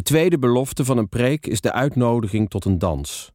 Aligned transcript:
De 0.00 0.06
tweede 0.06 0.38
belofte 0.38 0.84
van 0.84 0.98
een 0.98 1.08
preek 1.08 1.46
is 1.46 1.60
de 1.60 1.72
uitnodiging 1.72 2.50
tot 2.50 2.64
een 2.64 2.78
dans. 2.78 3.32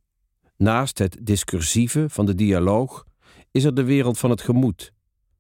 Naast 0.58 0.98
het 0.98 1.18
discursieve 1.22 2.10
van 2.10 2.26
de 2.26 2.36
dialoog 2.36 3.06
is 3.52 3.64
er 3.64 3.74
de 3.74 3.84
wereld 3.84 4.18
van 4.18 4.30
het 4.30 4.42
gemoed, 4.42 4.94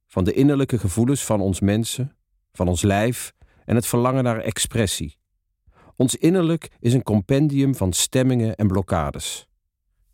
van 0.07 0.23
de 0.23 0.33
innerlijke 0.33 0.79
gevoelens 0.79 1.23
van 1.23 1.41
ons 1.41 1.59
mensen, 1.59 2.15
van 2.51 2.67
ons 2.67 2.81
lijf 2.81 3.33
en 3.63 3.75
het 3.75 3.87
verlangen 3.87 4.23
naar 4.23 4.39
expressie. 4.39 5.17
Ons 5.95 6.15
innerlijk 6.15 6.69
is 6.79 6.93
een 6.93 7.03
compendium 7.03 7.75
van 7.75 7.93
stemmingen 7.93 8.55
en 8.55 8.67
blokkades. 8.67 9.47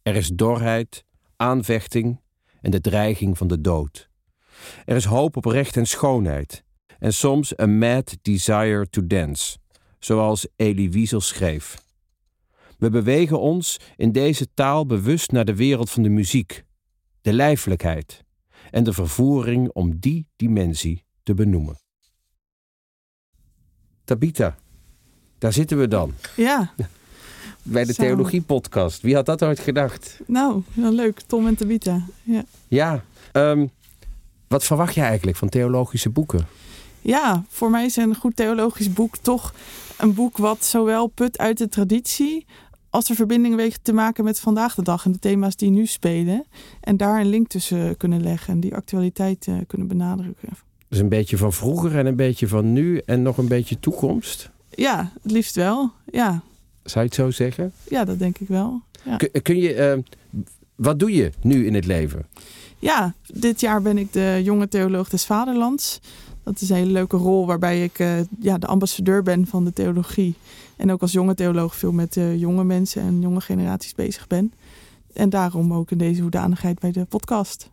Er 0.01 0.15
is 0.15 0.27
dorheid, 0.27 1.05
aanvechting 1.35 2.21
en 2.61 2.71
de 2.71 2.81
dreiging 2.81 3.37
van 3.37 3.47
de 3.47 3.61
dood. 3.61 4.09
Er 4.85 4.95
is 4.95 5.05
hoop 5.05 5.37
op 5.37 5.45
recht 5.45 5.77
en 5.77 5.87
schoonheid 5.87 6.63
en 6.99 7.13
soms 7.13 7.53
een 7.55 7.77
mad 7.77 8.17
desire 8.21 8.89
to 8.89 9.07
dance, 9.07 9.59
zoals 10.05 10.47
Elie 10.55 10.91
Wiesel 10.91 11.21
schreef. 11.21 11.83
We 12.77 12.89
bewegen 12.89 13.39
ons 13.39 13.79
in 13.95 14.11
deze 14.11 14.53
taal 14.53 14.85
bewust 14.85 15.31
naar 15.31 15.45
de 15.45 15.55
wereld 15.55 15.89
van 15.89 16.03
de 16.03 16.09
muziek, 16.09 16.63
de 17.21 17.33
lijfelijkheid 17.33 18.23
en 18.71 18.83
de 18.83 18.93
vervoering 18.93 19.69
om 19.69 19.99
die 19.99 20.27
dimensie 20.35 21.03
te 21.23 21.33
benoemen. 21.33 21.79
Tabita, 24.03 24.55
daar 25.37 25.53
zitten 25.53 25.77
we 25.79 25.87
dan. 25.87 26.13
Ja. 26.35 26.73
Bij 27.63 27.85
de. 27.85 27.93
Theologie-podcast. 27.93 29.01
Wie 29.01 29.15
had 29.15 29.25
dat 29.25 29.43
ooit 29.43 29.59
gedacht? 29.59 30.19
Nou, 30.27 30.63
wel 30.73 30.93
leuk. 30.93 31.19
Tom 31.19 31.47
en 31.47 31.55
Tabita. 31.55 32.05
Ja. 32.23 32.43
Ja. 32.67 33.03
ehm, 33.31 33.67
wat 34.47 34.63
verwacht 34.63 34.95
je 34.95 35.01
eigenlijk 35.01 35.37
van 35.37 35.49
theologische 35.49 36.09
boeken? 36.09 36.47
Ja, 37.01 37.43
voor 37.47 37.69
mij 37.69 37.85
is 37.85 37.95
een 37.95 38.15
goed 38.15 38.35
theologisch 38.35 38.93
boek 38.93 39.17
toch 39.17 39.53
een 39.97 40.13
boek 40.13 40.37
wat 40.37 40.65
zowel 40.65 41.07
put 41.07 41.37
uit 41.37 41.57
de 41.57 41.69
traditie 41.69 42.45
als 42.89 43.05
de 43.05 43.15
verbinding 43.15 43.55
weet 43.55 43.79
te 43.81 43.93
maken 43.93 44.23
met 44.23 44.39
vandaag 44.39 44.75
de 44.75 44.81
dag 44.83 45.05
en 45.05 45.11
de 45.11 45.19
thema's 45.19 45.55
die 45.55 45.69
nu 45.69 45.85
spelen. 45.85 46.45
En 46.81 46.97
daar 46.97 47.19
een 47.19 47.29
link 47.29 47.47
tussen 47.47 47.97
kunnen 47.97 48.23
leggen 48.23 48.53
en 48.53 48.59
die 48.59 48.75
actualiteit 48.75 49.47
eh, 49.47 49.55
kunnen 49.67 49.87
benadrukken. 49.87 50.49
Dus 50.87 50.99
een 50.99 51.09
beetje 51.09 51.37
van 51.37 51.53
vroeger 51.53 51.97
en 51.97 52.05
een 52.05 52.15
beetje 52.15 52.47
van 52.47 52.73
nu 52.73 53.01
en 53.05 53.21
nog 53.21 53.37
een 53.37 53.47
beetje 53.47 53.79
toekomst. 53.79 54.49
Ja, 54.69 55.11
het 55.21 55.31
liefst 55.31 55.55
wel. 55.55 55.91
Ja, 56.11 56.41
Zou 56.83 56.99
je 56.99 57.05
het 57.05 57.15
zo 57.15 57.31
zeggen? 57.31 57.73
ja 57.89 58.05
dat 58.05 58.19
denk 58.19 58.37
ik 58.37 58.47
wel. 58.47 58.81
Ja. 59.03 59.17
Kun, 59.17 59.41
kun 59.41 59.57
je, 59.57 59.73
ehm, 59.73 60.01
wat 60.75 60.99
doe 60.99 61.11
je 61.11 61.31
nu 61.41 61.65
in 61.65 61.73
het 61.73 61.85
leven? 61.85 62.27
Ja, 62.79 63.13
dit 63.33 63.59
jaar 63.59 63.81
ben 63.81 63.97
ik 63.97 64.13
de 64.13 64.41
jonge 64.43 64.67
theoloog 64.67 65.09
des 65.09 65.25
Vaderlands. 65.25 65.99
Dat 66.43 66.61
is 66.61 66.69
een 66.69 66.75
hele 66.75 66.91
leuke 66.91 67.17
rol 67.17 67.45
waarbij 67.45 67.83
ik 67.83 67.99
eh, 67.99 68.19
ja, 68.39 68.57
de 68.57 68.67
ambassadeur 68.67 69.23
ben 69.23 69.47
van 69.47 69.63
de 69.63 69.73
theologie. 69.73 70.35
En 70.75 70.91
ook 70.91 71.01
als 71.01 71.11
jonge 71.11 71.35
theoloog 71.35 71.75
veel 71.75 71.91
met 71.91 72.17
eh, 72.17 72.39
jonge 72.39 72.63
mensen 72.63 73.01
en 73.01 73.21
jonge 73.21 73.41
generaties 73.41 73.95
bezig 73.95 74.27
ben. 74.27 74.53
En 75.13 75.29
daarom 75.29 75.73
ook 75.73 75.91
in 75.91 75.97
deze 75.97 76.21
hoedanigheid 76.21 76.79
bij 76.79 76.91
de 76.91 77.05
podcast. 77.05 77.69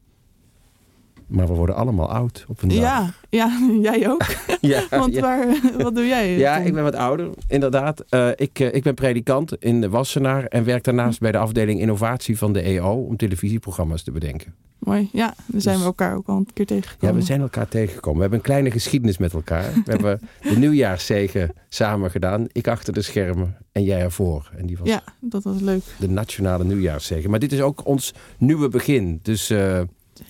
Maar 1.28 1.46
we 1.46 1.54
worden 1.54 1.74
allemaal 1.74 2.10
oud 2.10 2.44
op 2.48 2.62
een 2.62 2.68
dag. 2.68 2.78
Ja, 2.78 3.10
ja, 3.30 3.58
jij 3.90 4.08
ook. 4.10 4.24
ja, 4.60 4.82
Want 4.90 5.14
ja. 5.14 5.20
waar, 5.20 5.60
wat 5.78 5.94
doe 5.94 6.06
jij? 6.06 6.36
Ja, 6.38 6.56
ik 6.56 6.72
ben 6.74 6.82
wat 6.82 6.94
ouder, 6.94 7.28
inderdaad. 7.48 8.04
Eh, 8.08 8.28
ik, 8.36 8.60
eh, 8.60 8.74
ik 8.74 8.82
ben 8.82 8.94
predikant 8.94 9.56
in 9.58 9.80
de 9.80 9.88
Wassenaar 9.88 10.44
en 10.44 10.64
werk 10.64 10.84
daarnaast 10.84 11.20
bij 11.20 11.32
de 11.32 11.38
afdeling 11.38 11.80
innovatie 11.80 12.38
van 12.38 12.52
de 12.52 12.60
EO 12.60 12.92
om 12.92 13.16
televisieprogramma's 13.16 14.02
te 14.02 14.10
bedenken. 14.10 14.54
Mooi, 14.78 15.08
ja. 15.12 15.34
Dan 15.46 15.60
zijn 15.60 15.74
Dus- 15.74 15.82
we 15.84 15.88
elkaar 15.90 16.16
ook 16.16 16.28
al 16.28 16.36
een 16.36 16.48
keer 16.54 16.64
Ja, 16.68 16.74
tegengekomen. 16.74 17.16
we 17.16 17.22
zijn 17.22 17.40
elkaar 17.40 17.68
tegengekomen. 17.68 18.14
We 18.16 18.20
hebben 18.20 18.38
een 18.38 18.44
kleine 18.44 18.70
geschiedenis 18.70 19.18
met 19.18 19.32
elkaar. 19.32 19.72
We 19.84 19.90
hebben 19.90 20.20
de 20.42 20.58
nieuwjaarszegen 20.58 21.50
samen 21.68 22.10
gedaan. 22.10 22.46
Ik 22.52 22.68
achter 22.68 22.92
de 22.92 23.02
schermen 23.02 23.56
en 23.72 23.82
jij 23.84 24.00
ervoor. 24.00 24.50
En 24.56 24.66
die 24.66 24.78
was 24.78 24.88
Ja, 24.88 25.02
dat 25.20 25.42
was 25.42 25.60
leuk. 25.60 25.82
de 25.98 26.08
nationale 26.08 26.64
nieuwjaarszegen. 26.64 27.30
Maar 27.30 27.38
dit 27.38 27.52
is 27.52 27.60
ook 27.60 27.86
ons 27.86 28.14
nieuwe 28.38 28.68
begin. 28.68 29.18
Dus 29.22 29.50
eh, 29.50 29.80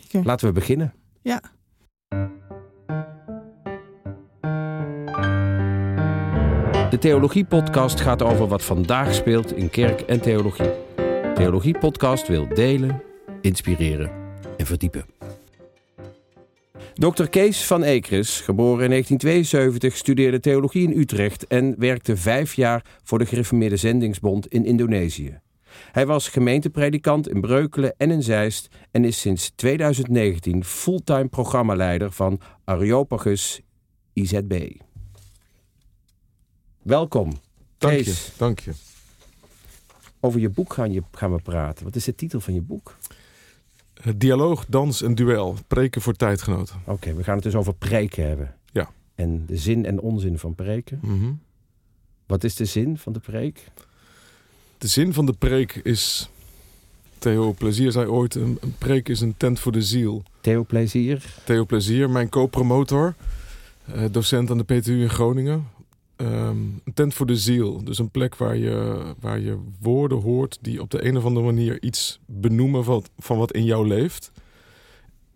Zeker. 0.09 0.27
laten 0.27 0.47
we 0.47 0.53
beginnen. 0.53 0.95
Ja. 1.23 1.41
De 6.91 6.98
Theologie 6.98 7.45
Podcast 7.45 8.01
gaat 8.01 8.23
over 8.23 8.46
wat 8.46 8.64
vandaag 8.64 9.14
speelt 9.14 9.57
in 9.57 9.70
kerk 9.70 10.01
en 10.01 10.20
theologie. 10.20 10.70
Theologie 11.35 11.79
Podcast 11.79 12.29
wil 12.29 12.48
delen, 12.48 13.02
inspireren 13.41 14.11
en 14.57 14.67
verdiepen. 14.67 15.05
Dr. 16.95 17.25
Kees 17.25 17.67
van 17.67 17.83
Ekris, 17.83 18.40
geboren 18.40 18.85
in 18.85 18.90
1972, 18.90 19.96
studeerde 19.96 20.40
theologie 20.40 20.83
in 20.92 20.98
Utrecht 21.01 21.46
en 21.46 21.75
werkte 21.79 22.17
vijf 22.17 22.55
jaar 22.55 22.85
voor 23.02 23.19
de 23.19 23.27
Gereformeerde 23.27 23.77
Zendingsbond 23.77 24.46
in 24.46 24.64
Indonesië. 24.64 25.40
Hij 25.92 26.06
was 26.06 26.28
gemeentepredikant 26.28 27.28
in 27.28 27.40
Breukelen 27.40 27.94
en 27.96 28.11
in 28.11 28.22
Zeist 28.22 28.68
en 28.90 29.05
is 29.05 29.20
sinds 29.20 29.52
2019 29.55 30.64
fulltime 30.64 31.28
programmaleider 31.28 32.12
van 32.12 32.40
Areopagus 32.64 33.61
IZB. 34.12 34.70
Welkom. 36.83 37.33
Dank 37.78 37.98
je, 37.98 38.27
dank 38.36 38.58
je. 38.58 38.72
Over 40.20 40.40
je 40.40 40.48
boek 40.48 40.72
gaan, 40.72 40.92
je, 40.92 41.02
gaan 41.12 41.33
we 41.33 41.42
praten. 41.42 41.84
Wat 41.84 41.96
is 41.96 42.05
de 42.05 42.14
titel 42.14 42.40
van 42.40 42.55
je 42.55 42.62
boek? 42.62 42.96
Het 44.02 44.20
dialoog, 44.20 44.66
dans 44.68 45.02
en 45.02 45.14
duel. 45.14 45.56
Preken 45.66 46.00
voor 46.00 46.14
tijdgenoten. 46.14 46.80
Oké, 46.84 47.14
we 47.14 47.24
gaan 47.24 47.34
het 47.34 47.45
dus 47.45 47.55
over 47.55 47.74
preken 47.74 48.27
hebben. 48.27 48.55
Ja. 48.72 48.90
En 49.14 49.46
de 49.46 49.56
zin 49.56 49.84
en 49.84 50.00
onzin 50.00 50.39
van 50.39 50.55
preken. 50.55 50.98
Mhm. 51.02 51.33
Wat 52.27 52.45
is 52.45 52.55
de 52.55 52.64
zin 52.64 52.98
van 52.98 53.12
de 53.12 53.18
preek? 53.18 53.70
De 54.78 54.86
zin 54.86 55.12
van 55.12 55.27
de 55.27 55.33
preek 55.33 55.74
is... 55.74 56.30
Theo 57.18 57.52
Plezier 57.52 57.92
zei 57.92 58.06
ooit, 58.06 58.34
een, 58.34 58.58
een 58.61 58.74
preek 58.78 59.08
is 59.08 59.20
een 59.20 59.34
tent 59.36 59.61
voor 59.61 59.72
de 59.72 59.83
ziel. 59.83 60.22
Theo 60.40 60.64
Plezier. 60.64 61.34
Theo 61.44 61.64
Plezier, 61.64 62.11
mijn 62.11 62.28
co-promotor, 62.28 63.14
eh, 63.84 64.02
docent 64.11 64.50
aan 64.50 64.58
de 64.58 64.64
PTU 64.64 65.00
in 65.00 65.11
Groningen. 65.11 65.68
Ehm, 66.16 66.56
een 66.84 66.94
tent 66.94 67.14
voor 67.14 67.27
de 67.27 67.36
ziel. 67.36 67.84
Dus 67.84 67.98
een 67.98 68.11
plek 68.11 68.36
waar 68.36 68.56
je, 68.56 69.02
waar 69.20 69.40
je 69.40 69.58
woorden 69.80 70.20
hoort 70.20 70.58
die 70.61 70.80
op 70.80 70.90
de 70.90 71.05
een 71.05 71.16
of 71.16 71.24
andere 71.24 71.46
manier 71.46 71.83
iets 71.83 72.18
benoemen 72.27 72.84
van, 72.84 73.05
van 73.18 73.39
wat 73.39 73.52
in 73.52 73.64
jou 73.64 73.86
leeft. 73.86 74.33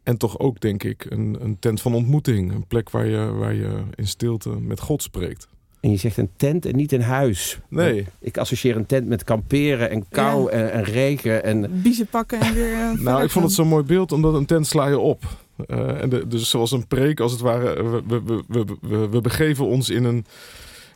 En 0.02 0.16
toch 0.16 0.38
ook, 0.38 0.60
denk 0.60 0.82
ik, 0.82 1.06
een, 1.08 1.36
een 1.40 1.58
tent 1.58 1.80
van 1.80 1.94
ontmoeting. 1.94 2.52
Een 2.52 2.66
plek 2.66 2.90
waar 2.90 3.06
je, 3.06 3.32
waar 3.32 3.54
je 3.54 3.82
in 3.94 4.06
stilte 4.06 4.48
met 4.48 4.80
God 4.80 5.02
spreekt. 5.02 5.48
En 5.82 5.90
je 5.90 5.96
zegt 5.96 6.16
een 6.16 6.30
tent 6.36 6.66
en 6.66 6.76
niet 6.76 6.92
een 6.92 7.02
huis. 7.02 7.58
Nee. 7.68 8.06
Ik 8.20 8.38
associeer 8.38 8.76
een 8.76 8.86
tent 8.86 9.06
met 9.08 9.24
kamperen 9.24 9.90
en 9.90 10.08
kou 10.08 10.42
Ja. 10.44 10.50
en, 10.58 10.72
en 10.72 10.84
regen. 10.84 11.44
En 11.44 11.82
Biezen 11.82 12.06
pakken 12.06 12.40
en 12.40 12.54
weer. 12.54 12.72
eh, 12.72 12.92
Nou, 12.92 13.22
ik 13.22 13.30
vond 13.30 13.44
het 13.44 13.54
zo'n 13.54 13.68
mooi 13.68 13.84
beeld, 13.84 14.12
omdat 14.12 14.34
een 14.34 14.46
tent 14.46 14.66
sla 14.66 14.86
je 14.88 14.98
op. 14.98 15.22
Eh, 15.66 16.00
en 16.02 16.08
de, 16.08 16.26
dus 16.26 16.50
zoals 16.50 16.72
een 16.72 16.86
preek, 16.86 17.20
als 17.20 17.32
het 17.32 17.40
ware, 17.40 17.82
we, 17.90 18.02
we, 18.06 18.42
we, 18.48 18.64
we, 18.80 19.08
we, 19.08 19.20
begeven 19.20 19.66
ons 19.66 19.90
in 19.90 20.04
een, 20.04 20.24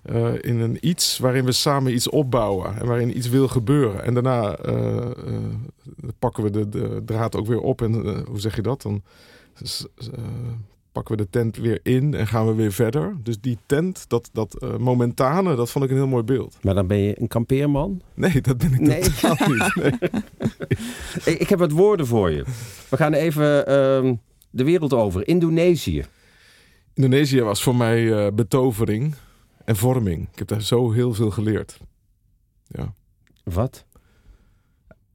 eh, 0.03 0.33
in 0.41 0.61
een 0.61 0.79
iets 0.81 1.19
waarin 1.19 1.45
we 1.45 1.53
samen 1.53 1.95
iets 1.95 2.09
opbouwen 2.09 2.77
en 2.81 2.87
waarin 2.87 3.17
iets 3.17 3.29
wil 3.29 3.49
gebeuren. 3.49 4.05
En 4.05 4.15
daarna 4.15 4.57
eh, 4.57 4.97
eh, 4.97 5.11
pakken 6.19 6.43
we 6.43 6.51
de, 6.51 6.69
de 6.69 7.03
draad 7.07 7.37
ook 7.37 7.47
weer 7.47 7.61
op 7.61 7.83
en 7.83 8.05
eh, 8.07 8.19
hoe 8.29 8.41
zeg 8.41 8.57
je 8.57 8.63
dat? 8.63 8.83
Dan 8.83 9.03
eh, 9.99 10.09
pakken 10.97 11.17
we 11.17 11.23
de 11.23 11.31
tent 11.31 11.57
weer 11.57 11.81
in 11.83 12.15
en 12.15 12.27
gaan 12.27 12.47
we 12.47 12.55
weer 12.55 12.73
verder. 12.73 13.17
Dus 13.23 13.41
die 13.41 13.59
tent, 13.67 14.05
dat, 14.09 14.31
dat 14.33 14.55
eh, 14.63 14.77
momentane, 14.77 15.55
dat 15.55 15.71
vond 15.71 15.85
ik 15.85 15.91
een 15.91 15.97
heel 15.97 16.07
mooi 16.07 16.23
beeld. 16.23 16.59
Maar 16.63 16.75
dan 16.75 16.87
ben 16.87 16.99
je 16.99 17.21
een 17.21 17.29
kampeerman. 17.29 18.01
Nee, 18.15 18.41
dat 18.41 18.59
ben 18.59 18.73
ik 18.73 18.81
Nee. 18.81 19.01
totaal 19.01 19.49
niet. 19.49 19.75
Nee. 19.83 19.93
Ik, 21.35 21.39
ik 21.41 21.49
heb 21.49 21.59
wat 21.59 21.71
woorden 21.71 22.07
voor 22.07 22.31
je. 22.31 22.45
We 22.89 22.97
gaan 22.97 23.13
even 23.13 23.67
ehm, 23.67 24.15
de 24.51 24.65
wereld 24.65 24.93
over. 24.93 25.29
Indonesië. 25.29 26.05
Indonesië 26.95 27.43
was 27.43 27.63
voor 27.63 27.77
mij 27.77 28.13
eh, 28.27 28.33
betovering 28.33 29.15
en 29.65 29.77
vorming. 29.77 30.29
Ik 30.33 30.39
heb 30.39 30.49
daar 30.49 30.63
zo 30.63 30.93
heel 30.93 31.15
veel 31.15 31.31
geleerd. 31.31 31.79
Ja. 32.67 32.93
Wat? 33.45 33.85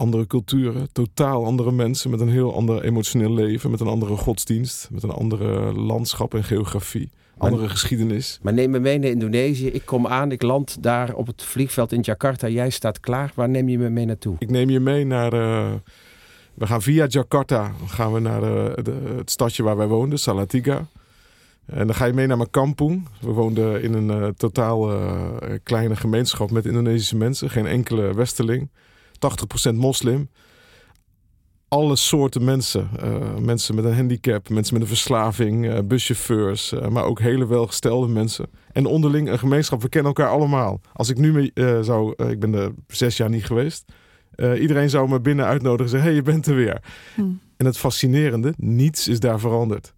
Andere 0.02 0.28
culturen, 0.28 0.90
totaal 0.92 1.46
andere 1.46 1.72
mensen 1.72 2.10
met 2.10 2.20
een 2.20 2.30
heel 2.30 2.56
ander 2.56 2.84
emotioneel 2.84 3.34
leven, 3.34 3.72
met 3.72 3.80
een 3.80 3.88
andere 3.88 4.16
godsdienst, 4.16 4.88
met 4.92 5.04
een 5.04 5.12
andere 5.12 5.74
landschap 5.74 6.34
en 6.34 6.44
geografie, 6.44 7.10
andere 7.38 7.70
geschiedenis. 7.70 8.40
Maar 8.42 8.54
neem 8.54 8.70
me 8.70 8.80
mee 8.80 9.00
naar 9.00 9.10
Indonesië. 9.10 9.68
Ik 9.68 9.86
kom 9.86 10.08
aan, 10.08 10.32
ik 10.32 10.42
land 10.42 10.84
daar 10.84 11.14
op 11.14 11.28
het 11.28 11.44
vliegveld 11.44 11.92
in 11.92 12.00
Jakarta. 12.02 12.48
Jij 12.48 12.70
staat 12.70 13.00
klaar. 13.00 13.32
Waar 13.36 13.50
neem 13.50 13.70
je 13.70 13.78
me 13.78 13.90
mee 13.90 14.06
naartoe? 14.06 14.36
Ik 14.40 14.50
neem 14.50 14.70
je 14.70 14.80
mee 14.80 15.06
naar. 15.06 15.34
eh, 15.34 15.72
we 16.54 16.68
gaan 16.68 16.82
via 16.82 17.06
Jakarta 17.08 17.72
gaan 17.88 18.14
we 18.14 18.20
naar 18.20 18.44
eh, 18.44 18.84
de, 18.84 19.14
het 19.18 19.32
stadje 19.32 19.64
waar 19.64 19.78
wij 19.78 19.88
woonden, 19.88 20.20
Salatiga. 20.20 20.88
En 21.66 21.88
dan 21.88 21.96
ga 21.96 22.06
je 22.06 22.14
mee 22.14 22.28
naar 22.28 22.38
mijn 22.38 22.50
kampong. 22.50 23.08
We 23.20 23.32
woonden 23.32 23.82
in 23.84 23.94
een 23.94 24.10
eh, 24.10 24.28
totaal 24.38 24.90
kleine 25.64 25.96
gemeenschap 25.96 26.52
met 26.52 26.66
Indonesische 26.66 27.18
mensen, 27.18 27.50
geen 27.50 27.68
enkele 27.68 28.14
westerling. 28.14 28.70
80% 29.72 29.76
moslim. 29.76 30.30
alle 31.68 31.96
soorten 31.96 32.44
mensen. 32.44 32.90
Uh, 33.04 33.38
mensen 33.38 33.76
met 33.76 33.86
een 33.86 33.96
handicap, 33.96 34.50
mensen 34.50 34.74
met 34.74 34.82
een 34.84 34.90
verslaving, 34.90 35.66
uh, 35.66 35.80
buschauffeurs, 35.86 36.74
uh, 36.74 36.88
maar 36.88 37.04
ook 37.04 37.20
hele 37.20 37.48
welgestelde 37.48 38.08
mensen. 38.08 38.50
En 38.72 38.86
onderling 38.86 39.30
een 39.30 39.40
gemeenschap. 39.40 39.82
We 39.82 39.90
kennen 39.90 40.14
elkaar 40.16 40.34
allemaal. 40.34 40.82
Als 40.94 41.10
ik 41.10 41.18
nu 41.18 41.32
mee, 41.32 41.52
zou, 41.84 42.14
ik 42.30 42.40
ben 42.40 42.54
er 42.54 42.72
zes 42.88 43.18
jaar 43.18 43.30
niet 43.30 43.46
geweest. 43.46 43.86
iedereen 44.38 44.90
zou 44.90 45.10
me 45.10 45.22
binnen 45.22 45.46
uitnodigen 45.46 45.84
en 45.84 45.90
zeggen: 45.90 46.08
hey, 46.08 46.16
je 46.16 46.22
bent 46.22 46.48
er 46.48 46.56
weer. 46.56 46.84
Hm. 47.16 47.22
En 47.58 47.66
het 47.66 47.78
fascinerende, 47.78 48.54
niets 48.58 49.08
is 49.08 49.20
daar 49.20 49.40
veranderd. 49.40 49.94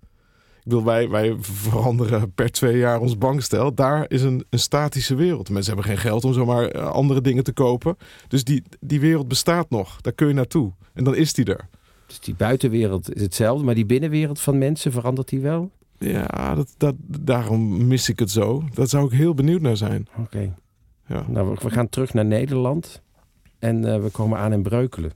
Ik 0.63 0.69
bedoel, 0.69 0.83
wij, 0.83 1.09
wij 1.09 1.35
veranderen 1.39 2.33
per 2.33 2.51
twee 2.51 2.77
jaar 2.77 2.99
ons 2.99 3.17
bankstel. 3.17 3.73
Daar 3.73 4.05
is 4.07 4.21
een, 4.21 4.45
een 4.49 4.59
statische 4.59 5.15
wereld. 5.15 5.49
Mensen 5.49 5.73
hebben 5.73 5.91
geen 5.91 6.01
geld 6.01 6.23
om 6.23 6.33
zomaar 6.33 6.81
andere 6.81 7.21
dingen 7.21 7.43
te 7.43 7.53
kopen. 7.53 7.97
Dus 8.27 8.43
die, 8.43 8.63
die 8.79 8.99
wereld 8.99 9.27
bestaat 9.27 9.69
nog. 9.69 10.01
Daar 10.01 10.13
kun 10.13 10.27
je 10.27 10.33
naartoe. 10.33 10.71
En 10.93 11.03
dan 11.03 11.15
is 11.15 11.33
die 11.33 11.45
er. 11.45 11.67
Dus 12.05 12.19
die 12.19 12.35
buitenwereld 12.35 13.15
is 13.15 13.21
hetzelfde, 13.21 13.65
maar 13.65 13.75
die 13.75 13.85
binnenwereld 13.85 14.39
van 14.39 14.57
mensen 14.57 14.91
verandert 14.91 15.29
die 15.29 15.39
wel? 15.39 15.71
Ja, 15.97 16.55
dat, 16.55 16.73
dat, 16.77 16.95
daarom 17.21 17.87
mis 17.87 18.09
ik 18.09 18.19
het 18.19 18.31
zo. 18.31 18.63
Daar 18.73 18.87
zou 18.87 19.05
ik 19.05 19.11
heel 19.11 19.33
benieuwd 19.33 19.61
naar 19.61 19.77
zijn. 19.77 20.07
Oké. 20.17 20.55
Ja. 21.07 21.25
Nou, 21.27 21.57
we 21.61 21.69
gaan 21.69 21.89
terug 21.89 22.13
naar 22.13 22.25
Nederland 22.25 23.01
en 23.59 23.85
uh, 23.85 24.01
we 24.01 24.09
komen 24.09 24.37
aan 24.39 24.53
in 24.53 24.63
Breukelen. 24.63 25.11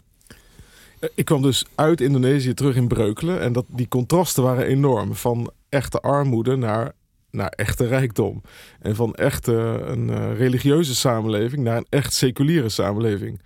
Eh, 1.00 1.10
ik 1.16 1.26
kwam 1.26 1.42
dus 1.42 1.66
uit 1.76 2.02
Indonesië 2.02 2.54
terug 2.54 2.76
in 2.76 2.88
Breukelen 2.88 3.40
en 3.42 3.54
dat, 3.54 3.66
die 3.68 3.88
contrasten 3.88 4.44
waren 4.44 4.66
enorm. 4.66 5.16
Van 5.16 5.52
echte 5.70 6.00
armoede 6.00 6.56
naar, 6.56 6.94
naar 7.32 7.50
echte 7.50 7.88
rijkdom. 7.88 8.42
En 8.80 8.96
van 8.96 9.16
echte 9.16 9.54
een 9.86 10.08
uh, 10.10 10.38
religieuze 10.38 10.96
samenleving 10.96 11.64
naar 11.64 11.78
een 11.78 11.88
echt 11.90 12.14
seculiere 12.14 12.70
samenleving. 12.70 13.42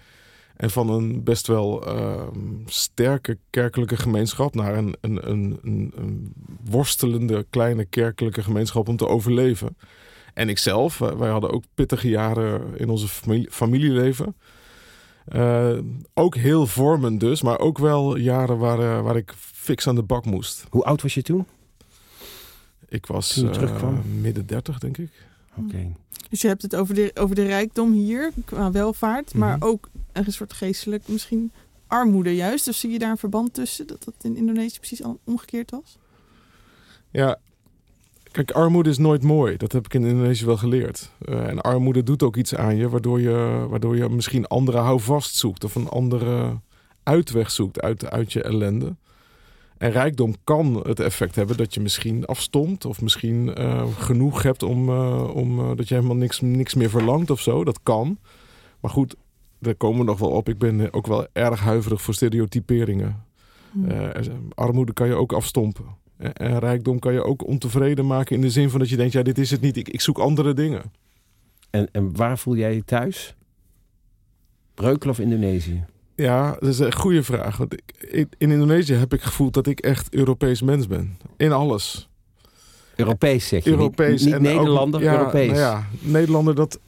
En 0.55 0.69
van 0.69 0.89
een 0.89 1.23
best 1.23 1.47
wel 1.47 1.95
uh, 1.95 2.27
sterke 2.65 3.37
kerkelijke 3.49 3.97
gemeenschap 3.97 4.55
naar 4.55 4.77
een, 4.77 4.95
een, 5.01 5.29
een, 5.29 5.59
een, 5.95 6.33
worstelende 6.63 7.45
kleine 7.49 7.85
kerkelijke 7.85 8.43
gemeenschap 8.43 8.87
om 8.87 8.97
te 8.97 9.07
overleven. 9.07 9.77
En 10.33 10.49
ikzelf, 10.49 10.99
uh, 10.99 11.11
wij 11.11 11.29
hadden 11.29 11.51
ook 11.51 11.63
pittige 11.73 12.09
jaren 12.09 12.61
in 12.77 12.89
onze 12.89 13.07
familie, 13.07 13.51
familieleven. 13.51 14.35
Uh, 15.35 15.77
ook 16.13 16.35
heel 16.35 16.67
vormend 16.67 17.19
dus, 17.19 17.41
maar 17.41 17.59
ook 17.59 17.77
wel 17.77 18.15
jaren 18.15 18.57
waar, 18.57 18.79
uh, 18.79 19.01
waar 19.01 19.15
ik 19.15 19.33
fix 19.37 19.87
aan 19.87 19.95
de 19.95 20.03
bak 20.03 20.25
moest. 20.25 20.65
Hoe 20.69 20.83
oud 20.83 21.01
was 21.01 21.13
je 21.13 21.21
toen? 21.21 21.45
Ik 22.87 23.05
was 23.05 23.43
midden 24.21 24.45
dertig, 24.45 24.79
denk 24.79 24.97
ik. 24.97 25.09
Oké. 25.55 25.91
Dus 26.29 26.41
je 26.41 26.47
hebt 26.47 26.61
het 26.61 26.75
over 26.75 26.95
de, 26.95 27.11
over 27.13 27.35
de 27.35 27.45
rijkdom 27.45 27.91
hier, 27.91 28.31
qua 28.45 28.71
welvaart, 28.71 29.33
maar 29.33 29.57
mhm. 29.57 29.65
ook 29.65 29.89
een 30.11 30.33
soort 30.33 30.53
geestelijk 30.53 31.07
misschien 31.07 31.51
armoede 31.87 32.35
juist. 32.35 32.65
Dus 32.65 32.79
zie 32.79 32.91
je 32.91 32.99
daar 32.99 33.11
een 33.11 33.17
verband 33.17 33.53
tussen, 33.53 33.87
dat 33.87 34.03
dat 34.03 34.13
in 34.21 34.35
Indonesië 34.35 34.77
precies 34.77 35.01
omgekeerd 35.23 35.71
was? 35.71 35.97
Ja, 37.09 37.39
kijk, 38.31 38.51
armoede 38.51 38.89
is 38.89 38.97
nooit 38.97 39.23
mooi. 39.23 39.57
Dat 39.57 39.71
heb 39.71 39.85
ik 39.85 39.93
in 39.93 40.03
Indonesië 40.03 40.45
wel 40.45 40.57
geleerd. 40.57 41.11
Uh, 41.25 41.47
en 41.47 41.61
armoede 41.61 42.03
doet 42.03 42.23
ook 42.23 42.35
iets 42.35 42.55
aan 42.55 42.75
je, 42.75 42.89
waardoor 42.89 43.21
je, 43.21 43.65
waardoor 43.69 43.97
je 43.97 44.09
misschien 44.09 44.47
andere 44.47 44.77
houvast 44.77 45.35
zoekt 45.35 45.63
of 45.63 45.75
een 45.75 45.89
andere 45.89 46.59
uitweg 47.03 47.51
zoekt 47.51 47.81
uit, 47.81 48.09
uit 48.09 48.33
je 48.33 48.43
ellende. 48.43 48.95
En 49.77 49.91
rijkdom 49.91 50.35
kan 50.43 50.81
het 50.87 50.99
effect 50.99 51.35
hebben 51.35 51.57
dat 51.57 51.73
je 51.73 51.81
misschien 51.81 52.25
afstomt. 52.25 52.85
Of 52.85 53.01
misschien 53.01 53.59
uh, 53.59 53.83
genoeg 53.97 54.43
hebt 54.43 54.63
om, 54.63 54.89
uh, 54.89 55.35
om 55.35 55.75
dat 55.75 55.87
je 55.87 55.95
helemaal 55.95 56.15
niks, 56.15 56.41
niks 56.41 56.73
meer 56.73 56.89
verlangt 56.89 57.29
of 57.29 57.39
zo. 57.39 57.63
Dat 57.63 57.79
kan. 57.83 58.17
Maar 58.79 58.91
goed, 58.91 59.15
daar 59.59 59.75
komen 59.75 59.99
we 59.99 60.05
nog 60.05 60.19
wel 60.19 60.29
op. 60.29 60.49
Ik 60.49 60.57
ben 60.57 60.93
ook 60.93 61.07
wel 61.07 61.27
erg 61.33 61.59
huiverig 61.59 62.01
voor 62.01 62.13
stereotyperingen. 62.13 63.23
Hmm. 63.71 64.11
armoede 64.53 64.93
kan 64.93 65.07
je 65.07 65.15
ook 65.15 65.33
afstompen. 65.33 65.85
En 66.21 66.59
rijkdom 66.59 66.99
kan 66.99 67.13
je 67.13 67.23
ook 67.23 67.47
ontevreden 67.47 68.07
maken 68.07 68.35
in 68.35 68.41
de 68.41 68.49
zin 68.49 68.69
van 68.69 68.79
dat 68.79 68.89
je 68.89 68.95
denkt, 68.95 69.13
ja, 69.13 69.21
dit 69.21 69.37
is 69.37 69.51
het 69.51 69.61
niet. 69.61 69.77
Ik, 69.77 69.89
ik 69.89 70.01
zoek 70.01 70.17
andere 70.19 70.53
dingen. 70.53 70.81
En, 71.69 71.87
en 71.91 72.15
waar 72.15 72.37
voel 72.37 72.55
jij 72.55 72.75
je 72.75 72.83
thuis? 72.83 73.35
Breukelen 74.73 75.13
of 75.13 75.19
Indonesië? 75.19 75.85
Ja, 76.15 76.51
dat 76.59 76.69
is 76.69 76.79
een 76.79 76.93
goede 76.93 77.23
vraag. 77.23 77.57
Want 77.57 77.75
in 78.37 78.51
Indonesië 78.51 78.93
heb 78.93 79.13
ik 79.13 79.21
gevoeld 79.21 79.53
dat 79.53 79.67
ik 79.67 79.79
echt 79.79 80.13
Europees 80.13 80.61
mens 80.61 80.87
ben. 80.87 81.17
In 81.37 81.51
alles. 81.51 82.09
Europees 82.95 83.47
zeg 83.47 83.63
je? 83.63 83.69
Europees. 83.69 84.23
Niet, 84.23 84.33
niet 84.33 84.41
Nederlander, 84.41 85.01
ja, 85.01 85.17
Europees. 85.17 85.47
Nou 85.47 85.59
ja, 85.59 85.87
Nederlander, 85.99 86.55
dat... 86.55 86.79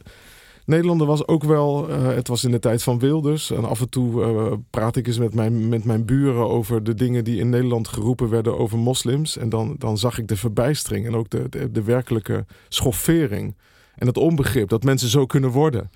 Nederlander 0.65 1.07
was 1.07 1.27
ook 1.27 1.43
wel, 1.43 1.89
uh, 1.89 2.07
het 2.07 2.27
was 2.27 2.43
in 2.43 2.51
de 2.51 2.59
tijd 2.59 2.83
van 2.83 2.99
Wilders. 2.99 3.51
En 3.51 3.65
af 3.65 3.79
en 3.79 3.89
toe 3.89 4.25
uh, 4.25 4.53
praat 4.69 4.95
ik 4.95 5.07
eens 5.07 5.17
met 5.17 5.33
mijn, 5.33 5.69
met 5.69 5.83
mijn 5.83 6.05
buren 6.05 6.49
over 6.49 6.83
de 6.83 6.93
dingen 6.93 7.23
die 7.23 7.39
in 7.39 7.49
Nederland 7.49 7.87
geroepen 7.87 8.29
werden 8.29 8.57
over 8.57 8.77
moslims. 8.77 9.37
En 9.37 9.49
dan, 9.49 9.75
dan 9.77 9.97
zag 9.97 10.17
ik 10.17 10.27
de 10.27 10.37
verbijstering 10.37 11.05
en 11.05 11.15
ook 11.15 11.29
de, 11.29 11.69
de, 11.71 11.83
werkelijke 11.83 12.45
schoffering. 12.69 13.55
En 13.95 14.07
het 14.07 14.17
onbegrip 14.17 14.69
dat 14.69 14.83
mensen 14.83 15.09
zo 15.09 15.25
kunnen 15.25 15.49
worden. 15.49 15.89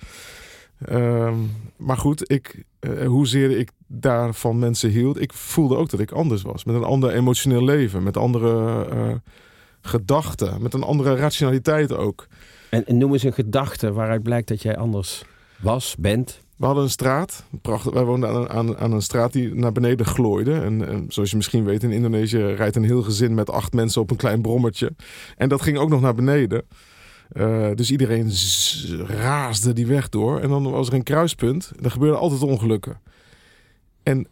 Ehm, 0.86 1.36
maar 1.78 1.98
goed, 1.98 2.32
ik, 2.32 2.64
uh, 2.80 3.08
hoezeer 3.08 3.60
ik 3.60 3.72
daarvan 3.88 4.60
mensen 4.60 4.90
hield, 4.90 5.22
ik 5.22 5.34
voelde 5.34 5.76
ook 5.76 5.90
dat 5.90 6.00
ik 6.00 6.12
anders 6.12 6.42
was. 6.42 6.64
Met 6.64 6.76
een 6.76 6.84
ander 6.84 7.14
emotioneel 7.14 7.64
leven, 7.64 8.04
met 8.04 8.18
andere 8.18 9.22
gedachten, 9.82 10.62
met 10.62 10.74
een 10.74 10.84
andere 10.84 11.16
rationaliteit 11.16 11.94
ook. 11.94 12.28
En, 12.70 12.86
en 12.86 12.98
noem 12.98 13.14
eens 13.14 13.24
een 13.24 13.34
gedachte 13.34 13.94
waaruit 13.94 14.24
blijkt 14.24 14.48
dat 14.48 14.62
jij 14.62 14.78
anders 14.78 15.24
was, 15.58 15.96
bent. 16.00 16.40
We 16.58 16.66
hadden 16.66 16.84
een 16.84 16.90
straat. 16.90 17.46
Prachtig. 17.62 17.94
Wij 17.94 18.04
woonden 18.04 18.30
aan, 18.30 18.50
aan, 18.50 18.78
aan, 18.78 18.92
een 18.92 19.02
straat 19.02 19.34
die 19.34 19.56
naar 19.56 19.72
beneden 19.72 20.06
glooide. 20.06 20.54
En, 20.54 20.88
en, 20.88 21.06
zoals 21.10 21.30
je 21.30 21.36
misschien 21.36 21.64
weet, 21.64 21.84
in 21.84 21.92
Indonesië 21.92 22.38
rijdt 22.38 22.76
een 22.76 22.84
heel 22.84 23.02
gezin 23.02 23.34
met 23.34 23.50
acht 23.50 23.74
mensen 23.74 24.02
op 24.02 24.12
een 24.12 24.18
klein 24.18 24.42
brommertje. 24.42 24.94
En 25.38 25.50
dat 25.50 25.62
ging 25.62 25.78
ook 25.78 25.90
nog 25.90 26.02
naar 26.02 26.16
beneden. 26.16 26.66
Uh, 27.34 27.70
dus 27.76 27.92
iedereen 27.92 28.32
raasde 29.08 29.74
die 29.74 29.88
weg 29.88 30.10
door. 30.10 30.40
En 30.40 30.50
dan 30.50 30.72
was 30.72 30.88
er 30.88 30.94
een 30.94 31.04
kruispunt. 31.04 31.72
Er 31.82 31.92
gebeurden 31.92 32.20
altijd 32.20 32.42
ongelukken. 32.42 33.00
En 34.04 34.28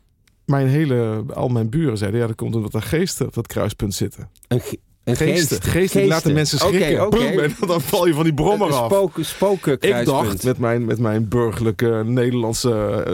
mijn 0.45 0.67
hele, 0.67 1.23
al 1.33 1.47
mijn 1.47 1.69
buren 1.69 1.97
zeiden: 1.97 2.19
ja, 2.19 2.27
er 2.27 2.35
komt 2.35 2.55
omdat 2.55 2.73
er 2.73 2.81
geesten 2.81 3.25
op 3.25 3.33
dat 3.33 3.47
kruispunt 3.47 3.93
zitten. 3.93 4.29
Een, 4.47 4.61
een 5.05 5.15
geesten, 5.15 5.61
geest. 5.61 5.71
Geesten 5.71 6.05
laten 6.05 6.33
mensen 6.33 6.59
schrikken. 6.59 7.05
Okay, 7.05 7.27
okay. 7.27 7.37
en 7.37 7.55
dan 7.67 7.81
val 7.81 8.07
je 8.07 8.13
van 8.13 8.23
die 8.23 8.33
brommer 8.33 8.73
af. 8.73 8.85
Spoken, 8.85 9.25
spoken 9.25 9.77
Ik 9.79 10.05
dacht 10.05 10.43
met 10.43 10.57
mijn, 10.57 10.85
met 10.85 10.99
mijn 10.99 11.27
burgerlijke 11.27 12.03
Nederlandse 12.05 13.05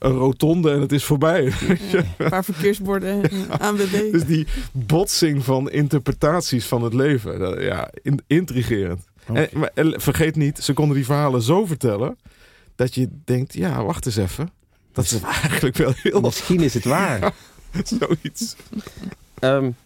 uh, 0.00 0.10
rotonde 0.12 0.70
en 0.70 0.80
het 0.80 0.92
is 0.92 1.04
voorbij. 1.04 1.52
Ja, 1.92 2.04
een 2.16 2.28
paar 2.28 2.44
verkeersborden 2.44 3.22
aan 3.58 3.76
de 3.90 4.08
Dus 4.12 4.24
die 4.24 4.46
botsing 4.72 5.44
van 5.44 5.70
interpretaties 5.70 6.66
van 6.66 6.82
het 6.82 6.94
leven. 6.94 7.38
Dat, 7.38 7.62
ja, 7.62 7.90
in, 8.02 8.20
intrigerend. 8.26 9.04
En, 9.32 9.48
maar, 9.52 9.70
vergeet 9.76 10.36
niet, 10.36 10.58
ze 10.58 10.72
konden 10.72 10.96
die 10.96 11.04
verhalen 11.04 11.42
zo 11.42 11.66
vertellen 11.66 12.18
dat 12.74 12.94
je 12.94 13.08
denkt, 13.24 13.54
ja, 13.54 13.84
wacht 13.84 14.06
eens 14.06 14.16
even. 14.16 14.50
Dat 14.92 15.04
is 15.04 15.20
eigenlijk 15.42 15.76
wel 15.76 15.92
heel... 15.96 16.20
Misschien 16.20 16.60
is 16.60 16.74
het 16.74 16.84
waar. 16.84 17.32
zoiets. 18.00 18.56
Um, 19.40 19.76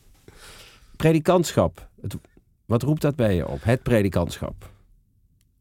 predikantschap. 1.03 1.89
Het, 2.01 2.17
wat 2.65 2.83
roept 2.83 3.03
dat 3.03 3.17
bij 3.17 3.35
je 3.35 3.49
op? 3.49 3.63
Het 3.63 3.83
predikantschap. 3.83 4.71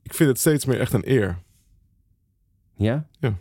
Ik 0.01 0.13
vind 0.13 0.29
het 0.29 0.39
steeds 0.39 0.65
meer 0.65 0.79
echt 0.79 0.93
een 0.93 1.11
eer. 1.11 1.37
Ja? 2.75 3.07
Ja. 3.19 3.33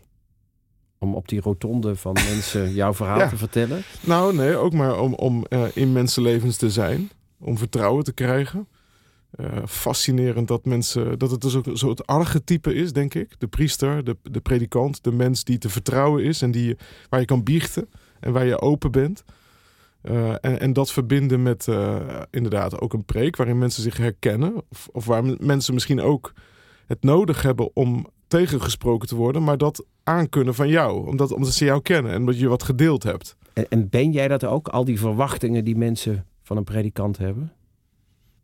Om 0.98 1.14
op 1.14 1.28
die 1.28 1.40
rotonde 1.40 1.96
van 1.96 2.12
mensen 2.32 2.72
jouw 2.72 2.94
verhaal 2.94 3.28
te 3.28 3.36
vertellen? 3.36 3.82
Nou, 4.00 4.34
nee, 4.34 4.56
ook 4.56 4.72
maar 4.72 5.00
om, 5.00 5.14
om 5.14 5.44
uh, 5.48 5.64
in 5.74 5.92
mensenlevens 5.92 6.56
te 6.56 6.70
zijn. 6.70 7.10
Om 7.38 7.58
vertrouwen 7.58 8.04
te 8.04 8.12
krijgen. 8.12 8.68
Uh, 9.40 9.46
fascinerend 9.66 10.48
dat 10.48 10.64
mensen, 10.64 11.18
dat 11.18 11.30
het 11.30 11.40
dus 11.40 11.54
ook 11.54 11.66
zo 11.74 11.88
het 11.88 12.06
archetype 12.06 12.74
is, 12.74 12.92
denk 12.92 13.14
ik. 13.14 13.34
De 13.38 13.48
priester, 13.48 14.04
de, 14.04 14.16
de 14.22 14.40
predikant, 14.40 15.04
de 15.04 15.12
mens 15.12 15.44
die 15.44 15.58
te 15.58 15.68
vertrouwen 15.68 16.24
is 16.24 16.42
en 16.42 16.50
die, 16.50 16.76
waar 17.08 17.20
je 17.20 17.26
kan 17.26 17.42
biechten 17.42 17.88
en 18.20 18.32
waar 18.32 18.46
je 18.46 18.60
open 18.60 18.90
bent. 18.90 19.24
Uh, 20.02 20.30
en, 20.30 20.60
en, 20.60 20.72
dat 20.72 20.92
verbinden 20.92 21.42
met 21.42 21.66
uh, 21.66 21.96
inderdaad 22.30 22.80
ook 22.80 22.92
een 22.92 23.04
preek 23.04 23.36
waarin 23.36 23.58
mensen 23.58 23.82
zich 23.82 23.96
herkennen. 23.96 24.54
Of, 24.68 24.88
of, 24.92 25.04
waar 25.04 25.24
mensen 25.38 25.74
misschien 25.74 26.00
ook 26.00 26.32
het 26.86 27.02
nodig 27.02 27.42
hebben 27.42 27.70
om 27.76 28.06
tegengesproken 28.26 29.08
te 29.08 29.16
worden, 29.16 29.44
maar 29.44 29.58
dat 29.58 29.84
aankunnen 30.02 30.54
van 30.54 30.68
jou, 30.68 31.06
omdat, 31.06 31.32
omdat 31.32 31.52
ze 31.52 31.64
jou 31.64 31.82
kennen 31.82 32.12
en 32.12 32.18
omdat 32.18 32.38
je 32.38 32.48
wat 32.48 32.62
gedeeld 32.62 33.02
hebt. 33.02 33.36
En, 33.52 33.68
en 33.68 33.88
ben 33.88 34.12
jij 34.12 34.28
dat 34.28 34.44
ook, 34.44 34.68
al 34.68 34.84
die 34.84 34.98
verwachtingen 34.98 35.64
die 35.64 35.76
mensen 35.76 36.26
van 36.42 36.56
een 36.56 36.64
predikant 36.64 37.18
hebben? 37.18 37.52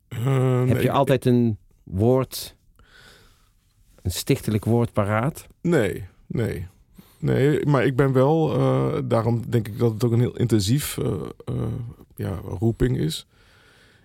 Uh, 0.09 0.67
Heb 0.67 0.81
je 0.81 0.91
altijd 0.91 1.25
een 1.25 1.59
woord, 1.83 2.57
een 4.03 4.11
stichtelijk 4.11 4.65
woord 4.65 4.93
paraat? 4.93 5.47
Nee, 5.61 6.05
nee. 6.27 6.67
Nee, 7.19 7.67
maar 7.67 7.85
ik 7.85 7.97
ben 7.97 8.13
wel, 8.13 8.59
uh, 8.59 8.99
daarom 9.05 9.43
denk 9.49 9.69
ik 9.69 9.79
dat 9.79 9.93
het 9.93 10.05
ook 10.05 10.13
een 10.13 10.21
heel 10.21 10.37
intensief 10.37 10.97
uh, 10.97 11.15
ja, 12.17 12.41
roeping 12.59 12.99
is. 12.99 13.27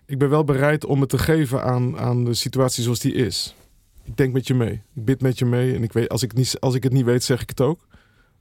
Ik 0.06 0.18
ben 0.18 0.30
wel 0.30 0.44
bereid 0.44 0.86
om 0.86 1.00
het 1.00 1.10
te 1.10 1.18
geven 1.18 1.64
aan, 1.64 1.98
aan 1.98 2.24
de 2.24 2.34
situatie 2.34 2.84
zoals 2.84 3.00
die 3.00 3.14
is. 3.14 3.56
Ik 4.04 4.18
denk 4.18 4.34
met 4.34 4.48
je 4.48 4.54
mee. 4.54 4.72
Ik 4.94 5.06
bid 5.06 5.22
met 5.22 5.40
je 5.40 5.46
mee. 5.46 5.76
En 5.76 5.84
ik 5.84 5.94
weet, 5.94 6.10
als 6.10 6.24
ik, 6.24 6.34
niet, 6.34 6.60
als 6.60 6.76
ik 6.76 6.84
het 6.84 6.94
niet 6.94 7.06
weet, 7.06 7.24
zeg 7.24 7.42
ik 7.42 7.50
het 7.50 7.62
ook. 7.62 7.88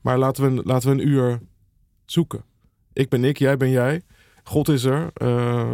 Maar 0.01 0.17
laten 0.17 0.55
we, 0.55 0.61
laten 0.63 0.89
we 0.89 1.01
een 1.01 1.07
uur 1.07 1.39
zoeken. 2.05 2.43
Ik 2.93 3.09
ben 3.09 3.23
ik, 3.23 3.37
jij 3.37 3.57
ben 3.57 3.69
jij. 3.69 4.01
God 4.43 4.69
is 4.69 4.83
er. 4.83 5.11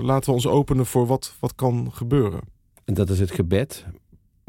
Laten 0.04 0.30
we 0.30 0.36
ons 0.36 0.48
openen 0.48 0.86
voor 0.86 1.08
wat, 1.08 1.36
wat 1.40 1.56
kan 1.56 1.90
gebeuren. 1.94 2.42
En 2.86 2.94
dat 2.94 3.10
is 3.10 3.20
het 3.20 3.32
gebed. 3.32 3.86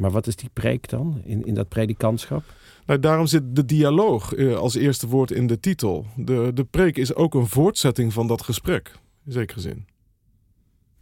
Maar 0.01 0.11
wat 0.11 0.27
is 0.27 0.37
die 0.37 0.51
preek 0.53 0.89
dan 0.89 1.21
in, 1.25 1.45
in 1.45 1.55
dat 1.55 1.69
predikantschap? 1.69 2.43
Nou, 2.87 3.01
daarom 3.01 3.27
zit 3.27 3.57
de 3.57 3.65
dialoog 3.65 4.37
uh, 4.37 4.57
als 4.57 4.75
eerste 4.75 5.07
woord 5.07 5.31
in 5.31 5.47
de 5.47 5.61
titel. 5.61 6.07
De, 6.17 6.51
de 6.55 6.65
preek 6.65 6.97
is 6.97 7.15
ook 7.15 7.35
een 7.35 7.47
voortzetting 7.47 8.13
van 8.13 8.27
dat 8.27 8.43
gesprek, 8.43 8.93
in 9.27 9.33
zekere 9.33 9.61
zin. 9.61 9.87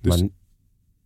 Dus... 0.00 0.20
Maar 0.20 0.28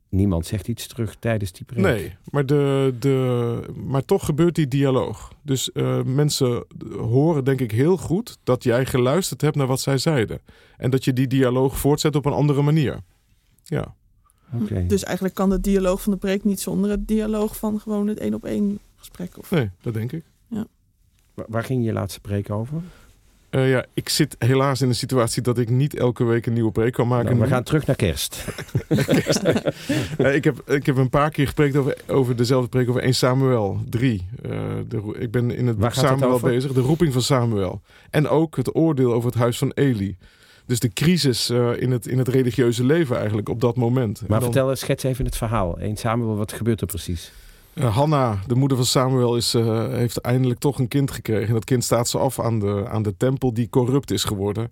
niemand 0.09 0.47
zegt 0.47 0.69
iets 0.69 0.87
terug 0.87 1.17
tijdens 1.19 1.53
die 1.53 1.65
preek. 1.65 1.83
Nee, 1.83 2.17
maar, 2.31 2.47
de, 2.47 2.95
de, 2.99 3.73
maar 3.75 4.05
toch 4.05 4.25
gebeurt 4.25 4.55
die 4.55 4.69
dialoog. 4.69 5.33
Dus 5.43 5.71
uh, 5.75 6.03
mensen 6.03 6.65
horen 6.97 7.45
denk 7.45 7.61
ik 7.61 7.71
heel 7.71 7.97
goed 7.97 8.39
dat 8.45 8.65
jij 8.65 8.87
geluisterd 8.87 9.41
hebt 9.41 9.57
naar 9.57 9.67
wat 9.67 9.81
zij 9.81 9.99
zeiden. 9.99 10.41
En 10.77 10.91
dat 10.91 11.05
je 11.05 11.13
die 11.13 11.27
dialoog 11.27 11.79
voortzet 11.79 12.17
op 12.17 12.25
een 12.25 12.33
andere 12.33 12.63
manier. 12.63 13.01
Ja. 13.63 13.95
Okay. 14.54 14.87
Dus 14.87 15.04
eigenlijk 15.04 15.35
kan 15.35 15.50
de 15.50 15.61
dialoog 15.61 16.02
van 16.02 16.12
de 16.12 16.19
preek 16.19 16.45
niet 16.45 16.61
zonder 16.61 16.90
het 16.90 17.09
dialoog 17.09 17.57
van 17.57 17.80
gewoon 17.80 18.07
het 18.07 18.19
één 18.19 18.35
op 18.35 18.45
één 18.45 18.78
gesprek. 18.97 19.38
Of... 19.38 19.50
Nee, 19.50 19.71
dat 19.83 19.95
denk 19.95 20.12
ik. 20.12 20.25
Ja. 20.47 20.66
Waar 21.35 21.64
ging 21.64 21.85
je 21.85 21.92
laatste 21.92 22.21
preek 22.21 22.50
over? 22.50 22.83
Uh, 23.50 23.71
ja, 23.71 23.85
ik 23.95 24.09
zit 24.09 24.37
helaas 24.38 24.80
in 24.80 24.88
een 24.88 24.95
situatie 24.95 25.42
dat 25.42 25.59
ik 25.59 25.69
niet 25.69 25.97
elke 25.97 26.25
week 26.25 26.47
een 26.47 26.52
nieuwe 26.52 26.71
preek 26.71 26.92
kan 26.92 27.09
maken. 27.09 27.26
Nou, 27.26 27.40
we 27.40 27.47
gaan 27.47 27.62
terug 27.62 27.87
naar 27.87 27.97
kerst. 27.97 28.45
kerst. 28.88 29.42
uh, 30.19 30.35
ik, 30.35 30.45
heb, 30.45 30.71
ik 30.71 30.87
heb 30.87 30.97
een 30.97 31.11
paar 31.11 31.30
keer 31.30 31.45
gesproken 31.45 31.80
over, 31.80 31.97
over 32.07 32.37
dezelfde 32.37 32.69
preek 32.69 32.88
over 32.88 33.02
1 33.02 33.14
Samuel 33.14 33.80
3. 33.88 34.28
Uh, 34.42 34.50
de, 34.88 35.16
ik 35.19 35.30
ben 35.30 35.50
in 35.50 35.66
het 35.66 35.78
boek 35.78 35.92
Samuel 35.92 36.33
het 36.33 36.42
bezig, 36.42 36.73
de 36.73 36.80
roeping 36.80 37.12
van 37.12 37.23
Samuel. 37.23 37.80
En 38.11 38.28
ook 38.28 38.57
het 38.57 38.75
oordeel 38.75 39.12
over 39.12 39.30
het 39.30 39.38
huis 39.38 39.59
van 39.59 39.71
Eli. 39.75 40.16
Dus 40.71 40.81
de 40.81 40.93
crisis 40.93 41.50
in, 41.50 41.91
het, 41.91 42.07
in 42.07 42.19
het 42.19 42.29
religieuze 42.29 42.85
leven 42.85 43.17
eigenlijk 43.17 43.49
op 43.49 43.61
dat 43.61 43.77
moment. 43.77 44.21
Maar 44.29 44.41
dan... 44.41 44.53
vertel, 44.53 44.77
schets 44.77 45.03
even 45.03 45.25
het 45.25 45.37
verhaal. 45.37 45.79
1 45.79 45.97
Samuel, 45.97 46.37
wat 46.37 46.53
gebeurt 46.53 46.81
er 46.81 46.87
precies? 46.87 47.33
Uh, 47.75 47.97
Hanna, 47.97 48.39
de 48.47 48.55
moeder 48.55 48.77
van 48.77 48.87
Samuel, 48.87 49.37
is, 49.37 49.55
uh, 49.55 49.89
heeft 49.89 50.17
eindelijk 50.17 50.61
toch 50.61 50.79
een 50.79 50.89
kind 50.89 51.11
gekregen. 51.11 51.47
En 51.49 51.55
dat 51.55 51.65
kind 51.65 51.85
staat 51.85 52.09
ze 52.09 52.19
af 52.19 52.41
aan 52.41 52.59
de, 52.59 52.85
aan 52.89 53.03
de 53.03 53.17
tempel 53.17 53.55
die 53.55 53.69
corrupt 53.69 54.11
is 54.11 54.25
geworden. 54.25 54.71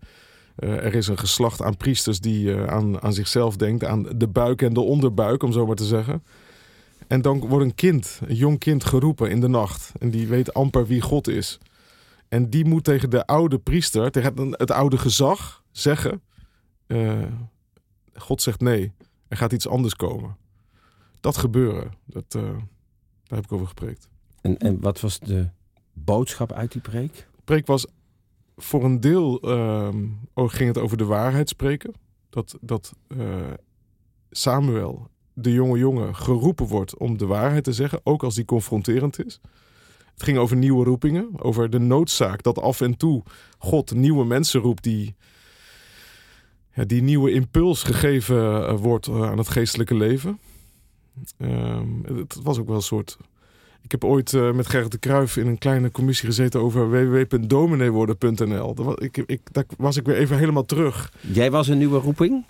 Uh, 0.59 0.71
er 0.71 0.95
is 0.95 1.07
een 1.07 1.19
geslacht 1.19 1.63
aan 1.63 1.77
priesters 1.77 2.21
die 2.21 2.57
aan, 2.57 3.03
aan 3.03 3.13
zichzelf 3.13 3.57
denkt, 3.57 3.85
aan 3.85 4.07
de 4.17 4.29
buik 4.29 4.63
en 4.63 4.73
de 4.73 4.81
onderbuik, 4.81 5.43
om 5.43 5.53
zo 5.53 5.67
maar 5.67 5.77
te 5.77 5.85
zeggen. 5.85 6.23
En 7.07 7.23
dan 7.23 7.39
wordt 7.39 7.65
een 7.65 7.75
kind, 7.75 8.21
een 8.27 8.35
jong 8.35 8.59
kind, 8.59 8.85
geroepen 8.85 9.31
in 9.31 9.41
de 9.41 9.49
nacht. 9.49 9.93
En 9.99 10.11
die 10.11 10.27
weet 10.27 10.55
amper 10.55 10.87
wie 10.87 11.01
God 11.01 11.29
is. 11.29 11.59
En 12.29 12.51
die 12.51 12.65
moet 12.65 12.85
tegen 12.85 13.11
de 13.11 13.27
oude 13.27 13.59
priester, 13.59 14.11
tegen 14.11 14.51
het, 14.51 14.71
oude 14.71 14.99
gezag, 14.99 15.63
zeggen: 15.71 16.23
God 18.15 18.43
zegt 18.43 18.61
nee, 18.61 18.93
er 19.29 19.37
gaat 19.37 19.53
iets 19.53 19.69
anders 19.69 19.95
komen. 19.95 20.37
Dat 21.21 21.37
gebeuren. 21.37 21.93
Dat. 22.05 22.37
Daar 23.29 23.39
heb 23.39 23.45
ik 23.45 23.53
over 23.53 23.67
gepreekt. 23.67 24.09
En, 24.41 24.59
en 24.59 24.81
wat 24.81 25.01
was 25.01 25.19
de 25.19 25.49
boodschap 25.93 26.53
uit 26.53 26.73
die 26.73 26.81
preek? 26.81 27.13
De 27.15 27.43
preek 27.45 27.67
was 27.67 27.87
voor 28.57 28.85
een 28.85 29.01
deel 29.01 29.41
ehm, 29.41 30.07
ging 30.35 30.69
het 30.69 30.79
over 30.79 30.97
de 30.97 31.05
waarheid 31.05 31.49
spreken. 31.49 31.93
Dat, 32.31 32.59
dat 32.61 32.93
uh, 33.09 33.37
Samuel, 34.31 35.09
de 35.33 35.53
jonge 35.53 35.79
jongen, 35.79 36.17
geroepen 36.17 36.67
wordt 36.67 36.97
om 36.97 37.19
de 37.19 37.27
waarheid 37.27 37.65
te 37.65 37.73
zeggen, 37.73 38.01
ook 38.03 38.23
als 38.23 38.35
die 38.35 38.45
confronterend 38.45 39.25
is. 39.25 39.41
Het 40.19 40.27
ging 40.27 40.39
over 40.39 40.57
nieuwe 40.57 40.85
roepingen, 40.85 41.29
over 41.37 41.71
de 41.71 41.79
noodzaak 41.79 42.43
dat 42.43 42.59
af 42.59 42.81
en 42.81 42.97
toe 42.97 43.23
God 43.59 43.95
nieuwe 43.95 44.25
mensen 44.25 44.61
roept 44.61 44.83
die, 44.83 45.15
ja, 46.75 46.85
die 46.85 47.03
nieuwe 47.03 47.33
impuls 47.33 47.83
gegeven 47.83 48.67
eh, 48.67 48.75
wordt 48.75 49.07
eh, 49.07 49.31
aan 49.31 49.39
het 49.39 49.49
geestelijke 49.49 49.95
leven. 49.95 50.39
Um, 51.39 52.05
het 52.05 52.39
was 52.43 52.59
ook 52.59 52.67
wel 52.67 52.77
een 52.77 52.83
soort. 52.83 53.17
Ik 53.83 53.91
heb 53.91 54.05
ooit 54.05 54.33
uh, 54.33 54.53
met 54.53 54.67
Gerrit 54.67 54.91
de 54.91 54.99
Kruijf 54.99 55.37
in 55.37 55.47
een 55.47 55.59
kleine 55.59 55.91
commissie 55.91 56.27
gezeten 56.27 56.61
over 56.61 56.91
www.domineeworden.nl. 56.91 58.75
Daar, 58.75 59.01
ik, 59.01 59.53
daar 59.53 59.65
was 59.77 59.97
ik 59.97 60.07
weer 60.07 60.17
even 60.17 60.39
helemaal 60.39 60.65
terug. 60.65 61.13
Jij 61.21 61.51
was 61.51 61.69
een 61.69 61.79
nieuwe 61.79 61.99
roeping? 61.99 62.45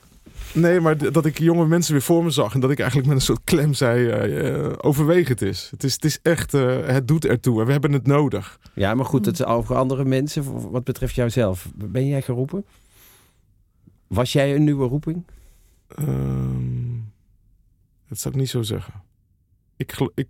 Nee, 0.55 0.81
maar 0.81 1.13
dat 1.13 1.27
ik 1.27 1.39
jonge 1.39 1.67
mensen 1.67 1.93
weer 1.93 2.03
voor 2.03 2.25
me 2.25 2.31
zag. 2.31 2.55
En 2.55 2.61
dat 2.61 2.71
ik 2.71 2.79
eigenlijk 2.79 3.09
met 3.09 3.19
een 3.19 3.25
soort 3.25 3.41
klem 3.45 3.75
zei: 3.75 4.29
uh, 4.67 4.73
overweeg 4.81 5.29
het 5.29 5.43
is. 5.43 5.69
Het 5.71 5.85
is, 5.85 5.93
het 5.93 6.05
is 6.05 6.19
echt, 6.23 6.55
uh, 6.55 6.87
het 6.87 7.09
doet 7.09 7.25
ertoe 7.25 7.61
en 7.61 7.67
we 7.67 7.73
hebben 7.73 7.93
het 7.93 8.07
nodig. 8.07 8.59
Ja, 8.75 8.95
maar 8.95 9.05
goed, 9.05 9.27
het 9.27 9.39
is 9.39 9.45
over 9.45 9.77
andere 9.77 10.05
mensen. 10.05 10.71
Wat 10.71 10.85
betreft 10.85 11.15
jouzelf, 11.15 11.71
ben 11.75 12.07
jij 12.07 12.23
geroepen? 12.23 12.65
Was 14.07 14.33
jij 14.33 14.55
een 14.55 14.65
nieuwe 14.65 14.87
roeping? 14.87 15.25
Um, 15.99 17.13
dat 18.09 18.19
zou 18.19 18.35
ik 18.35 18.41
niet 18.41 18.49
zo 18.49 18.63
zeggen. 18.63 18.95
Ik, 19.77 20.11
ik, 20.15 20.29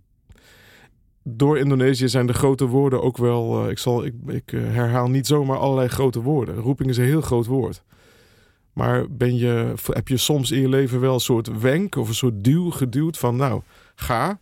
door 1.23 1.57
Indonesië 1.57 2.09
zijn 2.09 2.27
de 2.27 2.33
grote 2.33 2.65
woorden 2.65 3.01
ook 3.01 3.17
wel. 3.17 3.63
Uh, 3.63 3.69
ik, 3.69 3.77
zal, 3.77 4.05
ik, 4.05 4.13
ik 4.27 4.49
herhaal 4.49 5.09
niet 5.09 5.27
zomaar 5.27 5.57
allerlei 5.57 5.87
grote 5.87 6.21
woorden. 6.21 6.55
Roeping 6.55 6.89
is 6.89 6.97
een 6.97 7.03
heel 7.03 7.21
groot 7.21 7.45
woord. 7.45 7.83
Maar 8.73 9.11
ben 9.11 9.37
je, 9.37 9.73
heb 9.85 10.07
je 10.07 10.17
soms 10.17 10.51
in 10.51 10.61
je 10.61 10.69
leven 10.69 10.99
wel 10.99 11.13
een 11.13 11.19
soort 11.19 11.59
wenk 11.59 11.95
of 11.95 12.07
een 12.07 12.15
soort 12.15 12.43
duw 12.43 12.71
geduwd 12.71 13.17
van 13.17 13.35
nou, 13.35 13.61
ga. 13.95 14.39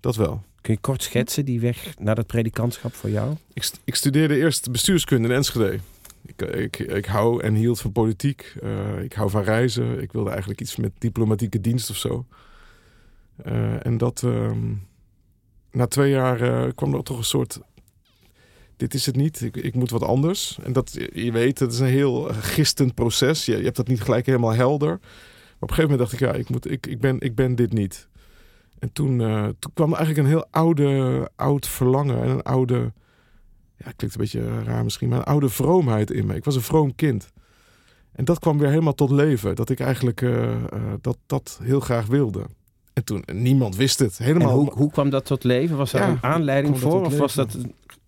Dat 0.00 0.16
wel. 0.16 0.42
Kun 0.60 0.74
je 0.74 0.80
kort 0.80 1.02
schetsen 1.02 1.44
die 1.44 1.60
weg 1.60 1.94
naar 1.98 2.14
dat 2.14 2.26
predikantschap 2.26 2.94
voor 2.94 3.10
jou? 3.10 3.34
Ik, 3.52 3.70
ik 3.84 3.94
studeerde 3.94 4.36
eerst 4.36 4.70
bestuurskunde 4.70 5.28
in 5.28 5.34
Enschede. 5.34 5.78
Ik, 6.26 6.42
ik, 6.42 6.78
ik 6.78 7.04
hou 7.04 7.42
en 7.42 7.54
hield 7.54 7.80
van 7.80 7.92
politiek. 7.92 8.54
Uh, 8.62 9.02
ik 9.02 9.12
hou 9.12 9.30
van 9.30 9.42
reizen. 9.42 10.02
Ik 10.02 10.12
wilde 10.12 10.30
eigenlijk 10.30 10.60
iets 10.60 10.76
met 10.76 10.92
diplomatieke 10.98 11.60
dienst 11.60 11.90
of 11.90 11.96
zo. 11.96 12.26
Uh, 13.46 13.86
en 13.86 13.98
dat, 13.98 14.22
uh, 14.24 14.50
na 15.70 15.86
twee 15.86 16.10
jaar 16.10 16.42
uh, 16.42 16.72
kwam 16.74 16.94
er 16.94 17.02
toch 17.02 17.18
een 17.18 17.24
soort, 17.24 17.60
dit 18.76 18.94
is 18.94 19.06
het 19.06 19.16
niet, 19.16 19.40
ik, 19.40 19.56
ik, 19.56 19.74
moet 19.74 19.90
wat 19.90 20.02
anders. 20.02 20.58
En 20.62 20.72
dat, 20.72 20.92
je 21.12 21.32
weet, 21.32 21.58
het 21.58 21.72
is 21.72 21.78
een 21.78 21.86
heel 21.86 22.22
gistend 22.32 22.94
proces. 22.94 23.44
Je, 23.44 23.56
je 23.56 23.64
hebt 23.64 23.76
dat 23.76 23.88
niet 23.88 24.00
gelijk 24.00 24.26
helemaal 24.26 24.54
helder. 24.54 24.88
Maar 24.88 24.98
op 25.60 25.70
een 25.70 25.74
gegeven 25.74 25.90
moment 25.90 25.98
dacht 25.98 26.12
ik, 26.12 26.28
ja, 26.28 26.32
ik, 26.32 26.48
moet, 26.48 26.70
ik, 26.70 26.86
ik, 26.86 27.00
ben, 27.00 27.20
ik 27.20 27.34
ben 27.34 27.54
dit 27.54 27.72
niet. 27.72 28.08
En 28.78 28.92
toen, 28.92 29.20
uh, 29.20 29.44
toen 29.58 29.72
kwam 29.74 29.94
eigenlijk 29.94 30.18
een 30.18 30.32
heel 30.32 30.46
oude, 30.50 31.30
oud 31.36 31.66
verlangen 31.66 32.22
en 32.22 32.28
een 32.28 32.42
oude, 32.42 32.92
ja, 33.76 33.92
klinkt 33.96 34.16
een 34.16 34.20
beetje 34.20 34.62
raar 34.62 34.84
misschien, 34.84 35.08
maar 35.08 35.18
een 35.18 35.24
oude 35.24 35.48
vroomheid 35.48 36.10
in 36.10 36.26
me. 36.26 36.34
Ik 36.34 36.44
was 36.44 36.54
een 36.54 36.62
vroom 36.62 36.94
kind. 36.94 37.32
En 38.12 38.24
dat 38.24 38.38
kwam 38.38 38.58
weer 38.58 38.68
helemaal 38.68 38.94
tot 38.94 39.10
leven. 39.10 39.56
Dat 39.56 39.70
ik 39.70 39.80
eigenlijk 39.80 40.20
uh, 40.20 40.56
dat, 41.00 41.18
dat 41.26 41.60
heel 41.62 41.80
graag 41.80 42.06
wilde. 42.06 42.46
En 42.92 43.04
toen, 43.04 43.24
niemand 43.32 43.76
wist 43.76 43.98
het. 43.98 44.18
Helemaal. 44.18 44.58
hoe, 44.58 44.72
hoe 44.72 44.90
kwam 44.90 45.10
dat 45.10 45.24
tot 45.24 45.44
leven? 45.44 45.76
Was 45.76 45.92
er 45.92 46.02
een 46.02 46.22
aanleiding 46.22 46.78
voor? 46.78 47.04
Of 47.04 47.18
was 47.18 47.34
dat 47.34 47.56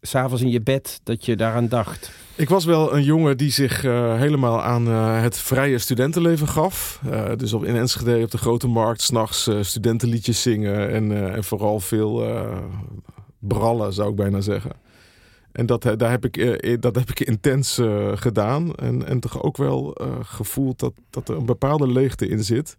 s'avonds 0.01 0.43
in 0.43 0.51
je 0.51 0.61
bed 0.61 1.01
dat 1.03 1.25
je 1.25 1.37
daaraan 1.37 1.69
dacht? 1.69 2.11
Ik 2.35 2.49
was 2.49 2.65
wel 2.65 2.95
een 2.95 3.03
jongen 3.03 3.37
die 3.37 3.51
zich 3.51 3.85
uh, 3.85 4.17
helemaal 4.17 4.63
aan 4.63 4.89
uh, 4.89 5.23
het 5.23 5.39
vrije 5.39 5.79
studentenleven 5.79 6.49
gaf. 6.49 7.01
Uh, 7.07 7.31
dus 7.37 7.53
op, 7.53 7.65
in 7.65 7.77
Enschede 7.77 8.23
op 8.23 8.31
de 8.31 8.39
Grote 8.39 8.69
Markt 8.69 9.03
s'nachts 9.03 9.51
studentenliedjes 9.61 10.43
zingen. 10.43 10.91
En, 10.91 11.33
en 11.33 11.45
vooral 11.45 11.81
veel 11.81 12.25
brallen, 13.39 13.93
zou 13.93 14.11
ik 14.11 14.17
bijna 14.17 14.41
zeggen. 14.41 14.73
En 15.53 15.67
dat, 15.67 15.83
daar 15.83 16.11
heb 16.11 16.25
ik, 16.25 16.83
dat 16.83 16.95
heb 16.95 17.11
ik 17.11 17.21
intens 17.21 17.81
gedaan. 18.15 18.75
En, 18.75 19.07
en 19.07 19.21
toch 19.21 19.43
ook 19.43 19.57
wel 19.57 19.97
gevoeld 20.23 20.79
dat, 20.79 20.93
dat 21.11 21.29
er 21.29 21.37
een 21.37 21.47
bepaalde 21.47 21.89
leegte 21.89 22.29
in 22.29 22.45
zit 22.45 22.77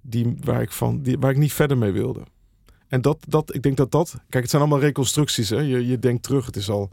die, 0.00 0.36
waar, 0.40 0.62
ik 0.62 0.72
van, 0.72 1.02
die, 1.02 1.18
waar 1.18 1.30
ik 1.30 1.36
niet 1.36 1.52
verder 1.52 1.78
mee 1.78 1.92
wilde. 1.92 2.20
En 2.88 3.00
dat, 3.00 3.18
dat, 3.28 3.54
ik 3.54 3.62
denk 3.62 3.76
dat 3.76 3.90
dat. 3.90 4.10
Kijk, 4.28 4.42
het 4.42 4.50
zijn 4.50 4.62
allemaal 4.62 4.80
reconstructies. 4.80 5.50
Hè? 5.50 5.60
Je, 5.60 5.86
je 5.86 5.98
denkt 5.98 6.22
terug, 6.22 6.46
het 6.46 6.56
is 6.56 6.70
al 6.70 6.90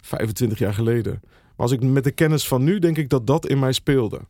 25 0.00 0.58
jaar 0.58 0.74
geleden. 0.74 1.20
Maar 1.22 1.68
als 1.68 1.72
ik 1.72 1.82
met 1.82 2.04
de 2.04 2.10
kennis 2.10 2.48
van 2.48 2.64
nu, 2.64 2.78
denk 2.78 2.96
ik 2.96 3.08
dat 3.08 3.26
dat 3.26 3.46
in 3.46 3.58
mij 3.58 3.72
speelde. 3.72 4.20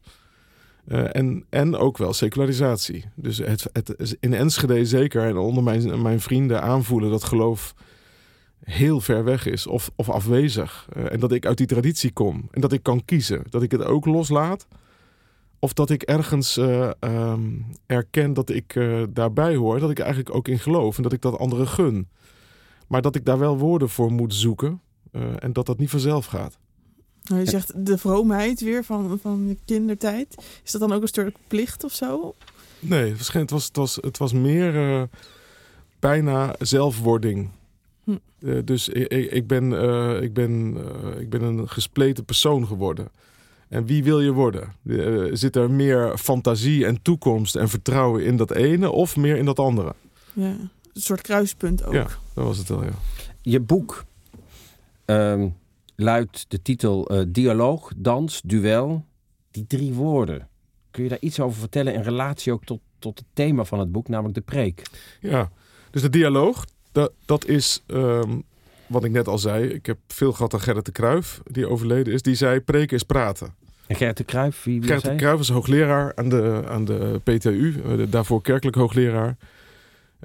Uh, 0.88 1.16
en, 1.16 1.44
en 1.48 1.76
ook 1.76 1.98
wel 1.98 2.12
secularisatie. 2.12 3.04
Dus 3.14 3.38
het, 3.38 3.66
in 4.20 4.34
Enschede 4.34 4.84
zeker 4.84 5.24
en 5.24 5.36
onder 5.36 5.62
mijn, 5.62 6.02
mijn 6.02 6.20
vrienden 6.20 6.62
aanvoelen 6.62 7.10
dat 7.10 7.24
geloof 7.24 7.74
heel 8.64 9.00
ver 9.00 9.24
weg 9.24 9.46
is 9.46 9.66
of, 9.66 9.90
of 9.96 10.08
afwezig. 10.08 10.88
Uh, 10.96 11.12
en 11.12 11.20
dat 11.20 11.32
ik 11.32 11.46
uit 11.46 11.56
die 11.56 11.66
traditie 11.66 12.12
kom. 12.12 12.48
En 12.50 12.60
dat 12.60 12.72
ik 12.72 12.82
kan 12.82 13.04
kiezen. 13.04 13.42
Dat 13.48 13.62
ik 13.62 13.70
het 13.70 13.84
ook 13.84 14.06
loslaat. 14.06 14.66
Of 15.62 15.72
dat 15.72 15.90
ik 15.90 16.02
ergens 16.02 16.58
uh, 16.58 16.90
um, 17.00 17.66
erken 17.86 18.32
dat 18.32 18.50
ik 18.50 18.74
uh, 18.74 19.02
daarbij 19.10 19.54
hoor, 19.54 19.78
dat 19.78 19.90
ik 19.90 19.98
eigenlijk 19.98 20.34
ook 20.34 20.48
in 20.48 20.58
geloof 20.58 20.96
en 20.96 21.02
dat 21.02 21.12
ik 21.12 21.20
dat 21.20 21.38
anderen 21.38 21.68
gun. 21.68 22.08
Maar 22.86 23.02
dat 23.02 23.14
ik 23.14 23.24
daar 23.24 23.38
wel 23.38 23.58
woorden 23.58 23.88
voor 23.88 24.12
moet 24.12 24.34
zoeken 24.34 24.80
uh, 25.12 25.22
en 25.38 25.52
dat 25.52 25.66
dat 25.66 25.78
niet 25.78 25.90
vanzelf 25.90 26.26
gaat. 26.26 26.58
Nou, 27.22 27.40
je 27.40 27.50
zegt 27.50 27.86
de 27.86 27.98
vroomheid 27.98 28.60
weer 28.60 28.84
van, 28.84 29.18
van 29.22 29.46
je 29.48 29.56
kindertijd. 29.64 30.34
Is 30.64 30.70
dat 30.70 30.80
dan 30.80 30.92
ook 30.92 31.02
een 31.02 31.08
stuk 31.08 31.36
plicht 31.46 31.84
of 31.84 31.92
zo? 31.92 32.34
Nee, 32.78 33.14
het 33.32 33.50
was, 33.50 33.64
het 33.64 33.76
was, 33.76 33.96
het 34.00 34.18
was 34.18 34.32
meer 34.32 35.08
bijna 35.98 36.54
zelfwording. 36.58 37.50
Hm. 38.04 38.16
dus 38.64 38.88
ik, 38.88 39.32
ik, 39.32 39.46
ben, 39.46 39.72
ik, 40.22 40.32
ben, 40.32 40.76
ik 41.18 41.30
ben 41.30 41.42
een 41.42 41.68
gespleten 41.68 42.24
persoon 42.24 42.66
geworden. 42.66 43.08
En 43.70 43.86
wie 43.86 44.04
wil 44.04 44.20
je 44.20 44.32
worden? 44.32 44.72
Uh, 44.82 45.30
zit 45.32 45.56
er 45.56 45.70
meer 45.70 46.18
fantasie 46.18 46.86
en 46.86 47.02
toekomst 47.02 47.56
en 47.56 47.68
vertrouwen 47.68 48.24
in 48.24 48.36
dat 48.36 48.50
ene 48.50 48.90
of 48.90 49.16
meer 49.16 49.36
in 49.36 49.44
dat 49.44 49.58
andere? 49.58 49.94
Ja, 50.32 50.44
een 50.44 50.70
soort 50.92 51.20
kruispunt 51.20 51.84
ook. 51.84 51.92
Ja, 51.92 52.06
dat 52.34 52.44
was 52.44 52.58
het 52.58 52.68
wel, 52.68 52.84
ja. 52.84 52.92
Je 53.42 53.60
boek 53.60 54.04
um, 55.06 55.56
luidt 55.96 56.44
de 56.48 56.62
titel 56.62 57.14
uh, 57.14 57.24
Dialoog, 57.28 57.92
Dans, 57.96 58.40
Duel. 58.44 59.04
Die 59.50 59.66
drie 59.66 59.94
woorden. 59.94 60.48
Kun 60.90 61.02
je 61.02 61.08
daar 61.08 61.18
iets 61.20 61.40
over 61.40 61.60
vertellen 61.60 61.94
in 61.94 62.02
relatie 62.02 62.52
ook 62.52 62.64
tot, 62.64 62.80
tot 62.98 63.18
het 63.18 63.26
thema 63.32 63.64
van 63.64 63.78
het 63.78 63.92
boek, 63.92 64.08
namelijk 64.08 64.34
de 64.34 64.40
preek? 64.40 64.82
Ja, 65.20 65.50
dus 65.90 66.02
de 66.02 66.10
dialoog, 66.10 66.64
dat, 66.92 67.12
dat 67.24 67.46
is 67.46 67.82
um, 67.86 68.42
wat 68.86 69.04
ik 69.04 69.10
net 69.10 69.28
al 69.28 69.38
zei. 69.38 69.68
Ik 69.68 69.86
heb 69.86 69.98
veel 70.06 70.32
gehad 70.32 70.54
aan 70.54 70.60
Gerrit 70.60 70.84
de 70.84 70.92
Kruijf, 70.92 71.40
die 71.44 71.68
overleden 71.68 72.12
is. 72.12 72.22
Die 72.22 72.34
zei, 72.34 72.60
preken 72.60 72.96
is 72.96 73.02
praten. 73.02 73.54
En 73.90 73.96
Gerrit 73.96 74.16
de 74.16 74.24
Kruijf, 74.24 74.62
wie, 74.62 74.80
wie 74.80 74.88
Gerrit 74.88 75.04
de 75.04 75.14
Kruijf 75.14 75.40
is 75.40 75.48
hoogleraar 75.48 76.12
aan 76.14 76.28
de, 76.28 76.62
aan 76.68 76.84
de 76.84 77.20
PTU, 77.24 77.82
de, 77.96 78.08
daarvoor 78.08 78.42
kerkelijk 78.42 78.76
hoogleraar. 78.76 79.36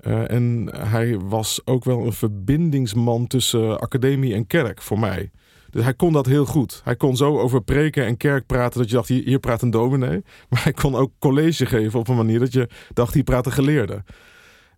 Uh, 0.08 0.32
en 0.32 0.70
hij 0.78 1.20
was 1.20 1.62
ook 1.64 1.84
wel 1.84 2.06
een 2.06 2.14
verbindingsman 2.14 3.28
tussen 3.28 3.80
academie 3.80 4.34
en 4.34 4.48
kerk 4.48 4.82
voor 4.82 5.00
mij. 5.00 5.32
Dus 5.70 5.84
hij 5.84 5.94
kon 5.94 6.14
dat 6.14 6.26
heel 6.26 6.46
goed. 6.46 6.82
Hij 6.84 6.96
kon 6.96 7.18
zo 7.18 7.40
over 7.40 7.62
preken 7.62 8.06
en 8.06 8.18
kerk 8.18 8.46
praten 8.46 8.80
dat 8.80 8.90
je 8.90 8.96
dacht, 8.96 9.08
hier, 9.08 9.24
hier 9.24 9.40
praat 9.40 9.62
een 9.62 9.72
dominee. 9.72 10.24
Maar 10.50 10.64
hij 10.64 10.74
kon 10.74 10.96
ook 10.96 11.12
college 11.20 11.66
geven 11.66 12.00
op 12.00 12.08
een 12.08 12.16
manier 12.16 12.40
dat 12.40 12.54
je 12.54 12.70
dacht, 12.94 13.14
hier 13.14 13.24
praat 13.24 13.46
een 13.46 13.52
geleerde. 13.52 14.04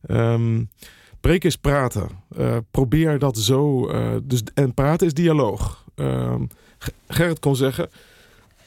Um, 0.08 0.70
preken 1.22 1.50
is 1.50 1.56
praten. 1.56 2.10
Uh, 2.38 2.58
probeer 2.72 3.20
dat 3.20 3.38
zo. 3.38 3.92
Uh, 3.92 4.16
dus, 4.24 4.44
en 4.54 4.74
praten 4.74 5.08
is 5.08 5.14
dialoog. 5.14 5.86
Um, 5.96 6.48
Gerrit 7.08 7.40
kon 7.40 7.56
zeggen, 7.56 7.90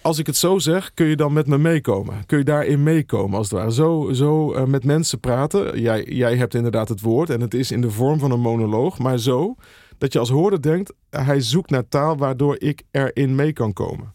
als 0.02 0.18
ik 0.18 0.26
het 0.26 0.36
zo 0.36 0.58
zeg, 0.58 0.94
kun 0.94 1.06
je 1.06 1.16
dan 1.16 1.32
met 1.32 1.46
me 1.46 1.58
meekomen? 1.58 2.26
Kun 2.26 2.38
je 2.38 2.44
daarin 2.44 2.82
meekomen 2.82 3.38
als 3.38 3.50
het 3.50 3.58
ware? 3.58 3.72
Zo, 3.72 4.12
zo 4.12 4.54
uh, 4.54 4.64
met 4.64 4.84
mensen 4.84 5.20
praten. 5.20 5.80
Jij, 5.80 6.04
jij 6.04 6.36
hebt 6.36 6.54
inderdaad 6.54 6.88
het 6.88 7.00
woord 7.00 7.30
en 7.30 7.40
het 7.40 7.54
is 7.54 7.70
in 7.70 7.80
de 7.80 7.90
vorm 7.90 8.18
van 8.18 8.30
een 8.30 8.40
monoloog, 8.40 8.98
maar 8.98 9.18
zo 9.18 9.54
dat 9.98 10.12
je 10.12 10.18
als 10.18 10.30
hoorder 10.30 10.62
denkt, 10.62 10.92
hij 11.10 11.40
zoekt 11.40 11.70
naar 11.70 11.88
taal 11.88 12.16
waardoor 12.16 12.56
ik 12.58 12.82
erin 12.90 13.34
mee 13.34 13.52
kan 13.52 13.72
komen. 13.72 14.12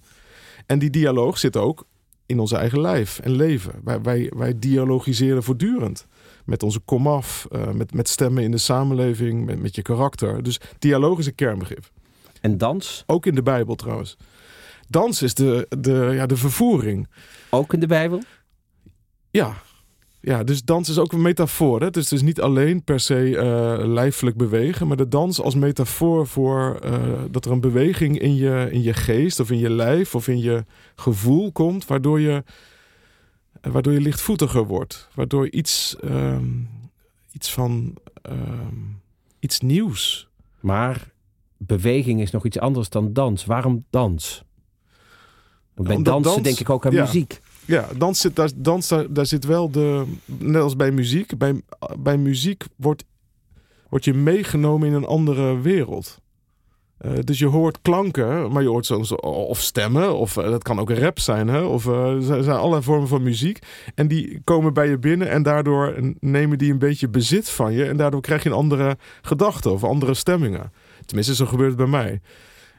En 0.66 0.80
die 0.80 0.90
dialoog 0.90 1.38
zit 1.38 1.58
ook 1.58 1.86
in 2.26 2.40
ons 2.40 2.52
eigen 2.52 2.82
lijf 2.82 3.20
en 3.20 3.32
leven. 3.32 3.74
Wij, 3.84 4.02
wij, 4.02 4.32
wij 4.36 4.60
dialogiseren 4.60 5.44
voortdurend. 5.44 6.08
Met 6.46 6.64
onze 6.64 6.80
komaf, 6.80 7.48
uh, 7.52 7.72
met, 7.72 7.94
met 7.94 8.10
stemmen 8.10 8.44
in 8.44 8.52
de 8.52 8.58
samenleving, 8.58 9.46
met, 9.46 9.60
met 9.62 9.76
je 9.76 9.82
karakter. 9.82 10.44
Dus 10.44 10.60
dialoog 10.80 11.20
is 11.20 11.26
een 11.26 11.36
kernbegrip. 11.36 11.90
En 12.42 12.58
dans? 12.58 13.04
Ook 13.06 13.26
in 13.26 13.36
de 13.36 13.44
Bijbel 13.44 13.76
trouwens. 13.76 14.18
Dans 14.96 15.22
is 15.22 15.34
de, 15.34 15.68
de, 15.80 16.12
ja, 16.14 16.26
de 16.26 16.38
vervoering. 16.38 17.08
Ook 17.50 17.74
in 17.74 17.80
de 17.80 17.88
Bijbel? 17.88 18.22
Ja. 19.32 19.54
Ja, 20.22 20.44
dus 20.44 20.64
dans 20.64 20.90
is 20.90 20.98
ook 20.98 21.12
een 21.12 21.22
metafoor. 21.22 21.82
Hè? 21.82 21.90
Dus 21.90 22.04
het 22.04 22.14
is 22.14 22.22
niet 22.22 22.42
alleen 22.42 22.84
per 22.84 23.00
se 23.00 23.30
uh, 23.30 23.88
lijfelijk 23.88 24.38
bewegen, 24.38 24.88
maar 24.88 24.98
de 24.98 25.08
dans 25.08 25.42
als 25.42 25.56
metafoor 25.56 26.28
voor 26.28 26.80
uh, 26.86 26.92
dat 27.32 27.46
er 27.46 27.52
een 27.52 27.60
beweging 27.60 28.20
in 28.20 28.36
je, 28.36 28.68
in 28.72 28.82
je 28.82 28.94
geest 28.94 29.40
of 29.40 29.52
in 29.52 29.58
je 29.58 29.70
lijf 29.70 30.16
of 30.16 30.28
in 30.28 30.40
je 30.40 30.66
gevoel 30.96 31.52
komt, 31.52 31.86
waardoor 31.86 32.20
je, 32.20 32.44
waardoor 33.62 33.94
je 33.94 34.02
lichtvoetiger 34.02 34.66
wordt. 34.66 35.10
Waardoor 35.14 35.50
iets, 35.50 35.96
um, 36.04 36.70
iets 37.32 37.54
van 37.54 37.94
um, 38.30 39.02
iets 39.40 39.60
nieuws. 39.60 40.30
Maar 40.60 41.12
beweging 41.58 42.22
is 42.22 42.32
nog 42.32 42.46
iets 42.46 42.60
anders 42.60 42.90
dan 42.90 43.14
dans. 43.14 43.46
Waarom 43.46 43.86
dans? 43.90 44.45
Bij 45.76 45.96
Omdat 45.96 46.14
dansen 46.14 46.32
dans- 46.32 46.44
denk 46.44 46.60
ik 46.60 46.70
ook 46.70 46.86
aan 46.86 46.92
ja. 46.92 47.04
muziek. 47.04 47.40
Ja, 47.66 47.88
dans 47.98 48.20
zit, 48.20 48.36
daar, 48.36 48.50
dans, 48.56 48.88
daar, 48.88 49.14
daar 49.14 49.26
zit 49.26 49.46
wel 49.46 49.72
de. 49.72 50.04
Net 50.26 50.62
als 50.62 50.76
bij 50.76 50.92
muziek. 50.92 51.38
Bij, 51.38 51.62
bij 52.00 52.18
muziek 52.18 52.64
wordt, 52.76 53.04
word 53.90 54.06
je 54.06 54.14
meegenomen 54.14 54.88
in 54.88 54.94
een 54.94 55.06
andere 55.06 55.60
wereld. 55.62 56.20
Eh, 56.98 57.12
dus 57.24 57.40
je 57.40 57.46
hoort 57.46 57.82
klanken, 57.82 58.52
maar 58.52 58.62
je 58.62 58.70
hoort 58.70 58.86
soms 58.86 59.16
of 59.16 59.60
stemmen, 59.60 60.16
of 60.16 60.38
eh, 60.38 60.50
dat 60.50 60.64
kan 60.64 60.80
ook 60.80 60.90
rap 60.90 61.20
zijn, 61.20 61.48
hè? 61.48 61.62
of 61.62 61.88
eh, 61.88 62.14
er 62.14 62.22
zijn 62.22 62.44
zijn 62.44 62.58
allerlei 62.58 62.84
vormen 62.84 63.08
van 63.08 63.24
muziek. 63.24 63.60
En 63.96 64.08
die 64.08 64.42
komen 64.44 64.74
bij 64.74 64.90
je 64.90 64.98
binnen 64.98 65.30
en 65.30 65.44
daardoor 65.44 66.14
nemen 66.20 66.58
die 66.58 66.72
een 66.72 66.80
beetje 66.80 67.10
bezit 67.10 67.50
van 67.50 67.74
je. 67.74 67.86
En 67.86 67.98
daardoor 67.98 68.22
krijg 68.22 68.44
je 68.44 68.50
een 68.50 68.56
andere 68.56 68.98
gedachte 69.22 69.70
of 69.70 69.84
andere 69.84 70.14
stemmingen. 70.14 70.72
Tenminste, 71.06 71.36
zo 71.36 71.46
gebeurt 71.46 71.70
het 71.70 71.78
bij 71.78 71.88
mij. 71.88 72.22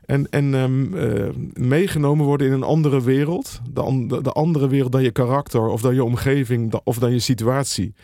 En, 0.07 0.31
en 0.31 0.55
um, 0.55 0.95
uh, 0.95 1.29
meegenomen 1.53 2.27
worden 2.27 2.47
in 2.47 2.53
een 2.53 2.63
andere 2.63 3.03
wereld. 3.03 3.61
De, 3.73 3.81
an 3.81 4.09
de, 4.09 4.33
andere 4.33 4.69
wereld 4.69 4.93
dan 4.93 5.03
je 5.03 5.11
karakter 5.11 5.67
of 5.67 5.81
dan 5.81 5.95
je 5.95 6.05
omgeving 6.05 6.81
of 6.85 6.99
dan 6.99 7.13
je 7.13 7.19
situatie. 7.19 7.95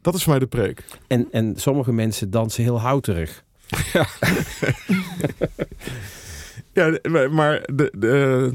Dat 0.00 0.14
is 0.14 0.22
voor 0.22 0.30
mij 0.30 0.40
de 0.40 0.46
preek. 0.46 0.84
En, 1.06 1.28
en 1.30 1.56
sommige 1.56 1.92
mensen 1.92 2.30
dansen 2.30 2.62
heel 2.62 2.80
houterig. 2.80 3.44
Ja, 3.92 4.06
ja 6.72 7.28
maar 7.28 7.62
de, 7.74 7.92
de, 7.98 8.52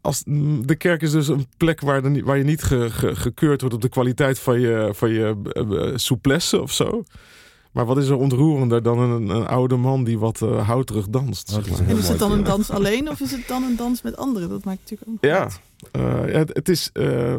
als, 0.00 0.22
de 0.60 0.74
kerk 0.76 1.02
is 1.02 1.10
dus 1.10 1.28
een 1.28 1.46
plek 1.56 1.80
waar, 1.80 2.02
de, 2.02 2.22
waar 2.22 2.38
je 2.38 2.44
niet 2.44 2.62
ge, 2.62 2.90
ge, 2.90 3.16
gekeurd 3.16 3.60
wordt 3.60 3.76
op 3.76 3.82
de 3.82 3.88
kwaliteit 3.88 4.38
van 4.38 4.60
je, 4.60 4.90
van 4.92 5.10
je 5.10 5.36
uh, 5.52 5.96
souplesse 5.96 6.60
of 6.60 6.72
zo. 6.72 7.04
Maar 7.74 7.86
wat 7.86 7.96
is 7.96 8.08
er 8.08 8.16
ontroerender 8.16 8.82
dan 8.82 8.98
een, 8.98 9.28
een 9.28 9.46
oude 9.46 9.76
man 9.76 10.04
die 10.04 10.18
wat 10.18 10.40
uh, 10.40 10.68
houterig 10.68 11.08
danst? 11.08 11.48
Zeg 11.48 11.70
maar. 11.70 11.88
En 11.88 11.96
is 11.96 12.08
het 12.08 12.18
dan 12.18 12.32
een 12.32 12.44
dans 12.44 12.70
alleen 12.70 13.08
of 13.08 13.20
is 13.20 13.30
het 13.30 13.48
dan 13.48 13.62
een 13.62 13.76
dans 13.76 14.02
met 14.02 14.16
anderen? 14.16 14.48
Dat 14.48 14.64
maakt 14.64 14.78
natuurlijk 14.78 15.10
ook 15.10 15.24
Ja, 15.24 15.48
uh, 15.96 16.32
ja 16.32 16.38
het, 16.38 16.50
het, 16.52 16.68
is. 16.68 16.90
Uh, 16.92 17.34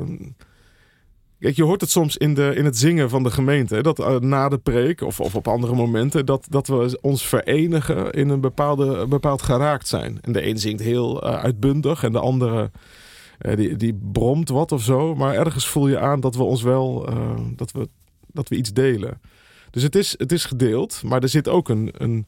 kijk, 1.40 1.56
je 1.56 1.64
hoort 1.64 1.82
het 1.82 1.90
soms 1.90 2.18
in, 2.18 2.34
de, 2.34 2.54
in 2.56 2.66
het 2.66 2.78
zingen 2.78 3.10
van 3.10 3.24
de 3.24 3.32
gemeente. 3.32 3.82
Dat 3.82 4.00
uh, 4.00 4.20
na 4.20 4.50
de 4.50 4.58
preek 4.58 5.02
of, 5.02 5.20
of 5.20 5.36
op 5.36 5.48
andere 5.48 5.76
momenten. 5.76 6.26
Dat, 6.26 6.48
dat 6.50 6.68
we 6.68 6.98
ons 7.02 7.26
verenigen 7.26 8.12
in 8.12 8.30
een 8.30 8.42
bepaalde, 8.42 9.08
bepaald 9.08 9.42
geraakt 9.42 9.88
zijn. 9.88 10.18
En 10.22 10.32
de 10.32 10.48
een 10.48 10.60
zingt 10.60 10.82
heel 10.82 11.24
uh, 11.24 11.36
uitbundig 11.36 12.04
en 12.04 12.12
de 12.12 12.20
andere. 12.20 12.72
Uh, 13.42 13.56
die, 13.56 13.76
die 13.76 14.00
bromt 14.12 14.50
wat 14.50 14.72
of 14.72 14.82
zo. 14.82 15.16
Maar 15.16 15.34
ergens 15.36 15.68
voel 15.68 15.88
je 15.88 16.00
aan 16.00 16.20
dat 16.20 16.36
we 16.36 16.44
ons 16.44 16.62
wel. 16.62 17.10
uh, 17.10 17.32
dat, 17.56 17.72
we, 17.72 17.90
dat 18.28 18.50
we 18.50 18.56
iets 18.56 18.74
delen. 18.74 19.20
Dus 19.76 19.84
het 19.84 19.96
is, 19.96 20.16
het 20.18 20.32
is 20.32 20.46
gedeeld, 20.46 21.02
maar 21.04 21.22
er 21.22 21.30
zit 21.30 21.48
ook 21.48 21.70
een, 21.70 21.92
een 21.98 22.26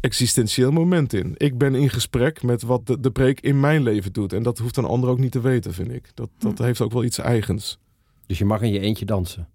existentieel 0.00 0.70
moment 0.70 1.12
in. 1.12 1.34
Ik 1.36 1.58
ben 1.58 1.74
in 1.74 1.90
gesprek 1.90 2.42
met 2.42 2.62
wat 2.62 2.86
de, 2.86 3.00
de 3.00 3.10
preek 3.10 3.40
in 3.40 3.60
mijn 3.60 3.82
leven 3.82 4.12
doet. 4.12 4.32
En 4.32 4.42
dat 4.42 4.58
hoeft 4.58 4.76
een 4.76 4.84
ander 4.84 5.10
ook 5.10 5.18
niet 5.18 5.32
te 5.32 5.40
weten, 5.40 5.74
vind 5.74 5.92
ik. 5.92 6.10
Dat, 6.14 6.28
dat 6.38 6.58
heeft 6.58 6.80
ook 6.80 6.92
wel 6.92 7.04
iets 7.04 7.18
eigens. 7.18 7.78
Dus 8.26 8.38
je 8.38 8.44
mag 8.44 8.60
in 8.60 8.72
je 8.72 8.78
eentje 8.78 9.04
dansen? 9.04 9.48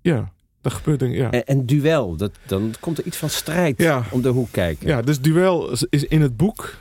Ja, 0.00 0.32
dat 0.60 0.72
gebeurt 0.72 0.98
denk 0.98 1.12
ik, 1.12 1.18
ja. 1.18 1.30
En, 1.30 1.44
en 1.44 1.66
duel, 1.66 2.16
dat, 2.16 2.32
dan 2.46 2.74
komt 2.80 2.98
er 2.98 3.04
iets 3.04 3.16
van 3.16 3.30
strijd 3.30 3.78
ja. 3.78 4.04
om 4.10 4.22
de 4.22 4.28
hoek 4.28 4.48
kijken. 4.50 4.88
Ja, 4.88 5.02
dus 5.02 5.20
duel 5.20 5.70
is 5.90 6.04
in 6.04 6.20
het 6.20 6.36
boek... 6.36 6.74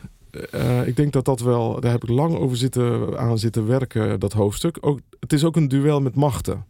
Uh, 0.55 0.87
ik 0.87 0.95
denk 0.95 1.13
dat 1.13 1.25
dat 1.25 1.39
wel... 1.39 1.79
Daar 1.79 1.91
heb 1.91 2.03
ik 2.03 2.09
lang 2.09 2.35
over 2.35 2.57
zitten, 2.57 3.17
aan 3.19 3.39
zitten 3.39 3.67
werken, 3.67 4.19
dat 4.19 4.33
hoofdstuk. 4.33 4.77
Ook, 4.81 4.99
het 5.19 5.33
is 5.33 5.43
ook 5.43 5.55
een 5.55 5.67
duel 5.67 6.01
met 6.01 6.15
machten. 6.15 6.65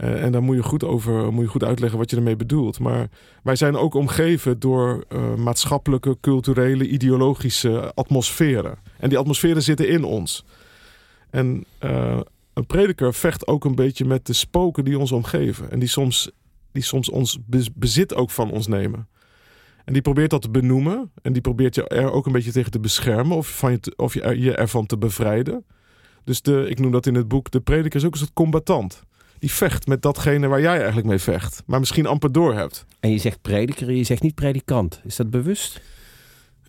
Uh, 0.00 0.24
en 0.24 0.32
daar 0.32 0.42
moet 0.42 0.56
je 0.56 0.62
goed 0.62 0.84
over 0.84 1.32
moet 1.32 1.44
je 1.44 1.50
goed 1.50 1.64
uitleggen 1.64 1.98
wat 1.98 2.10
je 2.10 2.16
ermee 2.16 2.36
bedoelt. 2.36 2.78
Maar 2.78 3.08
wij 3.42 3.56
zijn 3.56 3.76
ook 3.76 3.94
omgeven 3.94 4.58
door 4.58 5.04
uh, 5.08 5.34
maatschappelijke, 5.34 6.16
culturele, 6.20 6.88
ideologische 6.88 7.94
atmosferen. 7.94 8.78
En 8.98 9.08
die 9.08 9.18
atmosferen 9.18 9.62
zitten 9.62 9.88
in 9.88 10.04
ons. 10.04 10.44
En 11.30 11.64
uh, 11.80 12.20
een 12.52 12.66
prediker 12.66 13.14
vecht 13.14 13.46
ook 13.46 13.64
een 13.64 13.74
beetje 13.74 14.04
met 14.04 14.26
de 14.26 14.32
spoken 14.32 14.84
die 14.84 14.98
ons 14.98 15.12
omgeven. 15.12 15.70
En 15.70 15.78
die 15.78 15.88
soms, 15.88 16.30
die 16.72 16.82
soms 16.82 17.08
ons 17.08 17.38
bezit 17.74 18.14
ook 18.14 18.30
van 18.30 18.50
ons 18.50 18.66
nemen. 18.66 19.08
En 19.84 19.92
die 19.92 20.02
probeert 20.02 20.30
dat 20.30 20.42
te 20.42 20.50
benoemen. 20.50 21.10
En 21.22 21.32
die 21.32 21.42
probeert 21.42 21.74
je 21.74 21.88
er 21.88 22.12
ook 22.12 22.26
een 22.26 22.32
beetje 22.32 22.52
tegen 22.52 22.70
te 22.70 22.80
beschermen. 22.80 23.36
Of, 23.36 23.58
van 23.58 23.70
je, 23.72 23.92
of 23.96 24.14
je, 24.14 24.40
je 24.40 24.54
ervan 24.54 24.86
te 24.86 24.98
bevrijden. 24.98 25.64
Dus 26.24 26.42
de, 26.42 26.66
ik 26.68 26.78
noem 26.78 26.92
dat 26.92 27.06
in 27.06 27.14
het 27.14 27.28
boek, 27.28 27.50
de 27.50 27.60
prediker 27.60 28.00
is 28.00 28.06
ook 28.06 28.12
een 28.12 28.18
soort 28.18 28.32
combatant 28.32 29.02
die 29.42 29.52
vecht 29.52 29.86
met 29.86 30.02
datgene 30.02 30.48
waar 30.48 30.60
jij 30.60 30.76
eigenlijk 30.76 31.06
mee 31.06 31.18
vecht. 31.18 31.62
Maar 31.66 31.78
misschien 31.78 32.06
amper 32.06 32.32
door 32.32 32.54
hebt. 32.54 32.84
En 33.00 33.10
je 33.10 33.18
zegt 33.18 33.42
prediker, 33.42 33.90
je 33.90 34.04
zegt 34.04 34.22
niet 34.22 34.34
predikant. 34.34 35.00
Is 35.04 35.16
dat 35.16 35.30
bewust? 35.30 35.80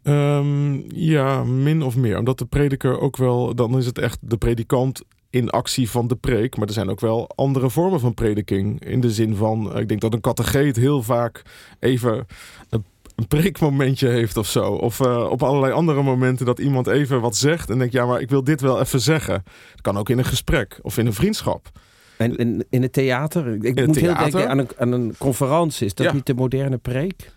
Um, 0.03 0.83
ja, 0.87 1.43
min 1.43 1.81
of 1.81 1.95
meer. 1.95 2.17
Omdat 2.17 2.37
de 2.37 2.45
prediker 2.45 2.99
ook 2.99 3.17
wel... 3.17 3.55
Dan 3.55 3.77
is 3.77 3.85
het 3.85 3.97
echt 3.97 4.17
de 4.21 4.37
predikant 4.37 5.01
in 5.29 5.49
actie 5.49 5.89
van 5.89 6.07
de 6.07 6.15
preek. 6.15 6.57
Maar 6.57 6.67
er 6.67 6.73
zijn 6.73 6.89
ook 6.89 6.99
wel 6.99 7.29
andere 7.35 7.69
vormen 7.69 7.99
van 7.99 8.13
prediking. 8.13 8.85
In 8.85 9.01
de 9.01 9.11
zin 9.11 9.35
van... 9.35 9.77
Ik 9.77 9.87
denk 9.87 10.01
dat 10.01 10.13
een 10.13 10.21
categeet 10.21 10.75
heel 10.75 11.03
vaak 11.03 11.41
even... 11.79 12.25
Een 12.69 12.83
een 13.15 13.27
preekmomentje 13.27 14.07
heeft 14.07 14.37
of 14.37 14.47
zo. 14.47 14.71
Of 14.71 14.99
uh, 14.99 15.29
op 15.29 15.43
allerlei 15.43 15.73
andere 15.73 16.03
momenten 16.03 16.45
dat 16.45 16.59
iemand 16.59 16.87
even 16.87 17.21
wat 17.21 17.35
zegt 17.35 17.69
en 17.69 17.77
denkt, 17.77 17.93
ja, 17.93 18.05
maar 18.05 18.21
ik 18.21 18.29
wil 18.29 18.43
dit 18.43 18.61
wel 18.61 18.79
even 18.79 19.01
zeggen. 19.01 19.43
Dat 19.71 19.81
kan 19.81 19.97
ook 19.97 20.09
in 20.09 20.17
een 20.17 20.25
gesprek 20.25 20.79
of 20.81 20.97
in 20.97 21.05
een 21.05 21.13
vriendschap. 21.13 21.71
En 22.17 22.35
in, 22.35 22.65
in 22.69 22.81
het 22.81 22.93
theater? 22.93 23.53
Ik 23.53 23.61
moet 23.61 23.93
theater? 23.93 24.01
heel 24.01 24.31
denken 24.31 24.49
aan 24.49 24.57
een, 24.57 24.67
aan 24.77 24.91
een 24.91 25.15
conferentie. 25.17 25.85
Is 25.85 25.93
dat 25.93 26.05
Ja. 26.05 26.13
niet 26.13 26.25
de 26.25 26.33
moderne 26.33 26.77
preek? 26.77 27.31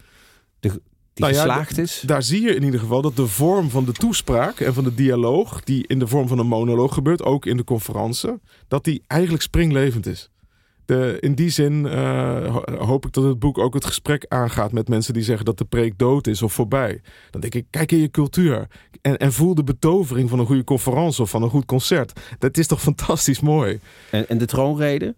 De, 0.61 0.69
die 0.69 0.81
Nou 1.15 1.33
ja, 1.33 1.39
geslaagd 1.39 1.79
is. 1.79 2.03
Daar 2.07 2.23
zie 2.23 2.43
je 2.43 2.55
in 2.55 2.63
ieder 2.63 2.81
geval 2.81 3.03
dat 3.03 3.17
de 3.17 3.27
vorm 3.27 3.71
van 3.71 3.85
de 3.85 3.93
toespraak 3.93 4.61
en 4.61 4.75
van 4.75 4.85
de 4.85 4.95
dialoog, 4.95 5.63
die 5.65 5.87
in 5.87 5.99
de 5.99 6.07
vorm 6.07 6.29
van 6.29 6.39
een 6.39 6.47
monoloog 6.47 6.95
gebeurt, 6.95 7.23
ook 7.23 7.47
in 7.47 7.57
de 7.57 7.65
conferentie, 7.65 8.31
dat 8.69 8.85
die 8.85 9.03
eigenlijk 9.07 9.43
springlevend 9.43 10.07
is. 10.07 10.31
De, 10.87 11.17
in 11.21 11.35
die 11.35 11.49
zin 11.51 11.87
eh, 11.87 12.55
ho- 12.55 12.85
hoop 12.85 13.07
ik 13.07 13.13
dat 13.13 13.25
het 13.25 13.39
boek 13.39 13.59
ook 13.59 13.75
het 13.75 13.85
gesprek 13.85 14.25
aangaat 14.29 14.73
met 14.73 14.89
mensen 14.89 15.15
die 15.15 15.23
zeggen 15.23 15.45
dat 15.45 15.59
de 15.59 15.65
preek 15.65 15.99
dood 15.99 16.27
is 16.27 16.43
of 16.43 16.53
voorbij. 16.53 17.01
Dan 17.31 17.41
denk 17.41 17.55
ik, 17.55 17.67
kijk 17.71 17.93
in 17.93 17.99
je 17.99 18.11
cultuur 18.11 18.67
en, 19.03 19.17
en 19.17 19.33
voel 19.33 19.55
de 19.55 19.65
betovering 19.65 20.29
van 20.31 20.39
een 20.39 20.47
goede 20.47 20.65
conferentie 20.65 21.23
of 21.23 21.31
van 21.31 21.43
een 21.43 21.51
goed 21.51 21.65
concert. 21.65 22.21
Dat 22.39 22.57
is 22.59 22.67
toch 22.67 22.81
fantastisch 22.83 23.41
mooi. 23.41 23.81
En, 24.11 24.29
en 24.29 24.39
de 24.39 24.47
troonrede? 24.47 25.15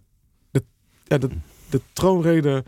Ja, 1.03 1.17
de, 1.17 1.29
de 1.69 1.81
troonrede 1.93 2.63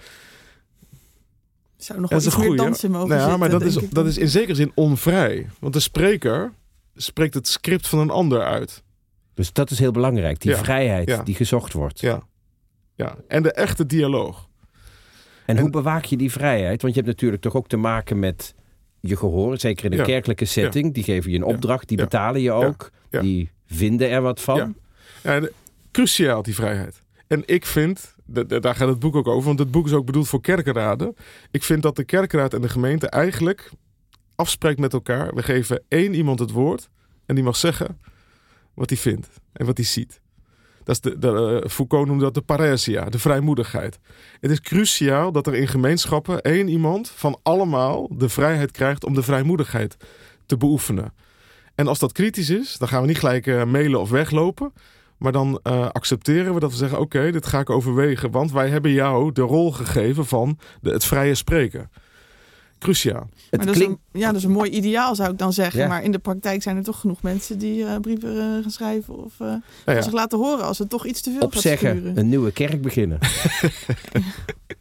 Zou 1.77 1.99
nog 1.99 2.09
Dat 2.09 2.19
wel 2.23 2.27
iets 2.27 2.35
een 2.35 2.39
meer 2.39 2.49
goeie. 2.49 2.63
dans 2.69 2.83
in 2.83 2.91
mogen 2.91 3.07
Nou 3.07 3.19
ja, 3.19 3.25
zitten, 3.25 3.39
maar 3.39 3.49
dat 3.49 3.59
denk 3.59 3.71
is, 3.71 3.81
ik 3.83 3.93
dat 3.93 4.05
is 4.05 4.17
in 4.17 4.29
zekere 4.29 4.55
zin 4.55 4.71
onvrij. 4.75 5.49
Want 5.59 5.73
de 5.73 5.79
spreker 5.79 6.51
spreekt 6.95 7.33
het 7.33 7.47
script 7.47 7.87
van 7.87 7.99
een 7.99 8.09
ander 8.09 8.41
uit. 8.43 8.83
Dus 9.33 9.53
dat 9.53 9.71
is 9.71 9.79
heel 9.79 9.91
belangrijk. 9.91 10.41
Die 10.41 10.51
Ja, 10.51 10.57
vrijheid 10.57 11.07
ja. 11.07 11.23
die 11.23 11.35
gezocht 11.35 11.73
wordt. 11.73 11.99
Ja. 11.99 12.21
Ja. 13.05 13.15
En 13.27 13.43
de 13.43 13.51
echte 13.53 13.85
dialoog. 13.85 14.49
En, 15.45 15.55
En- 15.55 15.61
hoe 15.61 15.69
bewaak 15.71 16.05
je 16.05 16.17
die 16.17 16.31
vrijheid? 16.31 16.81
Want 16.81 16.93
je 16.93 16.99
hebt 17.01 17.11
natuurlijk 17.13 17.41
toch 17.41 17.55
ook 17.55 17.67
te 17.67 17.77
maken 17.77 18.19
met 18.19 18.55
je 18.99 19.15
gehoor. 19.17 19.57
Zeker 19.59 19.85
in 19.85 19.91
een 19.91 19.97
Ja. 19.97 20.03
kerkelijke 20.03 20.45
setting. 20.45 20.93
Die 20.93 21.03
geven 21.03 21.31
je 21.31 21.37
een 21.37 21.43
opdracht. 21.43 21.87
Die 21.87 21.97
betalen 21.97 22.41
je 22.41 22.51
ook. 22.51 22.91
Die 23.09 23.51
vinden 23.65 24.09
er 24.09 24.21
wat 24.21 24.41
van. 24.41 24.75
Ja. 25.23 25.39
De- 25.39 25.53
cruciaal 25.91 26.41
die 26.43 26.55
vrijheid. 26.55 27.01
En 27.27 27.43
ik 27.45 27.65
vind, 27.65 28.15
da- 28.25 28.43
da- 28.43 28.59
daar 28.59 28.75
gaat 28.75 28.87
het 28.87 28.99
boek 28.99 29.15
ook 29.15 29.27
over, 29.27 29.45
want 29.47 29.59
het 29.59 29.71
boek 29.71 29.85
is 29.85 29.93
ook 29.93 30.05
bedoeld 30.05 30.27
voor 30.27 30.41
kerkenraden. 30.41 31.15
Ik 31.51 31.63
vind 31.63 31.81
dat 31.83 31.95
de 31.95 32.03
kerkenraad 32.03 32.53
en 32.53 32.61
de 32.61 32.69
gemeente 32.69 33.07
eigenlijk 33.09 33.69
afspreekt 34.35 34.79
met 34.79 34.93
elkaar. 34.93 35.33
We 35.35 35.43
geven 35.43 35.83
één 35.87 36.13
iemand 36.13 36.39
het 36.39 36.51
woord 36.51 36.89
en 37.25 37.35
die 37.35 37.43
mag 37.43 37.55
zeggen 37.55 37.99
wat 38.73 38.89
hij 38.89 38.97
vindt 38.99 39.27
en 39.53 39.65
wat 39.65 39.77
hij 39.77 39.85
ziet. 39.85 40.20
Dat 40.83 40.99
is 41.03 41.13
de, 41.19 41.59
eh, 41.63 41.69
Foucault 41.69 42.07
noemde 42.07 42.23
dat 42.23 42.33
de 42.33 42.41
paresia, 42.41 43.05
de 43.05 43.19
vrijmoedigheid. 43.19 43.99
Het 44.39 44.51
is 44.51 44.61
cruciaal 44.61 45.31
dat 45.31 45.47
er 45.47 45.55
in 45.55 45.67
gemeenschappen 45.67 46.41
één 46.41 46.67
iemand 46.67 47.09
van 47.09 47.39
allemaal 47.43 48.07
de 48.17 48.29
vrijheid 48.29 48.71
krijgt 48.71 49.05
om 49.05 49.13
de 49.13 49.23
vrijmoedigheid 49.23 49.97
te 50.45 50.57
beoefenen. 50.57 51.13
En 51.75 51.87
als 51.87 51.99
dat 51.99 52.11
kritisch 52.11 52.49
is, 52.49 52.77
dan 52.77 52.87
gaan 52.87 53.01
we 53.01 53.07
niet 53.07 53.19
gelijk 53.19 53.47
eh, 53.47 53.63
mailen 53.63 53.99
of 53.99 54.09
weglopen. 54.09 54.73
Maar 55.17 55.31
dan 55.31 55.59
eh, 55.63 55.89
accepteren 55.89 56.53
we 56.53 56.59
dat 56.59 56.71
we 56.71 56.77
zeggen: 56.77 56.99
Oké, 56.99 57.31
dit 57.31 57.45
ga 57.45 57.59
ik 57.59 57.69
overwegen. 57.69 58.31
Want 58.31 58.51
wij 58.51 58.69
hebben 58.69 58.91
jou 58.91 59.31
de 59.31 59.41
rol 59.41 59.71
gegeven 59.71 60.25
van 60.25 60.57
het 60.81 61.05
vrije 61.05 61.35
spreken. 61.35 61.89
Cruciaal. 62.81 63.29
Het 63.49 63.57
Maar 63.57 63.65
dat, 63.65 63.75
is 63.75 63.81
klinkt... 63.81 64.01
een, 64.11 64.19
ja, 64.19 64.27
dat 64.27 64.35
is 64.35 64.43
een 64.43 64.51
mooi 64.51 64.69
ideaal, 64.69 65.15
zou 65.15 65.31
ik 65.31 65.37
dan 65.37 65.53
zeggen. 65.53 65.79
Ja. 65.79 65.87
Maar 65.87 66.03
in 66.03 66.11
de 66.11 66.19
praktijk 66.19 66.63
zijn 66.63 66.77
er 66.77 66.83
toch 66.83 66.99
genoeg 66.99 67.21
mensen 67.21 67.57
die 67.57 67.85
eh, 67.85 67.95
brieven 67.99 68.35
eh, 68.35 68.61
gaan 68.61 68.71
schrijven 68.71 69.23
of 69.23 69.33
eh, 69.39 69.47
Nou 69.47 69.61
ja, 69.85 70.01
zich 70.01 70.11
laten 70.11 70.37
horen 70.37 70.65
als 70.65 70.77
het 70.77 70.89
toch 70.89 71.05
iets 71.05 71.21
te 71.21 71.29
veel 71.29 71.39
gaat 71.39 71.55
Opzeggen, 71.55 71.95
schuren. 71.95 72.17
een 72.17 72.29
nieuwe 72.29 72.51
kerk 72.51 72.81
beginnen. 72.81 73.19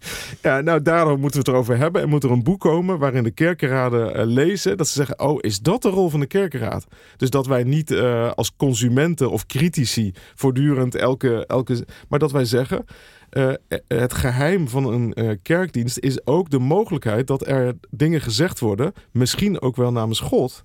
ja, 0.43 0.61
nou, 0.61 0.83
daarom 0.83 1.21
moeten 1.21 1.41
we 1.41 1.47
het 1.47 1.49
erover 1.49 1.77
hebben. 1.77 2.03
En 2.03 2.09
moet 2.09 2.25
er 2.25 2.31
een 2.31 2.43
boek 2.43 2.61
komen 2.61 2.99
waarin 2.99 3.23
de 3.23 3.31
kerkenraden 3.31 4.27
lezen. 4.27 4.77
Dat 4.77 4.89
ze 4.89 4.93
zeggen: 4.93 5.21
Oh, 5.21 5.39
is 5.41 5.61
dat 5.61 5.83
de 5.83 5.89
rol 5.89 6.09
van 6.09 6.21
de 6.21 6.27
kerkenraad? 6.27 6.87
Dus 7.17 7.31
dat 7.31 7.47
wij 7.47 7.63
niet 7.63 7.91
eh, 7.91 8.31
als 8.33 8.57
consumenten 8.57 9.31
of 9.31 9.47
critici 9.47 10.15
voortdurend 10.35 10.95
elke. 10.95 11.47
elke 11.47 11.87
maar 12.09 12.19
dat 12.19 12.33
wij 12.33 12.45
zeggen. 12.45 12.85
Eh, 13.31 13.53
het 13.89 14.15
geheim 14.15 14.69
van 14.69 14.85
een 14.93 15.13
eh, 15.15 15.31
kerkdienst 15.43 15.99
is 15.99 16.27
ook 16.27 16.51
de 16.51 16.59
mogelijkheid 16.59 17.27
dat 17.27 17.47
er 17.47 17.75
dingen 17.91 18.21
gezegd 18.21 18.61
worden, 18.61 18.93
misschien 19.11 19.61
ook 19.61 19.77
wel 19.77 19.93
namens 19.93 20.21
God, 20.21 20.63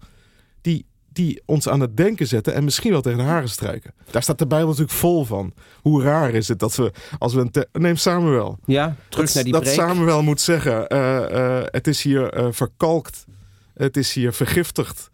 die, 0.62 0.86
die 1.14 1.42
ons 1.46 1.70
aan 1.70 1.80
het 1.80 1.98
denken 1.98 2.28
zetten 2.28 2.54
en 2.54 2.64
misschien 2.64 2.92
wel 2.92 3.02
tegen 3.02 3.18
de 3.18 3.24
haren 3.24 3.50
strijken. 3.50 3.94
Daar 4.12 4.22
staat 4.24 4.40
de 4.40 4.48
Bijbel 4.48 4.68
natuurlijk 4.68 4.98
vol 4.98 5.26
van. 5.26 5.54
Hoe 5.82 6.02
raar 6.04 6.34
is 6.34 6.48
het 6.48 6.60
dat 6.60 6.76
we, 6.76 6.92
als 7.18 7.34
we 7.34 7.42
een. 7.42 7.52
te- 7.52 7.68
Neem 7.72 7.96
Samuel. 7.96 8.58
Ja, 8.66 8.96
terug 9.10 9.26
dat, 9.26 9.36
naar 9.36 9.44
die 9.44 9.54
dat. 9.54 9.68
Samuel 9.68 10.24
moet 10.24 10.42
zeggen: 10.42 10.88
eh, 10.88 11.58
eh, 11.60 11.66
het 11.72 11.88
is 11.88 12.02
hier 12.04 12.30
eh, 12.34 12.48
verkalkt, 12.52 13.26
het 13.74 13.98
is 13.98 14.14
hier 14.14 14.34
vergiftigd. 14.34 15.10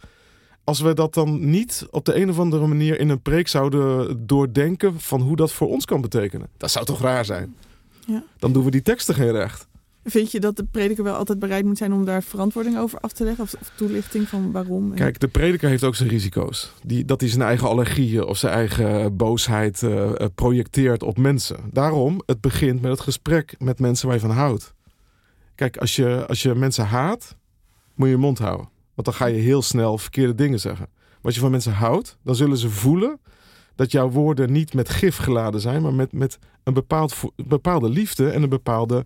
Als 0.71 0.79
we 0.81 0.93
dat 0.93 1.13
dan 1.13 1.49
niet 1.49 1.87
op 1.89 2.05
de 2.05 2.15
een 2.15 2.29
of 2.29 2.39
andere 2.39 2.67
manier 2.67 2.99
in 2.99 3.09
een 3.09 3.21
preek 3.21 3.47
zouden 3.47 4.17
doordenken 4.27 4.99
van 4.99 5.21
hoe 5.21 5.35
dat 5.35 5.51
voor 5.51 5.67
ons 5.69 5.85
kan 5.85 6.01
betekenen, 6.01 6.47
dat 6.57 6.71
zou 6.71 6.85
toch 6.85 7.01
raar 7.01 7.25
zijn? 7.25 7.55
Ja. 8.05 8.23
Dan 8.39 8.53
doen 8.53 8.63
we 8.63 8.71
die 8.71 8.81
teksten 8.81 9.15
geen 9.15 9.31
recht. 9.31 9.67
Vind 10.03 10.31
je 10.31 10.39
dat 10.39 10.55
de 10.55 10.63
prediker 10.63 11.03
wel 11.03 11.15
altijd 11.15 11.39
bereid 11.39 11.65
moet 11.65 11.77
zijn 11.77 11.93
om 11.93 12.05
daar 12.05 12.23
verantwoording 12.23 12.77
over 12.77 12.99
af 12.99 13.11
te 13.11 13.23
leggen? 13.23 13.43
Of, 13.43 13.53
of 13.61 13.71
toelichting 13.75 14.27
van 14.27 14.51
waarom? 14.51 14.89
En- 14.91 14.95
Kijk, 14.97 15.19
de 15.19 15.27
prediker 15.27 15.69
heeft 15.69 15.83
ook 15.83 15.95
zijn 15.95 16.09
risico's. 16.09 16.71
Die, 16.83 17.05
dat 17.05 17.21
hij 17.21 17.29
zijn 17.29 17.41
eigen 17.41 17.67
allergieën 17.67 18.23
of 18.25 18.37
zijn 18.37 18.53
eigen 18.53 19.15
boosheid 19.17 19.83
eh, 19.83 20.19
eh, 20.21 20.27
projecteert 20.35 21.03
op 21.03 21.17
mensen. 21.17 21.57
Daarom, 21.71 22.21
het 22.25 22.41
begint 22.41 22.81
met 22.81 22.91
het 22.91 22.99
gesprek 23.01 23.55
met 23.59 23.79
mensen 23.79 24.05
waar 24.07 24.15
je 24.15 24.21
van 24.21 24.31
houdt. 24.31 24.73
Kijk, 25.55 25.77
als 25.77 25.95
je, 25.95 26.25
als 26.27 26.41
je 26.41 26.55
mensen 26.55 26.85
haat, 26.85 27.35
moet 27.95 28.07
je 28.07 28.13
je 28.13 28.19
mond 28.19 28.37
houden. 28.39 28.69
Want 29.01 29.17
dan 29.17 29.27
ga 29.27 29.33
je 29.33 29.41
heel 29.41 29.61
snel 29.61 29.97
verkeerde 29.97 30.35
dingen 30.35 30.59
zeggen. 30.59 30.87
Maar 30.91 31.19
als 31.21 31.35
je 31.35 31.41
van 31.41 31.51
mensen 31.51 31.73
houdt, 31.73 32.17
dan 32.23 32.35
zullen 32.35 32.57
ze 32.57 32.69
voelen 32.69 33.19
dat 33.75 33.91
jouw 33.91 34.09
woorden 34.09 34.51
niet 34.51 34.73
met 34.73 34.89
gif 34.89 35.17
geladen 35.17 35.61
zijn, 35.61 35.81
maar 35.81 35.93
met, 35.93 36.11
met 36.11 36.39
een 36.63 36.73
bepaald, 36.73 37.15
bepaalde 37.35 37.89
liefde 37.89 38.29
en 38.29 38.43
een 38.43 38.49
bepaalde, 38.49 39.05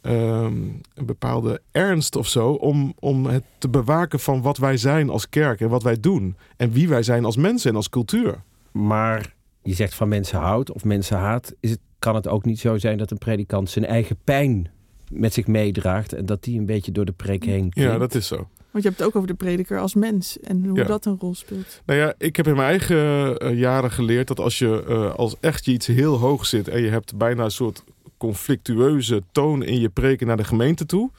ehm, 0.00 0.54
een 0.94 1.06
bepaalde 1.06 1.62
ernst 1.70 2.16
of 2.16 2.28
zo. 2.28 2.52
Om, 2.52 2.94
om 2.98 3.26
het 3.26 3.44
te 3.58 3.68
bewaken 3.68 4.20
van 4.20 4.42
wat 4.42 4.58
wij 4.58 4.76
zijn 4.76 5.10
als 5.10 5.28
kerk 5.28 5.60
en 5.60 5.68
wat 5.68 5.82
wij 5.82 6.00
doen. 6.00 6.36
En 6.56 6.72
wie 6.72 6.88
wij 6.88 7.02
zijn 7.02 7.24
als 7.24 7.36
mensen 7.36 7.70
en 7.70 7.76
als 7.76 7.88
cultuur. 7.88 8.42
Maar 8.70 9.34
je 9.62 9.74
zegt 9.74 9.94
van 9.94 10.08
mensen 10.08 10.38
houdt 10.38 10.72
of 10.72 10.84
mensen 10.84 11.16
haat. 11.16 11.54
Is 11.60 11.70
het, 11.70 11.80
kan 11.98 12.14
het 12.14 12.28
ook 12.28 12.44
niet 12.44 12.60
zo 12.60 12.78
zijn 12.78 12.98
dat 12.98 13.10
een 13.10 13.18
predikant 13.18 13.70
zijn 13.70 13.84
eigen 13.84 14.16
pijn 14.24 14.70
met 15.08 15.34
zich 15.34 15.46
meedraagt. 15.46 16.12
En 16.12 16.26
dat 16.26 16.42
die 16.42 16.58
een 16.58 16.66
beetje 16.66 16.92
door 16.92 17.04
de 17.04 17.12
preek 17.12 17.44
heen 17.44 17.66
Ja, 17.70 17.98
dat 17.98 18.14
is 18.14 18.26
zo. 18.26 18.48
Want 18.70 18.84
je 18.84 18.88
hebt 18.90 19.00
het 19.00 19.08
ook 19.08 19.16
over 19.16 19.28
de 19.28 19.34
prediker 19.34 19.78
als 19.78 19.94
mens 19.94 20.40
en 20.40 20.64
hoe 20.66 20.78
Ja. 20.78 20.84
dat 20.84 21.04
een 21.04 21.16
rol 21.20 21.34
speelt. 21.34 21.82
Nou 21.86 21.98
ja, 21.98 22.14
ik 22.18 22.36
heb 22.36 22.46
in 22.46 22.54
mijn 22.56 22.68
eigen 22.68 23.38
eh, 23.38 23.58
jaren 23.58 23.90
geleerd 23.90 24.28
dat 24.28 24.40
als 24.40 24.58
je 24.58 24.84
eh, 24.88 25.14
als 25.14 25.36
echt 25.40 25.64
je 25.64 25.72
iets 25.72 25.86
heel 25.86 26.16
hoog 26.16 26.46
zit 26.46 26.68
en 26.68 26.82
je 26.82 26.88
hebt 26.88 27.16
bijna 27.16 27.44
een 27.44 27.50
soort 27.50 27.84
conflictueuze 28.18 29.22
toon 29.32 29.62
in 29.62 29.80
je 29.80 29.88
preken 29.88 30.26
naar 30.26 30.36
de 30.36 30.44
gemeente 30.44 30.86
toe, 30.86 31.10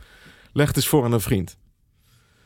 leg 0.53 0.67
het 0.67 0.75
eens 0.75 0.87
voor 0.87 1.03
aan 1.03 1.11
een 1.11 1.21
vriend. 1.21 1.57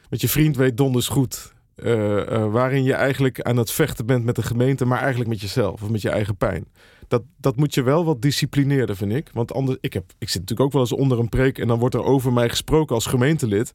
Want 0.10 0.22
je 0.22 0.30
vriend 0.30 0.56
weet 0.56 0.78
donders 0.78 1.08
goed 1.08 1.54
eh, 1.76 2.52
waarin 2.52 2.84
je 2.84 2.94
eigenlijk 2.94 3.42
aan 3.42 3.58
het 3.58 3.72
vechten 3.72 4.06
bent 4.06 4.26
met 4.26 4.36
de 4.36 4.44
gemeente, 4.44 4.86
maar 4.86 5.00
eigenlijk 5.00 5.30
met 5.30 5.42
jezelf 5.42 5.82
of 5.84 5.90
met 5.90 6.02
je 6.02 6.10
eigen 6.10 6.36
pijn. 6.36 6.66
Dat, 7.08 7.24
dat 7.38 7.56
moet 7.56 7.74
je 7.74 7.84
wel 7.84 8.06
wat 8.06 8.22
disciplineerder, 8.22 8.96
vind 8.96 9.12
ik. 9.14 9.30
Want 9.34 9.54
anders, 9.54 9.78
ik, 9.82 9.94
heb, 9.94 10.04
ik 10.18 10.30
zit 10.30 10.40
natuurlijk 10.42 10.68
ook 10.68 10.74
wel 10.74 10.82
eens 10.82 10.92
onder 10.92 11.20
een 11.20 11.30
preek 11.30 11.58
en 11.58 11.68
dan 11.68 11.80
wordt 11.80 11.96
er 11.96 12.04
over 12.04 12.34
mij 12.34 12.50
gesproken 12.50 12.96
als 12.96 13.06
gemeentelid. 13.06 13.74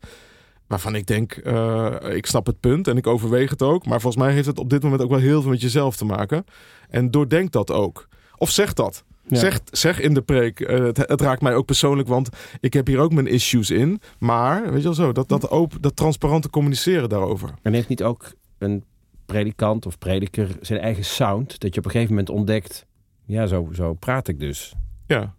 Waarvan 0.70 0.94
ik 0.94 1.06
denk, 1.06 1.33
eh, 1.33 1.94
ik 2.14 2.26
snap 2.26 2.46
het 2.46 2.61
punt 2.61 2.88
en 2.88 2.96
ik 2.96 3.06
overweeg 3.06 3.50
het 3.50 3.62
ook. 3.62 3.87
Maar 3.87 4.00
volgens 4.00 4.22
mij 4.22 4.33
heeft 4.33 4.46
het 4.46 4.59
op 4.59 4.70
dit 4.70 4.83
moment 4.83 5.02
ook 5.02 5.11
wel 5.11 5.18
heel 5.18 5.42
veel 5.42 5.50
met 5.50 5.61
jezelf 5.61 5.96
te 5.96 6.04
maken. 6.04 6.44
En 6.88 7.11
doordenk 7.11 7.52
dat 7.52 7.70
ook. 7.70 8.09
Of 8.37 8.50
zeg 8.50 8.72
dat. 8.72 9.04
Ja. 9.26 9.37
Zeg, 9.37 9.61
zeg 9.70 10.00
in 10.00 10.14
de 10.14 10.22
preek, 10.22 10.61
eh, 10.61 10.78
het, 10.78 10.96
het 10.96 11.20
raakt 11.20 11.42
mij 11.42 11.54
ook 11.54 11.66
persoonlijk, 11.66 12.09
want 12.09 12.28
ik 12.61 12.72
heb 12.72 12.87
hier 12.87 12.98
ook 12.98 13.12
mijn 13.12 13.26
issues 13.26 13.70
in. 13.70 14.00
Maar, 14.18 14.62
weet 14.62 14.76
je 14.76 14.83
wel 14.83 14.94
zo, 14.94 15.12
dat, 15.12 15.28
dat, 15.28 15.50
open, 15.50 15.80
dat 15.80 15.96
transparante 15.96 16.50
communiceren 16.50 17.09
daarover. 17.09 17.54
En 17.62 17.72
heeft 17.72 17.88
niet 17.88 18.02
ook 18.02 18.33
een 18.59 18.85
predikant 19.26 19.87
of 19.87 19.98
prediker 19.98 20.48
zijn 20.61 20.80
eigen 20.80 21.04
sound? 21.04 21.61
Dat 21.61 21.74
je 21.74 21.78
op 21.80 21.85
een 21.85 21.90
gegeven 21.90 22.14
moment 22.14 22.30
ontdekt, 22.30 22.87
ja, 23.26 23.46
zo, 23.46 23.68
zo 23.72 23.94
praat 23.94 24.28
ik 24.28 24.40
dus. 24.40 24.74
Ja. 25.06 25.35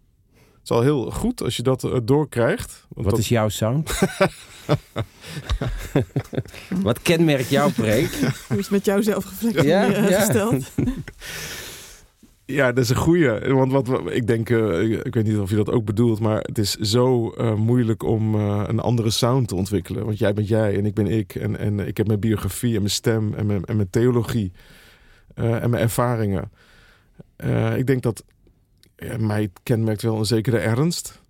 Het 0.62 0.70
is 0.70 0.76
al 0.76 0.82
heel 0.82 1.10
goed 1.10 1.42
als 1.42 1.56
je 1.56 1.62
dat 1.62 1.84
eh, 1.84 1.96
doorkrijgt. 2.02 2.86
Want 2.88 3.04
Wat 3.06 3.10
dat, 3.14 3.18
is 3.18 3.28
jouw 3.28 3.48
sound? 3.48 3.90
Wat 6.82 7.02
kenmerkt 7.02 7.48
jouw 7.48 7.70
preek? 7.70 8.10
Hoe 8.48 8.58
is 8.58 8.64
het 8.64 8.70
met 8.70 8.84
jouw 8.84 9.00
zelfreflectie 9.00 9.64
Ja, 9.66 9.92
eh, 9.92 10.08
ja. 10.10 10.20
gesteld? 10.20 10.70
Ja, 12.44 12.72
dat 12.72 12.84
is 12.84 12.90
een 12.90 12.96
goeie. 12.96 13.30
Want 13.54 13.72
wat, 13.72 14.10
ik 14.10 14.26
denk, 14.26 14.50
eh, 14.50 14.80
ik, 14.82 15.04
ik 15.04 15.14
weet 15.14 15.24
niet 15.24 15.38
of 15.38 15.50
je 15.50 15.56
dat 15.56 15.70
ook 15.70 15.84
bedoelt, 15.84 16.20
maar 16.20 16.40
het 16.40 16.58
is 16.58 16.74
zo 16.74 17.30
eh, 17.30 17.54
moeilijk 17.54 18.02
om 18.02 18.34
eh, 18.34 18.64
een 18.66 18.80
andere 18.80 19.10
sound 19.10 19.48
te 19.48 19.54
ontwikkelen. 19.54 20.04
Want 20.04 20.18
jij 20.18 20.32
bent 20.32 20.48
jij 20.48 20.76
en 20.76 20.86
ik 20.86 20.94
ben 20.94 21.06
ik. 21.06 21.34
En, 21.34 21.58
en 21.58 21.80
ik 21.80 21.96
heb 21.96 22.06
mijn 22.06 22.20
biografie 22.20 22.74
en 22.74 22.78
mijn 22.78 22.90
stem 22.92 23.34
en 23.34 23.46
mijn, 23.46 23.64
en 23.64 23.76
mijn 23.76 23.90
theologie 23.90 24.52
eh, 25.34 25.62
en 25.62 25.70
mijn 25.70 25.82
ervaringen. 25.82 26.50
Eh, 27.36 27.76
ik 27.76 27.86
denk 27.86 28.02
dat 28.02 28.24
mij 29.18 29.50
kenmerkt 29.62 30.02
wel 30.02 30.18
een 30.18 30.24
zekere 30.24 30.58
ernst. 30.58 31.20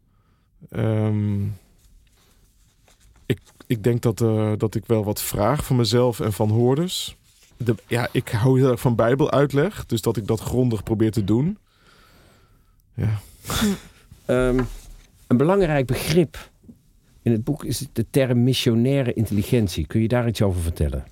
Ehm, 0.70 1.44
ik, 3.26 3.40
ik 3.66 3.82
denk 3.82 4.02
dat, 4.02 4.20
eh, 4.20 4.52
dat 4.56 4.74
ik 4.74 4.86
wel 4.86 5.04
wat 5.04 5.22
vraag 5.22 5.64
van 5.64 5.76
mezelf 5.76 6.20
en 6.20 6.32
van 6.32 6.50
hoorders. 6.50 7.16
De, 7.56 7.74
ja, 7.86 8.08
ik 8.12 8.28
hou 8.28 8.60
heel 8.60 8.70
erg 8.70 8.80
van 8.80 8.94
Bijbeluitleg, 8.94 9.86
dus 9.86 10.00
dat 10.00 10.16
ik 10.16 10.26
dat 10.26 10.40
grondig 10.40 10.82
probeer 10.82 11.10
te 11.10 11.24
doen. 11.24 11.58
Ja, 12.94 13.20
Ehm, 14.24 14.62
een 15.26 15.36
belangrijk 15.36 15.86
begrip 15.86 16.50
In 17.22 17.32
het 17.32 17.44
boek 17.44 17.64
is 17.64 17.86
de 17.92 18.06
term 18.10 18.42
missionaire 18.42 19.12
intelligentie. 19.12 19.86
Kun 19.86 20.00
je 20.00 20.08
daar 20.08 20.28
iets 20.28 20.42
over 20.42 20.60
vertellen? 20.60 21.04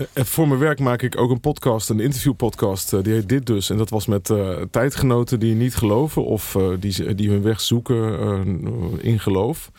Uh, 0.00 0.24
voor 0.24 0.48
mijn 0.48 0.60
werk 0.60 0.80
maak 0.80 1.02
ik 1.02 1.18
ook 1.18 1.30
een 1.30 1.40
podcast, 1.40 1.90
een 1.90 2.00
interviewpodcast. 2.00 2.92
Uh, 2.92 3.02
die 3.02 3.12
heet 3.12 3.28
Dit 3.28 3.46
Dus. 3.46 3.70
En 3.70 3.76
dat 3.76 3.90
was 3.90 4.06
met 4.06 4.28
uh, 4.28 4.56
tijdgenoten 4.70 5.40
die 5.40 5.54
niet 5.54 5.74
geloven 5.74 6.24
of 6.24 6.56
die, 6.80 7.14
die 7.14 7.30
hun 7.30 7.42
weg 7.42 7.60
zoeken 7.60 9.00
in 9.00 9.18
geloof. 9.18 9.70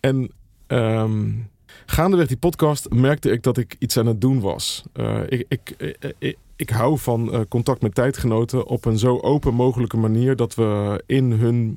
En 0.00 0.30
um, 0.66 1.48
gaandeweg 1.86 2.26
die 2.26 2.36
podcast 2.36 2.90
merkte 2.90 3.30
ik 3.30 3.42
dat 3.42 3.58
ik 3.58 3.76
iets 3.78 3.96
aan 3.96 4.06
het 4.06 4.20
doen 4.20 4.40
was. 4.40 4.82
ik, 5.28 5.44
ik, 5.48 5.94
ik, 6.18 6.36
ik, 6.56 6.70
hou 6.70 6.98
van 6.98 7.46
contact 7.48 7.82
met 7.82 7.94
tijdgenoten 7.94 8.66
op 8.66 8.84
een 8.84 8.98
zo 8.98 9.18
open 9.18 9.54
mogelijke 9.54 9.96
manier 9.96 10.36
dat 10.36 10.54
we 10.54 11.02
in 11.06 11.32
hun 11.32 11.76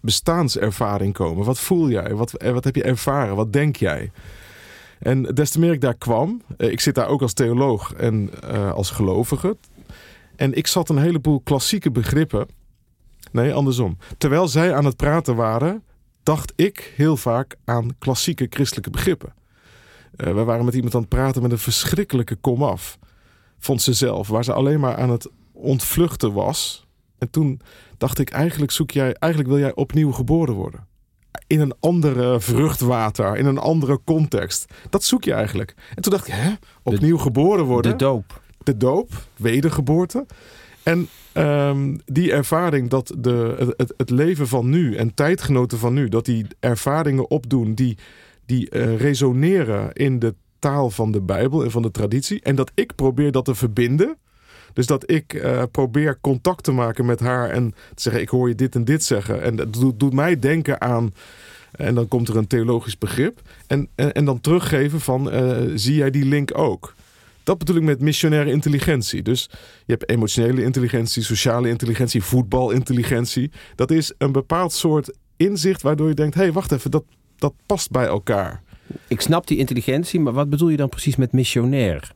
bestaanservaring 0.00 1.12
komen. 1.12 1.44
Wat 1.44 1.60
voel 1.60 1.90
jij? 1.90 2.14
Wat, 2.14 2.32
wat 2.42 2.64
heb 2.64 2.76
je 2.76 2.82
ervaren? 2.82 3.36
Wat 3.36 3.52
denk 3.52 3.76
jij? 3.76 4.10
En 5.02 5.22
des 5.22 5.50
te 5.50 5.58
meer 5.58 5.72
ik 5.72 5.80
daar 5.80 5.94
kwam, 5.94 6.42
eh, 6.56 6.70
ik 6.70 6.80
zit 6.80 6.94
daar 6.94 7.08
ook 7.08 7.22
als 7.22 7.32
theoloog 7.32 7.92
en 7.92 8.30
uh, 8.44 8.72
als 8.72 8.90
gelovige. 8.90 9.56
En 10.36 10.52
ik 10.52 10.66
zat 10.66 10.88
een 10.88 10.98
heleboel 10.98 11.40
klassieke 11.40 11.90
begrippen. 11.90 12.46
Nee, 13.32 13.54
andersom. 13.54 13.98
Terwijl 14.18 14.48
zij 14.48 14.74
aan 14.74 14.84
het 14.84 14.96
praten 14.96 15.36
waren, 15.36 15.82
dacht 16.22 16.52
ik 16.56 16.92
heel 16.96 17.16
vaak 17.16 17.56
aan 17.64 17.90
klassieke 17.98 18.46
christelijke 18.50 18.90
begrippen. 18.90 19.34
Uh, 20.16 20.34
we 20.34 20.44
waren 20.44 20.64
met 20.64 20.74
iemand 20.74 20.94
aan 20.94 21.00
het 21.00 21.08
praten 21.08 21.42
met 21.42 21.52
een 21.52 21.58
verschrikkelijke 21.58 22.36
komaf. 22.36 22.98
Vond 23.58 23.82
ze 23.82 23.92
zelf, 23.92 24.28
waar 24.28 24.44
ze 24.44 24.52
alleen 24.52 24.80
maar 24.80 24.96
aan 24.96 25.10
het 25.10 25.28
ontvluchten 25.52 26.32
was. 26.32 26.86
En 27.18 27.30
toen 27.30 27.60
dacht 27.98 28.18
ik, 28.18 28.30
eigenlijk 28.30 28.72
zoek 28.72 28.90
jij, 28.90 29.12
eigenlijk 29.12 29.52
wil 29.52 29.60
jij 29.60 29.74
opnieuw 29.74 30.12
geboren 30.12 30.54
worden 30.54 30.90
in 31.46 31.60
een 31.60 31.74
andere 31.80 32.40
vruchtwater, 32.40 33.36
in 33.36 33.46
een 33.46 33.58
andere 33.58 34.00
context. 34.04 34.72
Dat 34.90 35.04
zoek 35.04 35.24
je 35.24 35.32
eigenlijk. 35.32 35.74
En 35.94 36.02
toen 36.02 36.12
dacht 36.12 36.26
ik, 36.26 36.34
hè, 36.34 36.52
opnieuw 36.82 37.18
geboren 37.18 37.64
worden. 37.64 37.90
De 37.90 37.96
doop. 37.96 38.40
De 38.62 38.76
doop, 38.76 39.10
wedergeboorte. 39.36 40.26
En 40.82 41.08
um, 41.34 42.00
die 42.04 42.32
ervaring 42.32 42.88
dat 42.88 43.14
de, 43.18 43.72
het, 43.76 43.94
het, 43.96 44.10
leven 44.10 44.48
van 44.48 44.68
nu 44.68 44.96
en 44.96 45.14
tijdgenoten 45.14 45.78
van 45.78 45.94
nu, 45.94 46.08
dat 46.08 46.24
die 46.24 46.46
ervaringen 46.60 47.30
opdoen 47.30 47.74
die, 47.74 47.98
die 48.46 48.74
uh, 48.74 48.96
resoneren 48.96 49.92
in 49.92 50.18
de 50.18 50.34
taal 50.58 50.90
van 50.90 51.12
de 51.12 51.20
Bijbel 51.20 51.64
en 51.64 51.70
van 51.70 51.82
de 51.82 51.90
traditie. 51.90 52.40
En 52.42 52.56
dat 52.56 52.70
ik 52.74 52.94
probeer 52.94 53.32
dat 53.32 53.44
te 53.44 53.54
verbinden 53.54 54.16
dus 54.72 54.86
dat 54.86 55.10
ik 55.10 55.32
uh, 55.32 55.62
probeer 55.70 56.18
contact 56.20 56.64
te 56.64 56.72
maken 56.72 57.06
met 57.06 57.20
haar 57.20 57.50
en 57.50 57.74
te 57.94 58.02
zeggen: 58.02 58.22
Ik 58.22 58.28
hoor 58.28 58.48
je 58.48 58.54
dit 58.54 58.74
en 58.74 58.84
dit 58.84 59.04
zeggen. 59.04 59.42
En 59.42 59.56
dat 59.56 59.72
doet, 59.72 60.00
doet 60.00 60.12
mij 60.12 60.38
denken 60.38 60.80
aan. 60.80 61.14
En 61.72 61.94
dan 61.94 62.08
komt 62.08 62.28
er 62.28 62.36
een 62.36 62.46
theologisch 62.46 62.98
begrip. 62.98 63.40
En, 63.66 63.88
en, 63.94 64.24
dan 64.24 64.40
teruggeven 64.40 65.00
van: 65.00 65.34
uh, 65.34 65.56
Zie 65.74 65.94
jij 65.94 66.10
die 66.10 66.24
link 66.24 66.58
ook? 66.58 66.94
Dat 67.42 67.58
bedoel 67.58 67.76
ik 67.76 67.82
met 67.82 68.00
missionaire 68.00 68.50
intelligentie. 68.50 69.22
Dus 69.22 69.50
je 69.84 69.92
hebt 69.92 70.10
emotionele 70.10 70.62
intelligentie, 70.62 71.22
sociale 71.22 71.68
intelligentie, 71.68 72.22
voetbalintelligentie. 72.22 73.50
Dat 73.74 73.90
is 73.90 74.12
een 74.18 74.32
bepaald 74.32 74.72
soort 74.72 75.12
inzicht 75.36 75.82
waardoor 75.82 76.08
je 76.08 76.14
denkt: 76.14 76.34
hé, 76.34 76.42
hey, 76.42 76.52
wacht 76.52 76.72
even, 76.72 76.90
dat, 76.90 77.04
dat 77.36 77.54
past 77.66 77.90
bij 77.90 78.06
elkaar. 78.06 78.62
Ik 79.08 79.20
snap 79.20 79.46
die 79.46 79.58
intelligentie, 79.58 80.20
maar 80.20 80.32
wat 80.32 80.50
bedoel 80.50 80.68
je 80.68 80.76
dan 80.76 80.88
precies 80.88 81.16
met 81.16 81.32
missionair? 81.32 82.12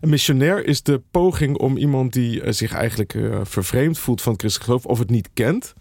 Een 0.00 0.08
missionair 0.08 0.66
is 0.66 0.82
de 0.82 1.02
poging 1.10 1.56
om 1.56 1.76
iemand 1.76 2.12
die 2.12 2.42
uh, 2.42 2.52
zich 2.52 2.72
eigenlijk 2.72 3.14
uh, 3.14 3.40
vervreemd 3.42 3.98
voelt 3.98 4.22
van 4.22 4.32
het 4.32 4.40
christelijk 4.40 4.70
geloof 4.70 4.86
of 4.86 4.98
het 4.98 5.10
niet 5.10 5.30
kent, 5.34 5.74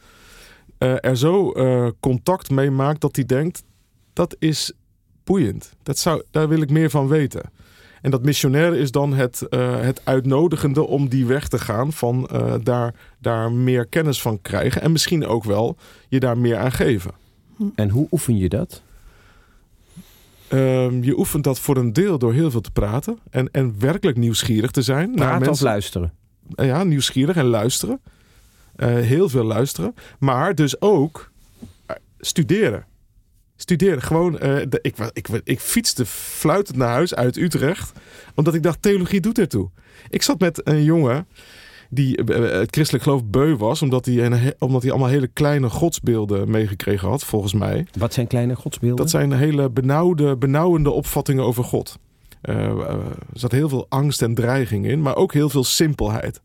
uh, 0.79 0.95
er 0.99 1.17
zo 1.17 1.53
contact 1.99 2.49
mee 2.49 2.71
maakt 2.71 3.01
dat 3.01 3.15
hij 3.15 3.25
denkt: 3.25 3.63
dat 4.13 4.35
is 4.39 4.73
boeiend. 5.23 5.73
Dat 5.83 5.97
zou, 5.97 6.23
daar 6.31 6.47
wil 6.47 6.61
ik 6.61 6.69
meer 6.69 6.89
van 6.89 7.07
weten. 7.07 7.51
En 8.01 8.11
dat 8.11 8.23
missionair 8.23 8.75
is 8.75 8.91
dan 8.91 9.13
het, 9.13 9.43
het 9.79 10.01
uitnodigende 10.03 10.87
om 10.87 11.09
die 11.09 11.25
weg 11.25 11.47
te 11.47 11.59
gaan 11.59 11.93
van 11.93 12.29
daar, 12.63 12.93
daar 13.19 13.51
meer 13.51 13.85
kennis 13.85 14.21
van 14.21 14.41
krijgen 14.41 14.81
en 14.81 14.91
misschien 14.91 15.25
ook 15.25 15.43
wel 15.43 15.77
je 16.07 16.19
daar 16.19 16.37
meer 16.37 16.57
aan 16.57 16.71
geven. 16.71 17.11
En 17.75 17.89
hoe 17.89 18.07
oefen 18.11 18.37
je 18.37 18.49
dat? 18.49 18.81
Um, 20.51 21.03
je 21.03 21.17
oefent 21.17 21.43
dat 21.43 21.59
voor 21.59 21.77
een 21.77 21.93
deel 21.93 22.17
door 22.17 22.33
heel 22.33 22.51
veel 22.51 22.61
te 22.61 22.71
praten 22.71 23.19
en, 23.29 23.49
en 23.51 23.75
werkelijk 23.79 24.17
nieuwsgierig 24.17 24.71
te 24.71 24.81
zijn. 24.81 25.11
Praten 25.11 25.25
naar 25.25 25.39
mensen. 25.39 25.53
of 25.53 25.61
luisteren? 25.61 26.13
Uh, 26.55 26.65
ja, 26.65 26.83
nieuwsgierig 26.83 27.35
en 27.35 27.45
luisteren. 27.45 28.01
Uh, 28.77 28.87
heel 28.87 29.29
veel 29.29 29.43
luisteren. 29.43 29.95
Maar 30.19 30.55
dus 30.55 30.81
ook 30.81 31.31
uh, 31.89 31.95
studeren. 32.19 32.85
Studeren. 33.55 34.01
Gewoon, 34.01 34.31
de, 34.31 34.79
ik, 34.81 34.97
ik, 34.97 35.27
ik, 35.27 35.41
ik 35.43 35.59
fietste 35.59 36.05
fluitend 36.05 36.77
naar 36.77 36.89
huis 36.89 37.15
uit 37.15 37.37
Utrecht. 37.37 37.91
Omdat 38.35 38.53
ik 38.53 38.63
dacht, 38.63 38.81
theologie 38.81 39.21
doet 39.21 39.39
ertoe. 39.39 39.69
Ik 40.09 40.21
zat 40.21 40.39
met 40.39 40.67
een 40.67 40.83
jongen 40.83 41.27
die 41.89 42.17
eh, 42.17 42.35
eh, 42.35 42.59
het 42.59 42.73
christelijk 42.75 43.03
geloof 43.03 43.25
beu 43.25 43.55
was, 43.55 43.81
omdat 43.81 44.05
hij, 44.05 44.25
een, 44.25 44.53
omdat 44.59 44.81
hij 44.81 44.91
allemaal 44.91 45.09
hele 45.09 45.27
kleine 45.27 45.69
godsbeelden 45.69 46.49
meegekregen 46.49 47.09
had, 47.09 47.23
volgens 47.23 47.53
mij. 47.53 47.85
Wat 47.97 48.13
zijn 48.13 48.27
kleine 48.27 48.55
godsbeelden? 48.55 48.97
Dat 48.97 49.09
zijn 49.09 49.31
hele 49.31 49.69
benauwde, 49.69 50.37
benauwende 50.37 50.91
opvattingen 50.91 51.43
over 51.43 51.63
God. 51.63 51.97
Uh, 52.49 52.55
er 52.55 53.17
zat 53.33 53.51
heel 53.51 53.69
veel 53.69 53.85
angst 53.89 54.21
en 54.21 54.33
dreiging 54.33 54.87
in, 54.87 55.01
maar 55.01 55.15
ook 55.15 55.33
heel 55.33 55.49
veel 55.49 55.63
simpelheid 55.63 56.41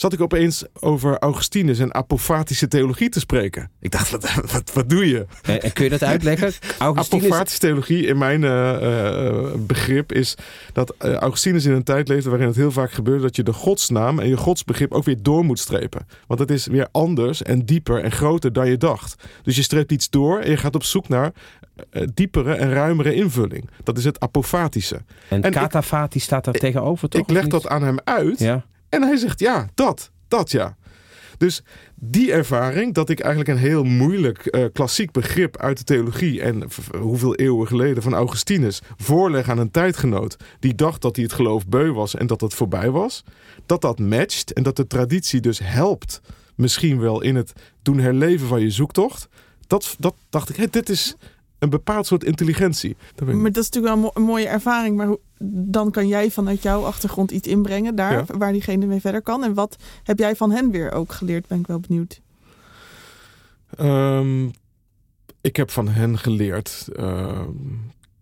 zat 0.00 0.12
ik 0.12 0.20
opeens 0.20 0.64
over 0.78 1.18
Augustinus 1.18 1.78
en 1.78 1.94
apofatische 1.94 2.68
theologie 2.68 3.08
te 3.08 3.20
spreken. 3.20 3.70
Ik 3.80 3.90
dacht, 3.90 4.10
wat, 4.10 4.34
wat, 4.52 4.72
wat 4.72 4.88
doe 4.88 5.08
je? 5.08 5.26
En 5.42 5.72
kun 5.72 5.84
je 5.84 5.90
dat 5.90 6.02
uitleggen? 6.02 6.52
Augustinus... 6.78 7.24
Apofatische 7.24 7.58
theologie 7.58 8.06
in 8.06 8.18
mijn 8.18 8.42
uh, 8.42 9.52
begrip 9.58 10.12
is 10.12 10.34
dat 10.72 10.94
uh, 11.04 11.14
Augustinus 11.14 11.64
in 11.64 11.72
een 11.72 11.82
tijd 11.82 12.08
leefde 12.08 12.30
waarin 12.30 12.48
het 12.48 12.56
heel 12.56 12.70
vaak 12.70 12.92
gebeurde 12.92 13.22
dat 13.22 13.36
je 13.36 13.42
de 13.42 13.52
godsnaam 13.52 14.18
en 14.18 14.28
je 14.28 14.36
godsbegrip 14.36 14.92
ook 14.92 15.04
weer 15.04 15.22
door 15.22 15.44
moet 15.44 15.58
strepen. 15.58 16.06
Want 16.26 16.40
het 16.40 16.50
is 16.50 16.66
weer 16.66 16.88
anders 16.90 17.42
en 17.42 17.64
dieper 17.64 18.02
en 18.02 18.12
groter 18.12 18.52
dan 18.52 18.68
je 18.68 18.76
dacht. 18.76 19.24
Dus 19.42 19.56
je 19.56 19.62
streept 19.62 19.92
iets 19.92 20.10
door 20.10 20.38
en 20.38 20.50
je 20.50 20.56
gaat 20.56 20.74
op 20.74 20.84
zoek 20.84 21.08
naar 21.08 21.32
diepere 22.14 22.54
en 22.54 22.72
ruimere 22.72 23.14
invulling. 23.14 23.70
Dat 23.82 23.98
is 23.98 24.04
het 24.04 24.20
apofatische. 24.20 25.00
En, 25.28 25.42
en 25.42 25.52
katafatisch 25.52 26.22
staat 26.22 26.44
daar 26.44 26.54
tegenover, 26.54 27.08
toch? 27.08 27.20
Ik 27.20 27.30
leg 27.30 27.46
dat 27.46 27.68
aan 27.68 27.82
hem 27.82 27.98
uit. 28.04 28.38
Ja. 28.38 28.64
En 28.90 29.02
hij 29.02 29.16
zegt 29.16 29.40
ja, 29.40 29.68
dat, 29.74 30.10
dat 30.28 30.50
ja. 30.50 30.76
Dus 31.38 31.62
die 31.94 32.32
ervaring, 32.32 32.94
dat 32.94 33.08
ik 33.08 33.20
eigenlijk 33.20 33.50
een 33.50 33.68
heel 33.68 33.84
moeilijk 33.84 34.48
uh, 34.56 34.64
klassiek 34.72 35.10
begrip 35.12 35.56
uit 35.56 35.78
de 35.78 35.84
theologie 35.84 36.42
en 36.42 36.68
hoeveel 36.98 37.34
eeuwen 37.34 37.66
geleden 37.66 38.02
van 38.02 38.14
Augustinus 38.14 38.80
voorleg 38.96 39.48
aan 39.48 39.58
een 39.58 39.70
tijdgenoot 39.70 40.36
die 40.58 40.74
dacht 40.74 41.02
dat 41.02 41.16
hij 41.16 41.24
het 41.24 41.34
geloof 41.34 41.66
beu 41.66 41.92
was 41.92 42.14
en 42.14 42.26
dat 42.26 42.40
het 42.40 42.54
voorbij 42.54 42.90
was, 42.90 43.24
dat 43.66 43.80
dat 43.80 43.98
matcht 43.98 44.52
en 44.52 44.62
dat 44.62 44.76
de 44.76 44.86
traditie 44.86 45.40
dus 45.40 45.58
helpt, 45.62 46.20
misschien 46.54 47.00
wel 47.00 47.20
in 47.20 47.36
het 47.36 47.52
doen 47.82 47.98
herleven 47.98 48.48
van 48.48 48.60
je 48.60 48.70
zoektocht. 48.70 49.28
Dat, 49.66 49.96
dat 49.98 50.14
dacht 50.30 50.48
ik, 50.48 50.56
hey, 50.56 50.68
dit 50.70 50.88
is 50.88 51.16
een 51.58 51.70
bepaald 51.70 52.06
soort 52.06 52.24
intelligentie. 52.24 52.96
Maar 53.24 53.52
dat 53.52 53.56
is 53.56 53.70
natuurlijk 53.70 53.94
wel 53.94 54.10
een 54.14 54.22
mooie 54.22 54.48
ervaring. 54.48 54.96
Maar 54.96 55.16
dan 55.42 55.90
kan 55.90 56.08
jij 56.08 56.30
vanuit 56.30 56.62
jouw 56.62 56.84
achtergrond 56.84 57.30
iets 57.30 57.48
inbrengen 57.48 57.94
daar, 57.94 58.24
waar 58.38 58.52
diegene 58.52 58.86
mee 58.86 59.00
verder 59.00 59.22
kan. 59.22 59.44
En 59.44 59.54
wat 59.54 59.76
heb 60.02 60.18
jij 60.18 60.36
van 60.36 60.50
hen 60.50 60.70
weer 60.70 60.92
ook 60.92 61.12
geleerd? 61.12 61.46
Ben 61.46 61.58
ik 61.58 61.66
wel 61.66 61.80
benieuwd. 61.80 62.20
Um, 63.80 64.50
ik 65.40 65.56
heb 65.56 65.70
van 65.70 65.88
hen 65.88 66.18
geleerd 66.18 66.88
uh, 66.92 67.42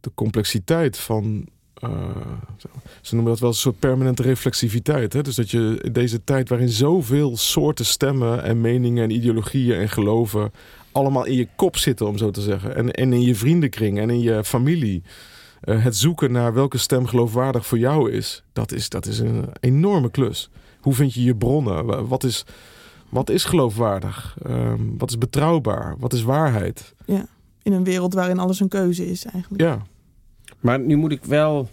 de 0.00 0.11
complexiteit 0.14 0.98
van. 0.98 1.46
Uh, 1.85 1.90
ze 3.02 3.14
noemen 3.14 3.33
dat 3.33 3.40
wel 3.40 3.50
een 3.50 3.57
soort 3.57 3.78
permanente 3.78 4.22
reflexiviteit. 4.22 5.12
Hè? 5.12 5.22
Dus 5.22 5.35
dat 5.35 5.50
je 5.50 5.78
in 5.83 5.92
deze 5.92 6.24
tijd 6.24 6.48
waarin 6.48 6.68
zoveel 6.68 7.37
soorten 7.37 7.85
stemmen 7.87 8.42
en 8.42 8.61
meningen 8.61 9.02
en 9.02 9.11
ideologieën 9.11 9.78
en 9.78 9.88
geloven 9.88 10.52
allemaal 10.92 11.24
in 11.24 11.35
je 11.35 11.48
kop 11.57 11.76
zitten, 11.76 12.07
om 12.07 12.18
zo 12.18 12.31
te 12.31 12.40
zeggen. 12.40 12.76
En, 12.76 12.90
en 12.90 13.12
in 13.12 13.22
je 13.22 13.35
vriendenkring 13.35 13.98
en 13.98 14.11
in 14.11 14.20
je 14.20 14.44
familie. 14.44 15.02
Uh, 15.68 15.85
het 15.85 15.96
zoeken 15.96 16.33
naar 16.33 16.54
welke 16.54 16.78
stem 16.78 17.07
geloofwaardig 17.07 17.66
voor 17.66 17.78
jou 17.78 18.11
is, 18.11 18.42
dat 18.52 18.72
is, 18.72 18.88
dat 18.88 19.07
is 19.07 19.18
een 19.18 19.48
enorme 19.61 20.11
klus. 20.11 20.50
Hoe 20.81 20.94
vind 20.94 21.14
je 21.14 21.24
je 21.24 21.37
bronnen? 21.37 22.07
Wat 22.09 22.24
is, 22.24 22.44
wat 23.09 23.31
is 23.31 23.44
geloofwaardig? 23.44 24.37
Um, 24.46 24.98
wat 24.98 25.11
is 25.11 25.18
betrouwbaar? 25.18 25.94
Wat 25.98 26.12
is 26.12 26.22
waarheid? 26.22 26.94
Ja, 27.04 27.26
in 27.62 27.72
een 27.72 27.85
wereld 27.85 28.14
waarin 28.14 28.38
alles 28.38 28.61
een 28.61 28.68
keuze 28.68 29.11
is 29.11 29.24
eigenlijk. 29.24 29.62
Ja. 29.62 29.87
Maar 30.61 30.81
nu 30.81 30.96
moet 30.96 31.12
ik 31.12 31.24
wel 31.24 31.68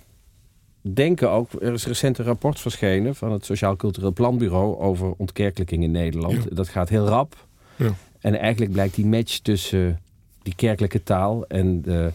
denken 0.82 1.30
ook, 1.30 1.52
er 1.62 1.74
is 1.74 1.86
recent 1.86 2.18
een 2.18 2.26
rapport 2.26 2.60
verschenen 2.60 3.16
van 3.16 3.32
het 3.32 3.46
Sociaal 3.46 3.76
Cultureel 3.76 4.14
Planbureau 4.14 4.78
over 4.78 5.14
ontkerkelijking 5.18 5.84
in 5.84 5.92
Nederland. 5.92 6.56
Dat 6.56 6.68
gaat 6.68 6.90
heel 6.90 7.08
rap. 7.08 7.48
Ja. 7.76 7.94
En 8.20 8.40
eigenlijk 8.40 8.72
blijkt 8.72 8.96
die 8.96 9.06
match 9.06 9.38
tussen 9.38 10.02
die 10.42 10.56
kerkelijke 10.56 11.04
taal 11.04 11.48
en 11.48 11.82
de, 11.82 12.12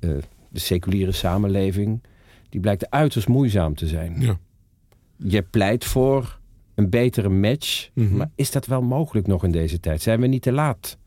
uh, 0.00 0.16
de 0.56 0.62
seculiere 0.62 1.12
samenleving, 1.12 2.02
die 2.48 2.60
blijkt 2.60 2.90
uiterst 2.90 3.28
moeizaam 3.28 3.74
te 3.74 3.86
zijn. 3.86 4.20
Ja. 4.20 4.38
Je 5.16 5.42
pleit 5.42 5.84
voor 5.84 6.38
een 6.74 6.90
betere 6.90 7.28
match, 7.28 7.90
mhm. 7.92 8.16
maar 8.16 8.30
is 8.34 8.50
dat 8.50 8.66
wel 8.66 8.82
mogelijk 8.82 9.26
nog 9.26 9.44
in 9.44 9.50
deze 9.50 9.80
tijd? 9.80 10.02
Zijn 10.02 10.20
we 10.20 10.26
niet 10.26 10.42
te 10.42 10.52
laat? 10.52 10.98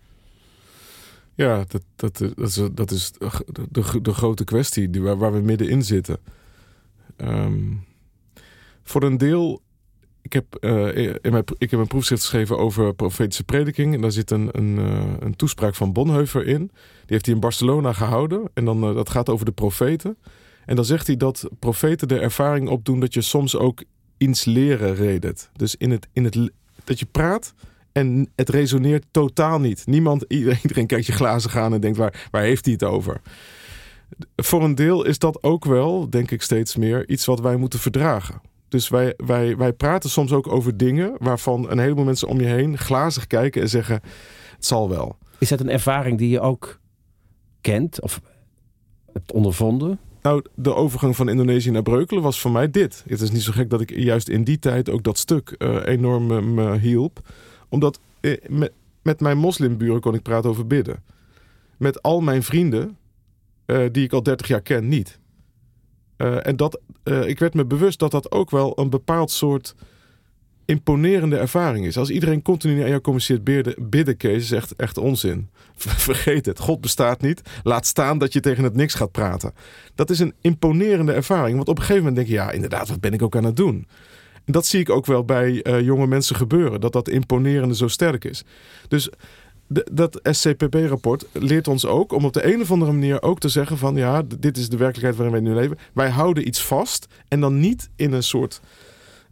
Ja, 1.36 1.66
dat, 1.68 1.84
dat, 1.96 2.18
dat 2.18 2.38
is, 2.38 2.62
dat 2.74 2.92
is 2.92 3.12
de, 3.12 3.68
de, 3.72 4.02
de 4.02 4.14
grote 4.14 4.44
kwestie 4.44 4.90
die, 4.90 5.02
waar, 5.02 5.18
waar 5.18 5.34
we 5.34 5.40
middenin 5.40 5.84
zitten. 5.84 6.18
Ehm, 7.16 7.74
voor 8.84 9.04
een 9.04 9.18
deel, 9.18 9.62
ik 10.22 10.34
heb, 10.34 10.58
uh, 10.60 10.98
in 10.98 11.32
mijn, 11.32 11.44
ik 11.58 11.72
heb 11.72 11.80
een 11.80 11.88
proefschrift 11.88 12.22
geschreven 12.22 12.58
over 12.58 12.94
profetische 12.94 13.44
prediking. 13.44 13.94
En 13.94 14.02
daar 14.02 14.12
zit 14.12 14.32
een, 14.32 14.50
een, 14.52 14.78
uh, 14.78 15.14
een 15.20 15.36
toespraak 15.36 15.76
van 15.76 15.94
Bonhoeffer 15.94 16.48
in. 16.48 16.58
Die 16.68 16.72
heeft 17.06 17.26
hij 17.26 17.36
in 17.36 17.42
Barcelona 17.42 17.94
gehouden. 17.94 18.50
En 18.54 18.66
dan, 18.66 18.90
uh, 18.90 18.96
dat 18.96 19.10
gaat 19.10 19.30
over 19.30 19.46
de 19.46 19.52
profeten. 19.52 20.18
En 20.66 20.76
dan 20.76 20.86
zegt 20.86 21.08
hij 21.08 21.18
dat 21.18 21.50
profeten 21.60 22.08
de 22.08 22.20
ervaring 22.20 22.70
opdoen 22.70 23.00
dat 23.00 23.14
je 23.14 23.22
soms 23.22 23.56
ook 23.56 23.84
iets 24.18 24.46
leren 24.46 24.96
redet. 24.96 25.50
Dus 25.54 25.76
in 25.76 25.92
het, 25.92 26.08
in 26.14 26.24
het, 26.24 26.52
dat 26.84 27.00
je 27.00 27.06
praat 27.06 27.54
en 27.92 28.32
het 28.36 28.50
resoneert 28.50 29.06
totaal 29.12 29.60
niet. 29.60 29.86
Niemand, 29.86 30.26
iedereen, 30.62 30.88
kijkt 30.88 31.06
je 31.06 31.12
glazen 31.12 31.50
gaan 31.50 31.74
en 31.74 31.82
denkt 31.82 31.98
waar, 31.98 32.28
waar 32.32 32.44
heeft 32.44 32.66
hij 32.66 32.74
het 32.74 32.84
over? 32.84 33.22
Voor 34.36 34.64
een 34.64 34.76
deel 34.76 35.06
is 35.06 35.20
dat 35.20 35.44
ook 35.44 35.66
wel, 35.66 36.10
denk 36.10 36.32
ik 36.32 36.42
steeds 36.42 36.76
meer, 36.76 37.10
iets 37.10 37.26
wat 37.26 37.40
wij 37.40 37.56
moeten 37.56 37.80
verdragen. 37.80 38.42
Dus 38.70 38.90
wij, 38.90 39.14
wij, 39.18 39.58
wij 39.58 39.74
praten 39.74 40.10
soms 40.10 40.32
ook 40.32 40.48
over 40.48 40.78
dingen 40.78 41.16
waarvan 41.18 41.72
een 41.72 41.80
heleboel 41.80 42.06
mensen 42.06 42.28
om 42.28 42.40
je 42.40 42.48
heen 42.48 42.78
glazig 42.78 43.28
kijken 43.28 43.62
en 43.62 43.70
zeggen: 43.70 44.02
het 44.56 44.66
zal 44.66 44.90
wel. 44.90 45.18
Is 45.38 45.50
dat 45.50 45.60
een 45.60 45.70
ervaring 45.70 46.18
die 46.18 46.30
je 46.30 46.40
ook 46.40 46.80
kent 47.62 48.02
of 48.02 48.22
hebt 49.14 49.32
ondervonden? 49.32 50.00
Nou, 50.22 50.44
de 50.56 50.76
overgang 50.76 51.16
van 51.16 51.30
Indonesië 51.30 51.72
naar 51.72 51.82
Breukelen 51.82 52.24
was 52.24 52.40
voor 52.40 52.52
mij 52.52 52.72
dit. 52.72 53.04
Het 53.08 53.22
is 53.22 53.32
niet 53.32 53.42
zo 53.42 53.52
gek 53.52 53.70
dat 53.70 53.82
ik 53.82 53.96
juist 53.96 54.30
in 54.30 54.44
die 54.44 54.60
tijd 54.60 54.90
ook 54.90 55.04
dat 55.04 55.18
stuk 55.18 55.56
uh, 55.58 55.86
enorm 55.86 56.54
me 56.54 56.78
hielp. 56.78 57.20
Omdat 57.70 58.00
eh, 58.20 58.38
met, 58.48 58.72
met 59.02 59.20
mijn 59.20 59.38
moslimburen 59.38 60.02
kon 60.02 60.14
ik 60.14 60.22
praten 60.22 60.50
over 60.50 60.68
bidden. 60.68 61.04
Met 61.78 62.02
al 62.02 62.22
mijn 62.22 62.44
vrienden, 62.44 62.98
uh, 63.66 63.86
die 63.92 64.04
ik 64.04 64.14
al 64.14 64.24
30 64.24 64.48
jaar 64.48 64.62
ken, 64.62 64.88
niet. 64.88 65.19
Uh, 66.22 66.48
en 66.48 66.56
dat, 66.56 66.80
uh, 67.04 67.28
ik 67.28 67.40
werd 67.40 67.54
me 67.54 67.66
bewust 67.66 68.00
dat 68.00 68.12
dat 68.12 68.32
ook 68.32 68.50
wel 68.50 68.80
een 68.80 68.90
bepaald 68.90 69.32
soort 69.32 69.76
imponerende 70.70 71.38
ervaring 71.38 71.86
is. 71.86 71.98
Als 71.98 72.10
iedereen 72.10 72.42
continu 72.42 72.82
aan 72.82 72.90
jou 72.90 73.02
communiceert 73.02 73.44
bidden, 73.44 73.76
bidden 73.90 74.18
Kees, 74.18 74.52
is 74.52 74.74
echt, 74.76 74.98
onzin. 74.98 75.50
Vergeet 75.76 76.46
het. 76.46 76.60
God 76.60 76.82
bestaat 76.82 77.22
niet. 77.22 77.42
Laat 77.64 77.86
staan 77.86 78.18
dat 78.18 78.34
je 78.34 78.40
tegen 78.40 78.64
het 78.64 78.76
niks 78.76 78.94
gaat 78.94 79.12
praten. 79.12 79.54
Dat 79.96 80.10
is 80.10 80.20
een 80.20 80.34
imponerende 80.42 81.14
ervaring. 81.14 81.56
Want 81.56 81.68
op 81.68 81.78
een 81.78 81.84
gegeven 81.84 82.04
moment 82.04 82.16
denk 82.16 82.28
je, 82.28 82.44
ja, 82.44 82.52
inderdaad, 82.52 82.90
wat 82.90 83.00
ben 83.00 83.14
ik 83.14 83.22
ook 83.22 83.36
aan 83.36 83.44
het 83.44 83.56
doen? 83.56 83.88
En 84.46 84.54
dat 84.54 84.66
zie 84.66 84.80
ik 84.80 84.90
ook 84.90 85.06
wel 85.06 85.26
bij 85.26 85.66
uh, 85.68 85.82
jonge 85.82 86.08
mensen 86.08 86.36
gebeuren. 86.36 86.82
Dat 86.82 86.94
dat 86.94 87.10
imponerende 87.10 87.76
zo 87.76 87.88
sterk 87.88 88.26
is. 88.26 88.44
Dus 88.88 89.10
dat 89.92 90.20
SCPP-rapport 90.24 91.26
leert 91.34 91.68
ons 91.68 91.86
ook 91.86 92.12
om 92.12 92.26
op 92.26 92.34
de 92.34 92.54
een 92.54 92.62
of 92.62 92.72
andere 92.72 92.92
manier 92.92 93.22
ook 93.22 93.40
te 93.40 93.50
zeggen 93.50 93.78
van 93.78 93.96
ja, 93.96 94.24
dit 94.40 94.58
is 94.58 94.70
de 94.70 94.78
werkelijkheid 94.78 95.16
waarin 95.16 95.44
wij 95.44 95.54
nu 95.54 95.60
leven. 95.60 95.78
Wij 95.94 96.10
houden 96.10 96.48
iets 96.48 96.62
vast 96.62 97.08
en 97.28 97.40
dan 97.40 97.60
niet 97.60 97.90
in 97.96 98.14
een 98.14 98.24
soort 98.24 98.62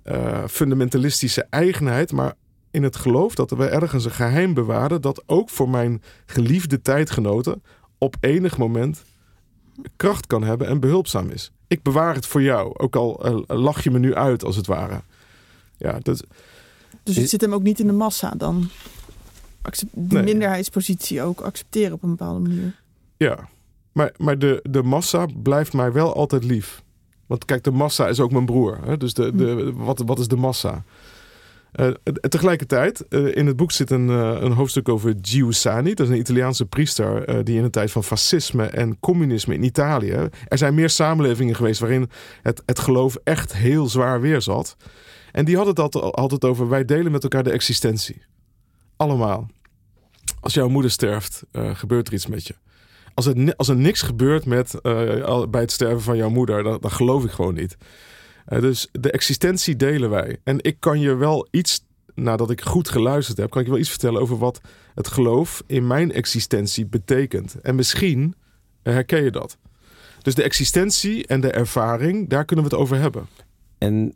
uh, 0.05 0.43
fundamentalistische 0.47 1.47
eigenheid, 1.49 2.11
maar 2.11 2.33
in 2.71 2.83
het 2.83 2.95
geloof 2.95 3.35
dat 3.35 3.51
we 3.51 3.65
ergens 3.65 4.05
een 4.05 4.11
geheim 4.11 4.53
bewaren 4.53 5.01
dat 5.01 5.23
ook 5.25 5.49
voor 5.49 5.69
mijn 5.69 6.01
geliefde 6.25 6.81
tijdgenoten 6.81 7.63
op 7.97 8.15
enig 8.19 8.57
moment 8.57 9.03
kracht 9.95 10.27
kan 10.27 10.43
hebben 10.43 10.67
en 10.67 10.79
behulpzaam 10.79 11.29
is. 11.29 11.51
Ik 11.67 11.83
bewaar 11.83 12.15
het 12.15 12.25
voor 12.25 12.41
jou, 12.41 12.77
ook 12.77 12.95
al 12.95 13.27
uh, 13.27 13.39
lach 13.47 13.83
je 13.83 13.91
me 13.91 13.99
nu 13.99 14.15
uit 14.15 14.43
als 14.43 14.55
het 14.55 14.67
ware. 14.67 15.01
Ja, 15.77 15.99
dat... 16.01 16.23
Dus 17.03 17.15
het 17.15 17.29
zit 17.29 17.41
hem 17.41 17.53
ook 17.53 17.63
niet 17.63 17.79
in 17.79 17.87
de 17.87 17.93
massa 17.93 18.29
dan? 18.29 18.69
Nee. 19.93 20.23
minderheidspositie 20.23 21.21
ook 21.21 21.41
accepteren 21.41 21.93
op 21.93 22.03
een 22.03 22.09
bepaalde 22.09 22.39
manier. 22.39 22.75
Ja, 23.17 23.49
maar, 23.91 24.11
maar 24.17 24.39
de, 24.39 24.59
de 24.69 24.83
massa 24.83 25.25
blijft 25.43 25.73
mij 25.73 25.91
wel 25.91 26.15
altijd 26.15 26.43
lief. 26.43 26.83
Want 27.25 27.45
kijk, 27.45 27.63
de 27.63 27.71
massa 27.71 28.07
is 28.07 28.19
ook 28.19 28.31
mijn 28.31 28.45
broer. 28.45 28.79
Hè? 28.85 28.97
Dus 28.97 29.13
de, 29.13 29.35
de, 29.35 29.73
wat, 29.73 30.03
wat 30.05 30.19
is 30.19 30.27
de 30.27 30.35
massa? 30.35 30.83
Uh, 31.75 31.87
tegelijkertijd, 32.29 33.05
uh, 33.09 33.35
in 33.35 33.47
het 33.47 33.55
boek 33.55 33.71
zit 33.71 33.91
een, 33.91 34.07
uh, 34.07 34.37
een 34.39 34.51
hoofdstuk 34.51 34.89
over 34.89 35.15
Giussani. 35.21 35.93
Dat 35.93 36.07
is 36.07 36.13
een 36.13 36.19
Italiaanse 36.19 36.65
priester 36.65 37.43
die 37.43 37.57
in 37.57 37.63
een 37.63 37.71
tijd 37.71 37.91
van 37.91 38.03
fascisme 38.03 38.65
en 38.65 38.99
communisme 38.99 39.53
in 39.53 39.63
Italië... 39.63 40.29
Er 40.47 40.57
zijn 40.57 40.75
meer 40.75 40.89
samenlevingen 40.89 41.55
geweest 41.55 41.79
waarin 41.79 42.09
het, 42.41 42.61
het 42.65 42.79
geloof 42.79 43.17
echt 43.23 43.53
heel 43.53 43.87
zwaar 43.87 44.21
weerzat. 44.21 44.75
En 45.31 45.45
die 45.45 45.57
had 45.57 45.65
het 45.65 45.79
altijd, 45.79 46.03
altijd 46.13 46.45
over, 46.45 46.69
wij 46.69 46.85
delen 46.85 47.11
met 47.11 47.23
elkaar 47.23 47.43
de 47.43 47.51
existentie. 47.51 48.21
Allemaal 48.97 49.47
als 50.39 50.53
jouw 50.53 50.69
moeder 50.69 50.91
sterft, 50.91 51.43
uh, 51.51 51.75
gebeurt 51.75 52.07
er 52.07 52.13
iets 52.13 52.27
met 52.27 52.47
je. 52.47 52.55
Als 53.13 53.25
er, 53.25 53.55
als 53.55 53.67
er 53.67 53.75
niks 53.75 54.01
gebeurt 54.01 54.45
met, 54.45 54.73
uh, 54.83 55.45
bij 55.45 55.61
het 55.61 55.71
sterven 55.71 56.01
van 56.01 56.17
jouw 56.17 56.29
moeder, 56.29 56.63
dan, 56.63 56.77
dan 56.81 56.91
geloof 56.91 57.23
ik 57.23 57.31
gewoon 57.31 57.53
niet. 57.53 57.77
Uh, 58.49 58.59
dus 58.59 58.87
de 58.91 59.11
existentie 59.11 59.75
delen 59.75 60.09
wij. 60.09 60.37
En 60.43 60.63
ik 60.63 60.79
kan 60.79 60.99
je 60.99 61.15
wel 61.15 61.47
iets, 61.51 61.85
nadat 62.13 62.51
ik 62.51 62.61
goed 62.61 62.89
geluisterd 62.89 63.37
heb, 63.37 63.49
kan 63.49 63.59
ik 63.59 63.65
je 63.65 63.71
wel 63.71 63.81
iets 63.81 63.89
vertellen 63.89 64.21
over 64.21 64.37
wat 64.37 64.61
het 64.95 65.07
geloof 65.07 65.63
in 65.65 65.87
mijn 65.87 66.11
existentie 66.11 66.85
betekent. 66.85 67.61
En 67.61 67.75
misschien 67.75 68.35
herken 68.83 69.23
je 69.23 69.31
dat. 69.31 69.57
Dus 70.21 70.35
de 70.35 70.43
existentie 70.43 71.27
en 71.27 71.41
de 71.41 71.51
ervaring, 71.51 72.29
daar 72.29 72.45
kunnen 72.45 72.65
we 72.65 72.71
het 72.71 72.81
over 72.81 72.97
hebben. 72.97 73.27
En 73.77 74.15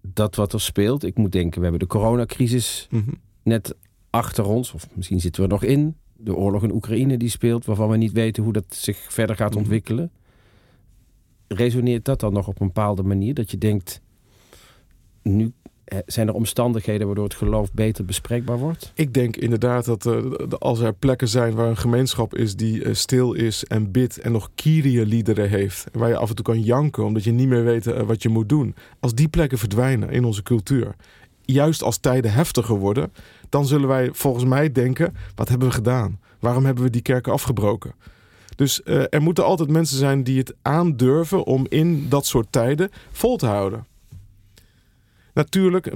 dat 0.00 0.34
wat 0.34 0.52
er 0.52 0.60
speelt, 0.60 1.04
ik 1.04 1.16
moet 1.16 1.32
denken, 1.32 1.56
we 1.56 1.62
hebben 1.62 1.88
de 1.88 1.94
coronacrisis 1.94 2.86
mm 2.90 3.02
-hmm. 3.04 3.20
net 3.42 3.74
achter 4.16 4.44
ons, 4.44 4.72
of 4.72 4.88
misschien 4.94 5.20
zitten 5.20 5.42
we 5.42 5.48
er 5.48 5.54
nog 5.54 5.64
in. 5.64 5.96
De 6.16 6.34
oorlog 6.34 6.62
in 6.62 6.72
Oekraïne 6.72 7.16
die 7.16 7.28
speelt, 7.28 7.64
waarvan 7.64 7.88
we 7.88 7.96
niet 7.96 8.12
weten 8.12 8.42
hoe 8.42 8.52
dat 8.52 8.64
zich 8.68 9.12
verder 9.12 9.36
gaat 9.36 9.56
ontwikkelen. 9.56 10.10
Resoneert 11.48 12.04
dat 12.04 12.20
dan 12.20 12.32
nog 12.32 12.48
op 12.48 12.60
een 12.60 12.66
bepaalde 12.66 13.02
manier? 13.02 13.34
Dat 13.34 13.50
je 13.50 13.58
denkt, 13.58 14.00
nu 15.22 15.52
zijn 16.06 16.28
er 16.28 16.34
omstandigheden 16.34 17.06
waardoor 17.06 17.24
het 17.24 17.34
geloof 17.34 17.72
beter 17.72 18.04
bespreekbaar 18.04 18.58
wordt? 18.58 18.92
Ik 18.94 19.14
denk 19.14 19.36
inderdaad 19.36 19.84
dat 19.84 20.06
uh, 20.06 20.24
als 20.58 20.80
er 20.80 20.94
plekken 20.94 21.28
zijn 21.28 21.54
waar 21.54 21.68
een 21.68 21.76
gemeenschap 21.76 22.34
is 22.34 22.56
die 22.56 22.84
uh, 22.84 22.94
stil 22.94 23.32
is 23.32 23.64
en 23.64 23.90
bidt 23.90 24.18
en 24.18 24.32
nog 24.32 24.50
Kyrie-liederen 24.54 25.48
heeft, 25.48 25.86
waar 25.92 26.08
je 26.08 26.16
af 26.16 26.28
en 26.28 26.34
toe 26.34 26.44
kan 26.44 26.60
janken 26.60 27.04
omdat 27.04 27.24
je 27.24 27.32
niet 27.32 27.48
meer 27.48 27.64
weet 27.64 27.86
uh, 27.86 28.00
wat 28.00 28.22
je 28.22 28.28
moet 28.28 28.48
doen. 28.48 28.74
Als 29.00 29.14
die 29.14 29.28
plekken 29.28 29.58
verdwijnen 29.58 30.10
in 30.10 30.24
onze 30.24 30.42
cultuur, 30.42 30.94
juist 31.44 31.82
als 31.82 31.98
tijden 31.98 32.32
heftiger 32.32 32.78
worden, 32.78 33.12
dan 33.48 33.66
zullen 33.66 33.88
wij 33.88 34.08
volgens 34.12 34.44
mij 34.44 34.72
denken: 34.72 35.16
wat 35.34 35.48
hebben 35.48 35.68
we 35.68 35.74
gedaan? 35.74 36.20
Waarom 36.40 36.64
hebben 36.64 36.84
we 36.84 36.90
die 36.90 37.02
kerken 37.02 37.32
afgebroken? 37.32 37.94
Dus 38.56 38.80
uh, 38.84 39.04
er 39.10 39.22
moeten 39.22 39.44
altijd 39.44 39.70
mensen 39.70 39.98
zijn 39.98 40.22
die 40.22 40.38
het 40.38 40.54
aandurven 40.62 41.44
om 41.44 41.66
in 41.68 42.08
dat 42.08 42.26
soort 42.26 42.46
tijden 42.50 42.90
vol 43.10 43.36
te 43.36 43.46
houden. 43.46 43.86
Natuurlijk 45.34 45.86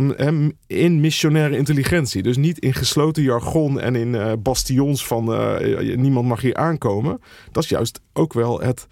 in 0.67 1.01
missionaire 1.01 1.57
intelligentie. 1.57 2.23
Dus 2.23 2.37
niet 2.37 2.59
in 2.59 2.75
gesloten 2.75 3.23
jargon 3.23 3.81
en 3.81 3.97
in 3.97 4.15
uh, 4.15 4.33
bastions 4.39 5.07
van 5.07 5.33
uh, 5.33 5.97
niemand 5.97 6.27
mag 6.27 6.41
hier 6.41 6.55
aankomen. 6.55 7.21
Dat 7.53 7.63
is 7.63 7.69
juist 7.69 8.01
ook 8.13 8.33
wel 8.33 8.61
het, 8.61 8.87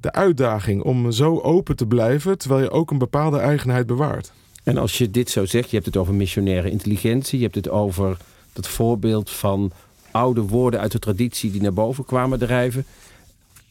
de 0.00 0.12
uitdaging 0.12 0.82
om 0.82 1.10
zo 1.10 1.38
open 1.38 1.76
te 1.76 1.86
blijven 1.86 2.38
terwijl 2.38 2.62
je 2.62 2.70
ook 2.70 2.90
een 2.90 2.98
bepaalde 2.98 3.38
eigenheid 3.38 3.86
bewaart. 3.86 4.32
En 4.64 4.76
als 4.76 4.98
je 4.98 5.10
dit 5.10 5.30
zo 5.30 5.44
zegt, 5.44 5.68
je 5.68 5.74
hebt 5.74 5.86
het 5.86 5.96
over 5.96 6.14
missionaire 6.14 6.70
intelligentie, 6.70 7.38
je 7.38 7.44
hebt 7.44 7.56
het 7.56 7.68
over 7.68 8.16
dat 8.52 8.68
voorbeeld 8.68 9.30
van 9.30 9.72
oude 10.10 10.40
woorden 10.40 10.80
uit 10.80 10.92
de 10.92 10.98
traditie 10.98 11.50
die 11.50 11.62
naar 11.62 11.72
boven 11.72 12.04
kwamen 12.04 12.38
drijven. 12.38 12.84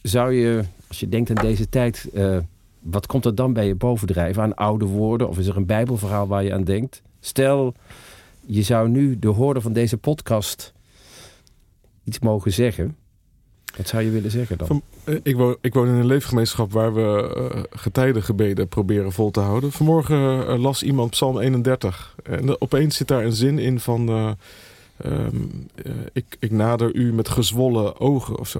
Zou 0.01 0.33
je, 0.33 0.63
als 0.87 0.99
je 0.99 1.09
denkt 1.09 1.29
aan 1.29 1.45
deze 1.45 1.69
tijd, 1.69 2.09
uh, 2.13 2.37
wat 2.79 3.05
komt 3.05 3.25
er 3.25 3.35
dan 3.35 3.53
bij 3.53 3.67
je 3.67 3.75
bovendrijven 3.75 4.43
aan 4.43 4.55
oude 4.55 4.85
woorden? 4.85 5.29
Of 5.29 5.37
is 5.37 5.47
er 5.47 5.57
een 5.57 5.65
Bijbelverhaal 5.65 6.27
waar 6.27 6.43
je 6.43 6.53
aan 6.53 6.63
denkt? 6.63 7.01
Stel, 7.19 7.73
je 8.45 8.61
zou 8.61 8.89
nu 8.89 9.19
de 9.19 9.27
hoorder 9.27 9.61
van 9.61 9.73
deze 9.73 9.97
podcast 9.97 10.73
iets 12.03 12.19
mogen 12.19 12.53
zeggen. 12.53 12.95
Wat 13.77 13.87
zou 13.87 14.03
je 14.03 14.09
willen 14.09 14.31
zeggen 14.31 14.57
dan? 14.57 14.81
Uh, 15.05 15.19
ik, 15.23 15.35
woon, 15.35 15.57
ik 15.61 15.73
woon 15.73 15.87
in 15.87 15.93
een 15.93 16.05
leefgemeenschap 16.05 16.71
waar 16.71 16.93
we 16.93 17.35
uh, 17.53 17.63
getijdengebeden 17.69 18.67
proberen 18.67 19.11
vol 19.11 19.31
te 19.31 19.39
houden. 19.39 19.71
Vanmorgen 19.71 20.49
uh, 20.49 20.59
las 20.59 20.83
iemand 20.83 21.09
Psalm 21.09 21.39
31. 21.39 22.15
En 22.23 22.61
opeens 22.61 22.95
zit 22.95 23.07
daar 23.07 23.25
een 23.25 23.33
zin 23.33 23.59
in 23.59 23.79
van... 23.79 24.35
Um, 25.05 25.67
ik, 26.13 26.35
ik 26.39 26.51
nader 26.51 26.95
u 26.95 27.13
met 27.13 27.29
gezwollen 27.29 27.99
ogen 27.99 28.39
of 28.39 28.47
zo. 28.47 28.59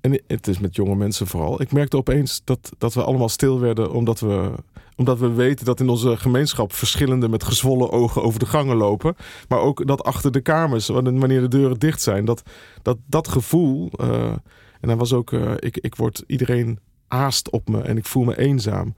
En 0.00 0.20
het 0.26 0.48
is 0.48 0.58
met 0.58 0.76
jonge 0.76 0.94
mensen 0.94 1.26
vooral. 1.26 1.60
Ik 1.62 1.72
merkte 1.72 1.96
opeens 1.96 2.40
dat, 2.44 2.72
dat 2.78 2.94
we 2.94 3.02
allemaal 3.02 3.28
stil 3.28 3.60
werden 3.60 3.92
omdat 3.92 4.20
we, 4.20 4.50
omdat 4.96 5.18
we 5.18 5.32
weten 5.32 5.64
dat 5.64 5.80
in 5.80 5.88
onze 5.88 6.16
gemeenschap 6.16 6.72
verschillende 6.72 7.28
met 7.28 7.44
gezwollen 7.44 7.90
ogen 7.90 8.22
over 8.22 8.38
de 8.38 8.46
gangen 8.46 8.76
lopen. 8.76 9.16
Maar 9.48 9.58
ook 9.58 9.86
dat 9.86 10.04
achter 10.04 10.32
de 10.32 10.40
kamers, 10.40 10.88
wanneer 10.88 11.40
de 11.40 11.48
deuren 11.48 11.78
dicht 11.78 12.02
zijn, 12.02 12.24
dat 12.24 12.42
dat, 12.82 12.98
dat 13.06 13.28
gevoel. 13.28 13.90
Uh, 14.00 14.32
en 14.80 14.88
dan 14.88 14.98
was 14.98 15.12
ook, 15.12 15.30
uh, 15.30 15.52
ik, 15.58 15.76
ik 15.76 15.94
word 15.94 16.24
iedereen 16.26 16.78
aast 17.08 17.50
op 17.50 17.68
me 17.68 17.80
en 17.80 17.96
ik 17.96 18.04
voel 18.04 18.24
me 18.24 18.38
eenzaam. 18.38 18.94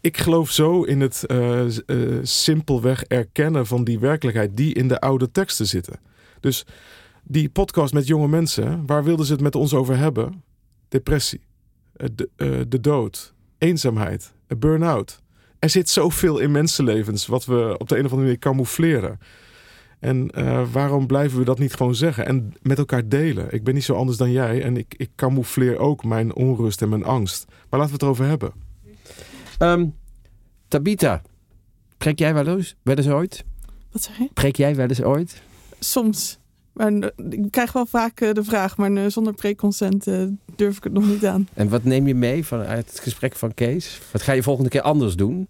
Ik 0.00 0.16
geloof 0.16 0.50
zo 0.50 0.82
in 0.82 1.00
het 1.00 1.24
uh, 1.26 1.62
simpelweg 2.22 3.04
erkennen 3.04 3.66
van 3.66 3.84
die 3.84 3.98
werkelijkheid 3.98 4.56
die 4.56 4.74
in 4.74 4.88
de 4.88 5.00
oude 5.00 5.30
teksten 5.30 5.66
zitten. 5.66 6.00
Dus 6.40 6.66
die 7.22 7.48
podcast 7.48 7.92
met 7.92 8.06
jonge 8.06 8.28
mensen, 8.28 8.86
waar 8.86 9.04
wilden 9.04 9.26
ze 9.26 9.32
het 9.32 9.40
met 9.40 9.54
ons 9.54 9.74
over 9.74 9.96
hebben? 9.96 10.42
Depressie, 10.88 11.40
eh, 11.92 12.08
de, 12.14 12.66
de 12.68 12.80
dood, 12.80 13.34
eenzaamheid, 13.58 14.32
een 14.46 14.58
burn-out. 14.58 15.22
Er 15.58 15.70
zit 15.70 15.88
zoveel 15.88 16.38
in 16.38 16.50
mensenlevens 16.50 17.26
wat 17.26 17.44
we 17.44 17.74
op 17.78 17.88
de 17.88 17.98
een 17.98 18.04
of 18.04 18.10
andere 18.10 18.22
manier 18.22 18.38
camoufleren. 18.38 19.18
En 19.98 20.30
uh, 20.34 20.72
waarom 20.72 21.06
blijven 21.06 21.38
we 21.38 21.44
dat 21.44 21.58
niet 21.58 21.74
gewoon 21.74 21.94
zeggen 21.94 22.26
en 22.26 22.52
met 22.62 22.78
elkaar 22.78 23.08
delen? 23.08 23.52
Ik 23.54 23.64
ben 23.64 23.74
niet 23.74 23.84
zo 23.84 23.94
anders 23.94 24.18
dan 24.18 24.30
jij 24.30 24.62
en 24.62 24.76
ik, 24.76 24.94
ik 24.96 25.10
camoufleer 25.16 25.78
ook 25.78 26.04
mijn 26.04 26.34
onrust 26.34 26.82
en 26.82 26.88
mijn 26.88 27.04
angst. 27.04 27.44
Maar 27.48 27.80
laten 27.80 27.86
we 27.86 27.92
het 27.92 28.02
erover 28.02 28.24
hebben. 28.26 28.52
Um, 29.58 29.94
Tabita, 30.68 31.22
preek 31.96 32.18
jij 32.18 32.34
wel 32.34 32.46
eens, 32.46 32.74
wel 32.82 32.96
eens 32.96 33.08
ooit? 33.08 33.44
Wat 33.92 34.02
zeg 34.02 34.18
je? 34.18 34.28
Preek 34.34 34.56
jij 34.56 34.74
wel 34.76 34.88
eens 34.88 35.02
ooit? 35.02 35.42
Soms. 35.78 36.38
Maar 36.78 36.92
ik 37.30 37.50
krijg 37.50 37.72
wel 37.72 37.86
vaak 37.86 38.34
de 38.34 38.44
vraag, 38.44 38.76
maar 38.76 39.10
zonder 39.10 39.34
preekconsent 39.34 40.04
durf 40.56 40.76
ik 40.76 40.84
het 40.84 40.92
nog 40.92 41.06
niet 41.06 41.26
aan. 41.26 41.48
En 41.54 41.68
wat 41.68 41.84
neem 41.84 42.06
je 42.06 42.14
mee 42.14 42.44
vanuit 42.44 42.88
het 42.88 43.00
gesprek 43.00 43.36
van 43.36 43.54
Kees? 43.54 44.00
Wat 44.12 44.22
ga 44.22 44.32
je 44.32 44.42
volgende 44.42 44.70
keer 44.70 44.82
anders 44.82 45.16
doen? 45.16 45.48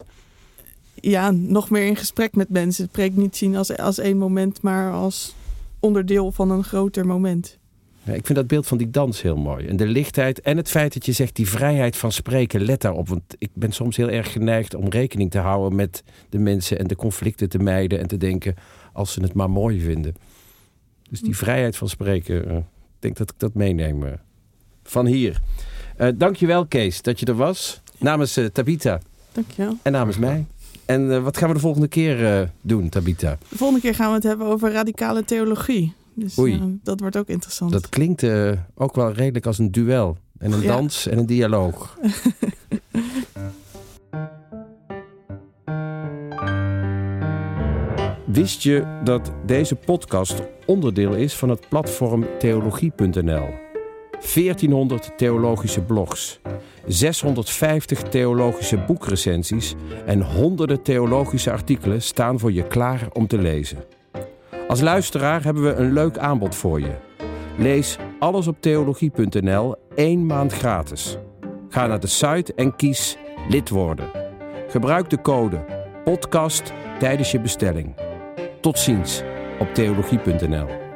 Ja, 0.94 1.30
nog 1.30 1.70
meer 1.70 1.86
in 1.86 1.96
gesprek 1.96 2.34
met 2.34 2.48
mensen. 2.48 2.82
Het 2.82 2.92
preek 2.92 3.16
niet 3.16 3.36
zien 3.36 3.56
als, 3.56 3.76
als 3.76 3.98
één 3.98 4.18
moment, 4.18 4.62
maar 4.62 4.92
als 4.92 5.34
onderdeel 5.80 6.32
van 6.32 6.50
een 6.50 6.64
groter 6.64 7.06
moment. 7.06 7.58
Ja, 8.02 8.14
ik 8.14 8.26
vind 8.26 8.38
dat 8.38 8.46
beeld 8.46 8.66
van 8.66 8.78
die 8.78 8.90
dans 8.90 9.22
heel 9.22 9.36
mooi. 9.36 9.66
En 9.66 9.76
de 9.76 9.86
lichtheid 9.86 10.40
en 10.40 10.56
het 10.56 10.68
feit 10.68 10.92
dat 10.92 11.06
je 11.06 11.12
zegt 11.12 11.36
die 11.36 11.48
vrijheid 11.48 11.96
van 11.96 12.12
spreken, 12.12 12.60
let 12.60 12.80
daarop. 12.80 13.08
Want 13.08 13.22
ik 13.38 13.50
ben 13.52 13.72
soms 13.72 13.96
heel 13.96 14.10
erg 14.10 14.32
geneigd 14.32 14.74
om 14.74 14.88
rekening 14.88 15.30
te 15.30 15.38
houden 15.38 15.76
met 15.76 16.02
de 16.28 16.38
mensen 16.38 16.78
en 16.78 16.86
de 16.86 16.96
conflicten 16.96 17.48
te 17.48 17.58
mijden 17.58 17.98
en 17.98 18.06
te 18.06 18.16
denken 18.16 18.54
als 18.92 19.12
ze 19.12 19.22
het 19.22 19.34
maar 19.34 19.50
mooi 19.50 19.80
vinden. 19.80 20.14
Dus 21.08 21.20
die 21.20 21.36
vrijheid 21.36 21.76
van 21.76 21.88
spreken, 21.88 22.48
uh, 22.48 22.56
ik 22.56 22.64
denk 22.98 23.16
dat 23.16 23.30
ik 23.30 23.38
dat 23.38 23.54
meeneem 23.54 24.02
uh, 24.02 24.10
van 24.82 25.06
hier. 25.06 25.40
Uh, 26.00 26.08
dankjewel 26.14 26.66
Kees 26.66 27.02
dat 27.02 27.20
je 27.20 27.26
er 27.26 27.34
was. 27.34 27.80
Namens 27.98 28.40
Tabita. 28.52 29.00
Dankjewel. 29.32 29.76
En 29.82 29.92
namens 29.92 30.18
mij. 30.18 30.46
En 30.84 31.22
wat 31.22 31.36
gaan 31.36 31.48
we 31.48 31.54
de 31.54 31.60
volgende 31.60 31.88
keer 31.88 32.50
doen, 32.60 32.88
Tabita? 32.88 33.38
De 33.48 33.56
volgende 33.56 33.82
keer 33.82 33.94
gaan 33.94 34.08
we 34.08 34.14
het 34.14 34.22
hebben 34.22 34.46
over 34.46 34.72
radicale 34.72 35.24
theologie. 35.24 35.92
Dus 36.14 36.38
Oei. 36.38 36.78
dat 36.82 37.00
wordt 37.00 37.16
ook 37.16 37.28
interessant. 37.28 37.72
Dat 37.72 37.88
klinkt 37.88 38.24
ook 38.74 38.94
wel 38.94 39.12
redelijk 39.12 39.46
als 39.46 39.58
een 39.58 39.72
duel. 39.72 40.16
En 40.38 40.52
een 40.52 40.60
ja. 40.60 40.76
dans 40.76 41.06
en 41.06 41.18
een 41.18 41.26
dialoog. 41.26 41.98
Wist 48.38 48.62
je 48.62 49.00
dat 49.04 49.32
deze 49.46 49.74
podcast 49.74 50.42
onderdeel 50.66 51.14
is 51.14 51.34
van 51.34 51.48
het 51.48 51.68
platform 51.68 52.26
theologie.nl? 52.38 53.48
1400 54.34 55.10
theologische 55.16 55.80
blogs, 55.80 56.40
650 56.86 58.02
theologische 58.02 58.76
boekrecensies 58.78 59.74
en 60.06 60.22
honderden 60.22 60.82
theologische 60.82 61.50
artikelen 61.50 62.02
staan 62.02 62.38
voor 62.38 62.52
je 62.52 62.66
klaar 62.66 63.08
om 63.12 63.26
te 63.26 63.38
lezen. 63.38 63.84
Als 64.68 64.80
luisteraar 64.80 65.44
hebben 65.44 65.62
we 65.62 65.74
een 65.74 65.92
leuk 65.92 66.18
aanbod 66.18 66.54
voor 66.54 66.80
je. 66.80 66.94
Lees 67.56 67.96
alles 68.18 68.46
op 68.46 68.56
theologie.nl 68.60 69.76
één 69.94 70.26
maand 70.26 70.52
gratis. 70.52 71.16
Ga 71.68 71.86
naar 71.86 72.00
de 72.00 72.06
site 72.06 72.54
en 72.54 72.76
kies 72.76 73.16
lid 73.48 73.68
worden. 73.68 74.10
Gebruik 74.68 75.10
de 75.10 75.20
code 75.20 75.64
podcast 76.04 76.72
tijdens 76.98 77.30
je 77.30 77.40
bestelling. 77.40 78.07
Tot 78.68 78.78
ziens 78.78 79.22
op 79.58 79.74
theologie.nl. 79.74 80.87